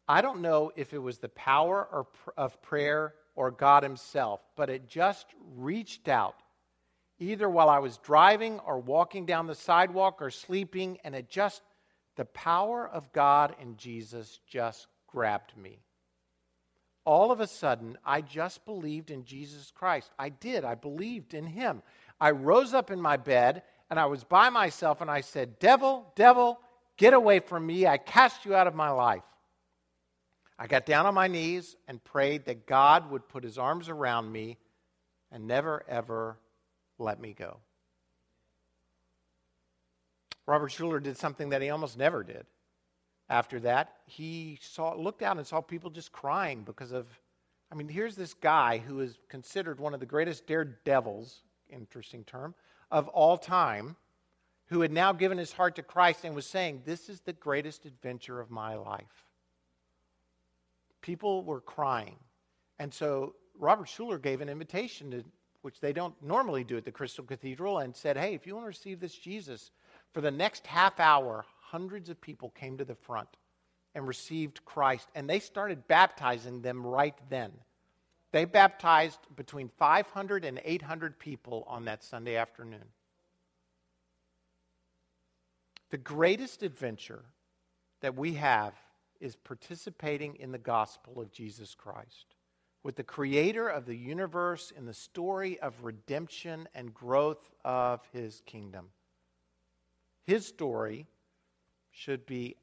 I 0.08 0.22
don't 0.22 0.42
know 0.42 0.72
if 0.76 0.94
it 0.94 0.98
was 0.98 1.20
the 1.20 1.30
power 1.30 1.88
of 2.36 2.62
prayer 2.64 3.14
or 3.36 3.52
God 3.52 3.84
Himself, 3.84 4.42
but 4.56 4.70
it 4.72 4.88
just 4.88 5.28
reached 5.56 6.08
out, 6.08 6.36
either 7.20 7.48
while 7.48 7.70
I 7.70 7.78
was 7.78 8.00
driving 8.00 8.60
or 8.62 8.80
walking 8.80 9.28
down 9.28 9.46
the 9.46 9.54
sidewalk 9.54 10.20
or 10.20 10.32
sleeping, 10.32 10.98
and 11.04 11.14
it 11.14 11.30
just, 11.30 11.62
the 12.16 12.26
power 12.26 12.90
of 12.90 13.14
God 13.14 13.56
and 13.62 13.78
Jesus 13.78 14.40
just 14.48 14.88
grabbed 15.06 15.56
me. 15.56 15.78
All 17.06 17.32
of 17.32 17.40
a 17.40 17.48
sudden, 17.48 17.96
I 18.04 18.22
just 18.22 18.66
believed 18.66 19.12
in 19.12 19.26
Jesus 19.26 19.72
Christ. 19.72 20.12
I 20.18 20.30
did. 20.30 20.66
I 20.66 20.74
believed 20.74 21.36
in 21.36 21.46
Him. 21.46 21.84
I 22.20 22.32
rose 22.32 22.74
up 22.74 22.92
in 22.92 23.02
my 23.02 23.18
bed 23.18 23.64
and 23.90 24.00
I 24.00 24.06
was 24.06 24.24
by 24.24 24.50
myself 24.50 25.02
and 25.02 25.10
I 25.10 25.22
said, 25.22 25.60
Devil, 25.60 26.12
devil, 26.16 26.60
get 26.98 27.14
away 27.14 27.40
from 27.40 27.66
me. 27.66 27.88
I 27.88 27.98
cast 27.98 28.46
you 28.46 28.56
out 28.56 28.68
of 28.68 28.76
my 28.76 28.90
life. 28.90 29.24
I 30.58 30.68
got 30.68 30.86
down 30.86 31.06
on 31.06 31.14
my 31.14 31.28
knees 31.28 31.78
and 31.88 32.04
prayed 32.04 32.46
that 32.46 32.68
God 32.68 33.10
would 33.12 33.30
put 33.30 33.44
his 33.44 33.58
arms 33.58 33.88
around 33.88 34.32
me 34.32 34.58
and 35.32 35.48
never, 35.48 35.84
ever 35.88 36.38
let 36.98 37.20
me 37.20 37.34
go. 37.34 37.58
Robert 40.46 40.72
Schuller 40.72 41.02
did 41.02 41.16
something 41.16 41.50
that 41.50 41.62
he 41.62 41.70
almost 41.70 41.98
never 41.98 42.24
did. 42.24 42.46
After 43.30 43.60
that, 43.62 43.98
he 44.08 44.58
saw, 44.62 44.96
looked 44.96 45.22
out 45.22 45.38
and 45.38 45.46
saw 45.46 45.62
people 45.62 45.92
just 45.92 46.12
crying 46.12 46.64
because 46.64 46.92
of. 46.92 47.08
I 47.72 47.76
mean, 47.76 47.88
here's 47.88 48.16
this 48.16 48.34
guy 48.34 48.80
who 48.80 49.00
is 49.02 49.20
considered 49.30 49.80
one 49.80 49.94
of 49.94 50.00
the 50.00 50.08
greatest 50.08 50.48
daredevils, 50.48 51.44
interesting 51.70 52.24
term, 52.24 52.56
of 52.92 53.08
all 53.10 53.38
time, 53.38 53.96
who 54.68 54.82
had 54.82 54.92
now 54.92 55.12
given 55.12 55.38
his 55.38 55.52
heart 55.52 55.76
to 55.76 55.84
Christ 55.84 56.24
and 56.24 56.36
was 56.36 56.46
saying, 56.46 56.84
This 56.86 57.10
is 57.10 57.22
the 57.22 57.34
greatest 57.34 57.86
adventure 57.86 58.40
of 58.40 58.52
my 58.52 58.76
life. 58.76 59.26
People 61.02 61.44
were 61.44 61.62
crying. 61.62 62.18
And 62.78 62.94
so 62.94 63.36
Robert 63.58 63.88
Schuller 63.88 64.22
gave 64.22 64.42
an 64.42 64.50
invitation 64.50 65.12
to 65.12 65.24
which 65.62 65.80
they 65.80 65.94
don't 65.94 66.16
normally 66.22 66.64
do 66.64 66.78
at 66.78 66.86
the 66.86 66.92
Crystal 66.92 67.24
Cathedral, 67.24 67.80
and 67.80 67.96
said, 67.96 68.18
Hey, 68.18 68.34
if 68.34 68.48
you 68.48 68.54
want 68.54 68.64
to 68.64 68.70
receive 68.70 69.00
this 69.00 69.16
Jesus, 69.16 69.72
for 70.14 70.22
the 70.22 70.32
next 70.32 70.66
half 70.66 71.00
hour, 71.00 71.46
hundreds 71.60 72.10
of 72.10 72.22
people 72.22 72.50
came 72.52 72.78
to 72.78 72.86
the 72.86 72.96
front 72.96 73.30
and 73.96 74.08
received 74.08 74.64
Christ, 74.66 75.08
and 75.16 75.30
they 75.30 75.40
started 75.40 75.88
baptizing 75.88 76.62
them 76.62 76.86
right 76.86 77.16
then. 77.30 77.52
They 78.32 78.46
baptized 78.46 79.20
between 79.36 79.70
500 79.70 80.46
and 80.46 80.62
800 80.64 81.18
people 81.18 81.64
on 81.68 81.86
that 81.86 82.04
Sunday 82.04 82.36
afternoon. 82.36 82.86
The 85.90 85.98
greatest 85.98 86.62
adventure 86.62 87.26
that 88.02 88.16
we 88.16 88.34
have 88.34 88.74
is 89.20 89.36
participating 89.36 90.36
in 90.36 90.52
the 90.52 90.60
gospel 90.60 91.20
of 91.20 91.32
Jesus 91.32 91.74
Christ 91.74 92.36
with 92.84 92.96
the 92.96 93.04
creator 93.04 93.68
of 93.68 93.86
the 93.86 93.96
universe 93.96 94.72
in 94.78 94.86
the 94.86 94.94
story 94.94 95.60
of 95.60 95.84
redemption 95.84 96.68
and 96.74 96.94
growth 96.94 97.50
of 97.66 98.02
his 98.14 98.42
kingdom. 98.46 98.88
His 100.26 100.46
story 100.46 101.08
should 101.92 102.26
be 102.26 102.56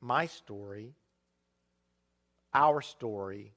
my 0.00 0.26
story, 0.26 0.94
our 2.52 2.82
story, 2.82 3.52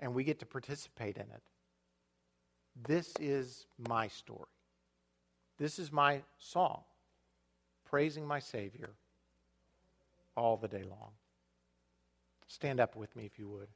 and 0.00 0.14
we 0.14 0.24
get 0.24 0.38
to 0.40 0.46
participate 0.46 1.16
in 1.16 1.22
it. 1.22 1.42
This 2.86 3.12
is 3.18 3.66
my 3.88 4.08
story. 4.08 4.46
This 5.58 5.78
is 5.78 5.90
my 5.90 6.20
song, 6.38 6.82
praising 7.86 8.26
my 8.26 8.38
Savior 8.38 8.90
all 10.36 10.58
the 10.58 10.68
day 10.68 10.82
long. 10.82 11.12
Stand 12.46 12.78
up 12.80 12.94
with 12.94 13.16
me 13.16 13.24
if 13.24 13.38
you 13.38 13.48
would. 13.48 13.68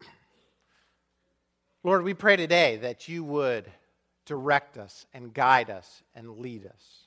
Lord, 1.84 2.02
we 2.02 2.14
pray 2.14 2.36
today 2.36 2.78
that 2.78 3.08
you 3.08 3.22
would 3.24 3.70
direct 4.24 4.78
us 4.78 5.06
and 5.12 5.34
guide 5.34 5.68
us 5.68 6.02
and 6.14 6.38
lead 6.38 6.66
us. 6.66 7.06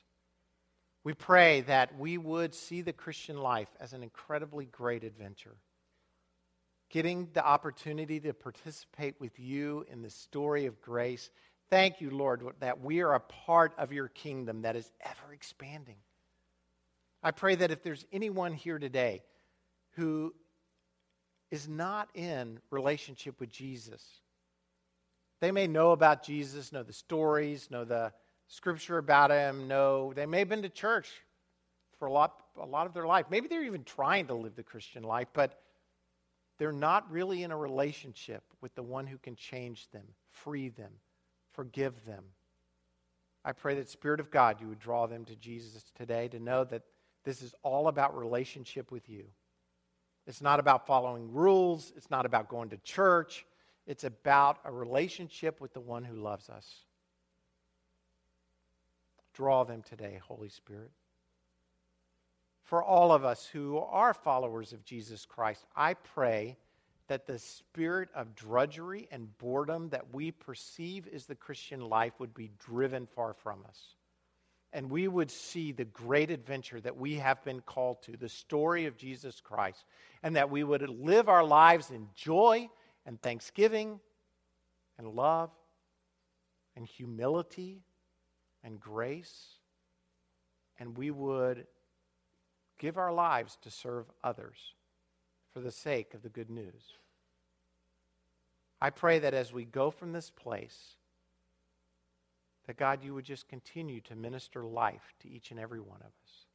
We 1.06 1.14
pray 1.14 1.60
that 1.60 1.96
we 2.00 2.18
would 2.18 2.52
see 2.52 2.80
the 2.80 2.92
Christian 2.92 3.38
life 3.38 3.68
as 3.78 3.92
an 3.92 4.02
incredibly 4.02 4.64
great 4.64 5.04
adventure. 5.04 5.54
Getting 6.90 7.28
the 7.32 7.46
opportunity 7.46 8.18
to 8.18 8.34
participate 8.34 9.14
with 9.20 9.38
you 9.38 9.86
in 9.88 10.02
the 10.02 10.10
story 10.10 10.66
of 10.66 10.82
grace. 10.82 11.30
Thank 11.70 12.00
you, 12.00 12.10
Lord, 12.10 12.42
that 12.58 12.80
we 12.80 13.02
are 13.02 13.14
a 13.14 13.20
part 13.20 13.72
of 13.78 13.92
your 13.92 14.08
kingdom 14.08 14.62
that 14.62 14.74
is 14.74 14.90
ever 15.00 15.32
expanding. 15.32 15.98
I 17.22 17.30
pray 17.30 17.54
that 17.54 17.70
if 17.70 17.84
there's 17.84 18.04
anyone 18.12 18.52
here 18.52 18.80
today 18.80 19.22
who 19.92 20.34
is 21.52 21.68
not 21.68 22.08
in 22.16 22.58
relationship 22.68 23.38
with 23.38 23.50
Jesus, 23.50 24.04
they 25.40 25.52
may 25.52 25.68
know 25.68 25.92
about 25.92 26.24
Jesus, 26.24 26.72
know 26.72 26.82
the 26.82 26.92
stories, 26.92 27.70
know 27.70 27.84
the 27.84 28.12
scripture 28.48 28.98
about 28.98 29.30
him, 29.30 29.68
know 29.68 30.12
they 30.14 30.26
may 30.26 30.40
have 30.40 30.48
been 30.48 30.62
to 30.62 30.68
church 30.68 31.10
for 31.98 32.06
a 32.06 32.12
lot, 32.12 32.34
a 32.60 32.66
lot 32.66 32.86
of 32.86 32.94
their 32.94 33.06
life. 33.06 33.26
Maybe 33.30 33.48
they're 33.48 33.64
even 33.64 33.84
trying 33.84 34.26
to 34.26 34.34
live 34.34 34.54
the 34.54 34.62
Christian 34.62 35.02
life, 35.02 35.28
but 35.32 35.60
they're 36.58 36.72
not 36.72 37.10
really 37.10 37.42
in 37.42 37.50
a 37.50 37.56
relationship 37.56 38.42
with 38.60 38.74
the 38.74 38.82
one 38.82 39.06
who 39.06 39.18
can 39.18 39.36
change 39.36 39.88
them, 39.90 40.04
free 40.30 40.68
them, 40.68 40.92
forgive 41.52 42.04
them. 42.06 42.24
I 43.44 43.52
pray 43.52 43.74
that 43.76 43.88
Spirit 43.88 44.20
of 44.20 44.30
God, 44.30 44.60
you 44.60 44.68
would 44.68 44.80
draw 44.80 45.06
them 45.06 45.24
to 45.26 45.36
Jesus 45.36 45.84
today 45.94 46.28
to 46.28 46.40
know 46.40 46.64
that 46.64 46.82
this 47.24 47.42
is 47.42 47.54
all 47.62 47.88
about 47.88 48.16
relationship 48.16 48.90
with 48.90 49.08
you. 49.08 49.24
It's 50.26 50.42
not 50.42 50.58
about 50.58 50.86
following 50.86 51.32
rules. 51.32 51.92
It's 51.96 52.10
not 52.10 52.26
about 52.26 52.48
going 52.48 52.70
to 52.70 52.78
church. 52.78 53.44
It's 53.86 54.04
about 54.04 54.58
a 54.64 54.72
relationship 54.72 55.60
with 55.60 55.72
the 55.72 55.80
one 55.80 56.04
who 56.04 56.16
loves 56.16 56.48
us. 56.48 56.85
Draw 59.36 59.64
them 59.64 59.82
today, 59.82 60.18
Holy 60.26 60.48
Spirit. 60.48 60.90
For 62.64 62.82
all 62.82 63.12
of 63.12 63.22
us 63.22 63.44
who 63.44 63.76
are 63.76 64.14
followers 64.14 64.72
of 64.72 64.82
Jesus 64.82 65.26
Christ, 65.26 65.66
I 65.76 65.92
pray 65.92 66.56
that 67.08 67.26
the 67.26 67.38
spirit 67.38 68.08
of 68.14 68.34
drudgery 68.34 69.08
and 69.10 69.36
boredom 69.36 69.90
that 69.90 70.14
we 70.14 70.30
perceive 70.30 71.06
as 71.14 71.26
the 71.26 71.34
Christian 71.34 71.82
life 71.82 72.14
would 72.18 72.32
be 72.32 72.50
driven 72.58 73.06
far 73.06 73.34
from 73.34 73.62
us. 73.68 73.94
And 74.72 74.90
we 74.90 75.06
would 75.06 75.30
see 75.30 75.70
the 75.70 75.84
great 75.84 76.30
adventure 76.30 76.80
that 76.80 76.96
we 76.96 77.16
have 77.16 77.44
been 77.44 77.60
called 77.60 78.02
to, 78.04 78.16
the 78.16 78.30
story 78.30 78.86
of 78.86 78.96
Jesus 78.96 79.42
Christ, 79.42 79.84
and 80.22 80.34
that 80.34 80.50
we 80.50 80.64
would 80.64 80.88
live 80.88 81.28
our 81.28 81.44
lives 81.44 81.90
in 81.90 82.08
joy 82.14 82.70
and 83.04 83.20
thanksgiving 83.20 84.00
and 84.96 85.08
love 85.08 85.50
and 86.74 86.86
humility 86.86 87.82
and 88.66 88.80
grace, 88.80 89.54
and 90.78 90.98
we 90.98 91.10
would 91.10 91.66
give 92.78 92.98
our 92.98 93.12
lives 93.12 93.56
to 93.62 93.70
serve 93.70 94.04
others 94.22 94.74
for 95.54 95.60
the 95.60 95.70
sake 95.70 96.12
of 96.12 96.22
the 96.22 96.28
good 96.28 96.50
news. 96.50 96.92
I 98.82 98.90
pray 98.90 99.20
that 99.20 99.32
as 99.32 99.52
we 99.52 99.64
go 99.64 99.90
from 99.90 100.12
this 100.12 100.28
place, 100.28 100.96
that 102.66 102.76
God, 102.76 103.02
you 103.02 103.14
would 103.14 103.24
just 103.24 103.48
continue 103.48 104.00
to 104.02 104.16
minister 104.16 104.64
life 104.64 105.14
to 105.20 105.30
each 105.30 105.52
and 105.52 105.60
every 105.60 105.80
one 105.80 106.00
of 106.00 106.08
us. 106.08 106.46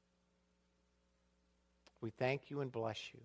We 2.01 2.09
thank 2.09 2.51
you 2.51 2.59
and 2.61 2.71
bless 2.71 2.99
you. 3.13 3.21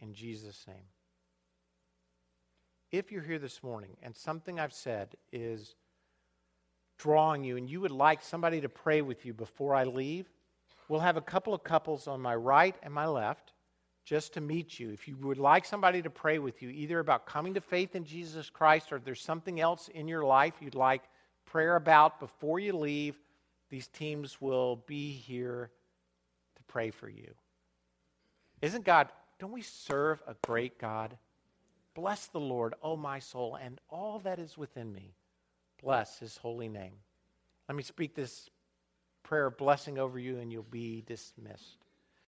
In 0.00 0.14
Jesus' 0.14 0.64
name 0.66 0.88
if 2.90 3.12
you're 3.12 3.22
here 3.22 3.38
this 3.38 3.62
morning 3.62 3.96
and 4.02 4.16
something 4.16 4.58
I've 4.58 4.72
said 4.72 5.14
is 5.32 5.76
drawing 7.00 7.42
you 7.42 7.56
and 7.56 7.68
you 7.68 7.80
would 7.80 7.90
like 7.90 8.22
somebody 8.22 8.60
to 8.60 8.68
pray 8.68 9.00
with 9.00 9.24
you 9.24 9.32
before 9.32 9.74
I 9.74 9.84
leave, 9.84 10.26
we'll 10.88 11.00
have 11.00 11.16
a 11.16 11.22
couple 11.22 11.54
of 11.54 11.64
couples 11.64 12.06
on 12.06 12.20
my 12.20 12.34
right 12.34 12.76
and 12.82 12.92
my 12.92 13.06
left 13.06 13.52
just 14.04 14.34
to 14.34 14.40
meet 14.40 14.78
you. 14.78 14.90
If 14.90 15.08
you 15.08 15.16
would 15.16 15.38
like 15.38 15.64
somebody 15.64 16.02
to 16.02 16.10
pray 16.10 16.38
with 16.38 16.62
you, 16.62 16.68
either 16.68 16.98
about 16.98 17.26
coming 17.26 17.54
to 17.54 17.60
faith 17.60 17.94
in 17.94 18.04
Jesus 18.04 18.50
Christ 18.50 18.92
or 18.92 18.96
if 18.96 19.04
there's 19.04 19.22
something 19.22 19.60
else 19.60 19.88
in 19.88 20.08
your 20.08 20.24
life 20.24 20.54
you'd 20.60 20.74
like 20.74 21.02
prayer 21.46 21.76
about 21.76 22.20
before 22.20 22.60
you 22.60 22.76
leave, 22.76 23.16
these 23.70 23.88
teams 23.88 24.40
will 24.40 24.76
be 24.86 25.10
here 25.12 25.70
to 26.56 26.62
pray 26.64 26.90
for 26.90 27.08
you. 27.08 27.32
Isn't 28.60 28.84
God, 28.84 29.08
don't 29.38 29.52
we 29.52 29.62
serve 29.62 30.22
a 30.26 30.34
great 30.42 30.78
God? 30.78 31.16
Bless 31.94 32.26
the 32.26 32.40
Lord, 32.40 32.74
O 32.82 32.96
my 32.96 33.18
soul, 33.18 33.56
and 33.56 33.80
all 33.88 34.18
that 34.20 34.38
is 34.38 34.58
within 34.58 34.92
me. 34.92 35.14
Bless 35.82 36.18
his 36.18 36.36
holy 36.36 36.68
name. 36.68 36.94
Let 37.68 37.76
me 37.76 37.82
speak 37.82 38.14
this 38.14 38.48
prayer 39.22 39.46
of 39.46 39.56
blessing 39.56 39.98
over 39.98 40.18
you, 40.18 40.38
and 40.38 40.52
you'll 40.52 40.62
be 40.64 41.02
dismissed. 41.06 41.79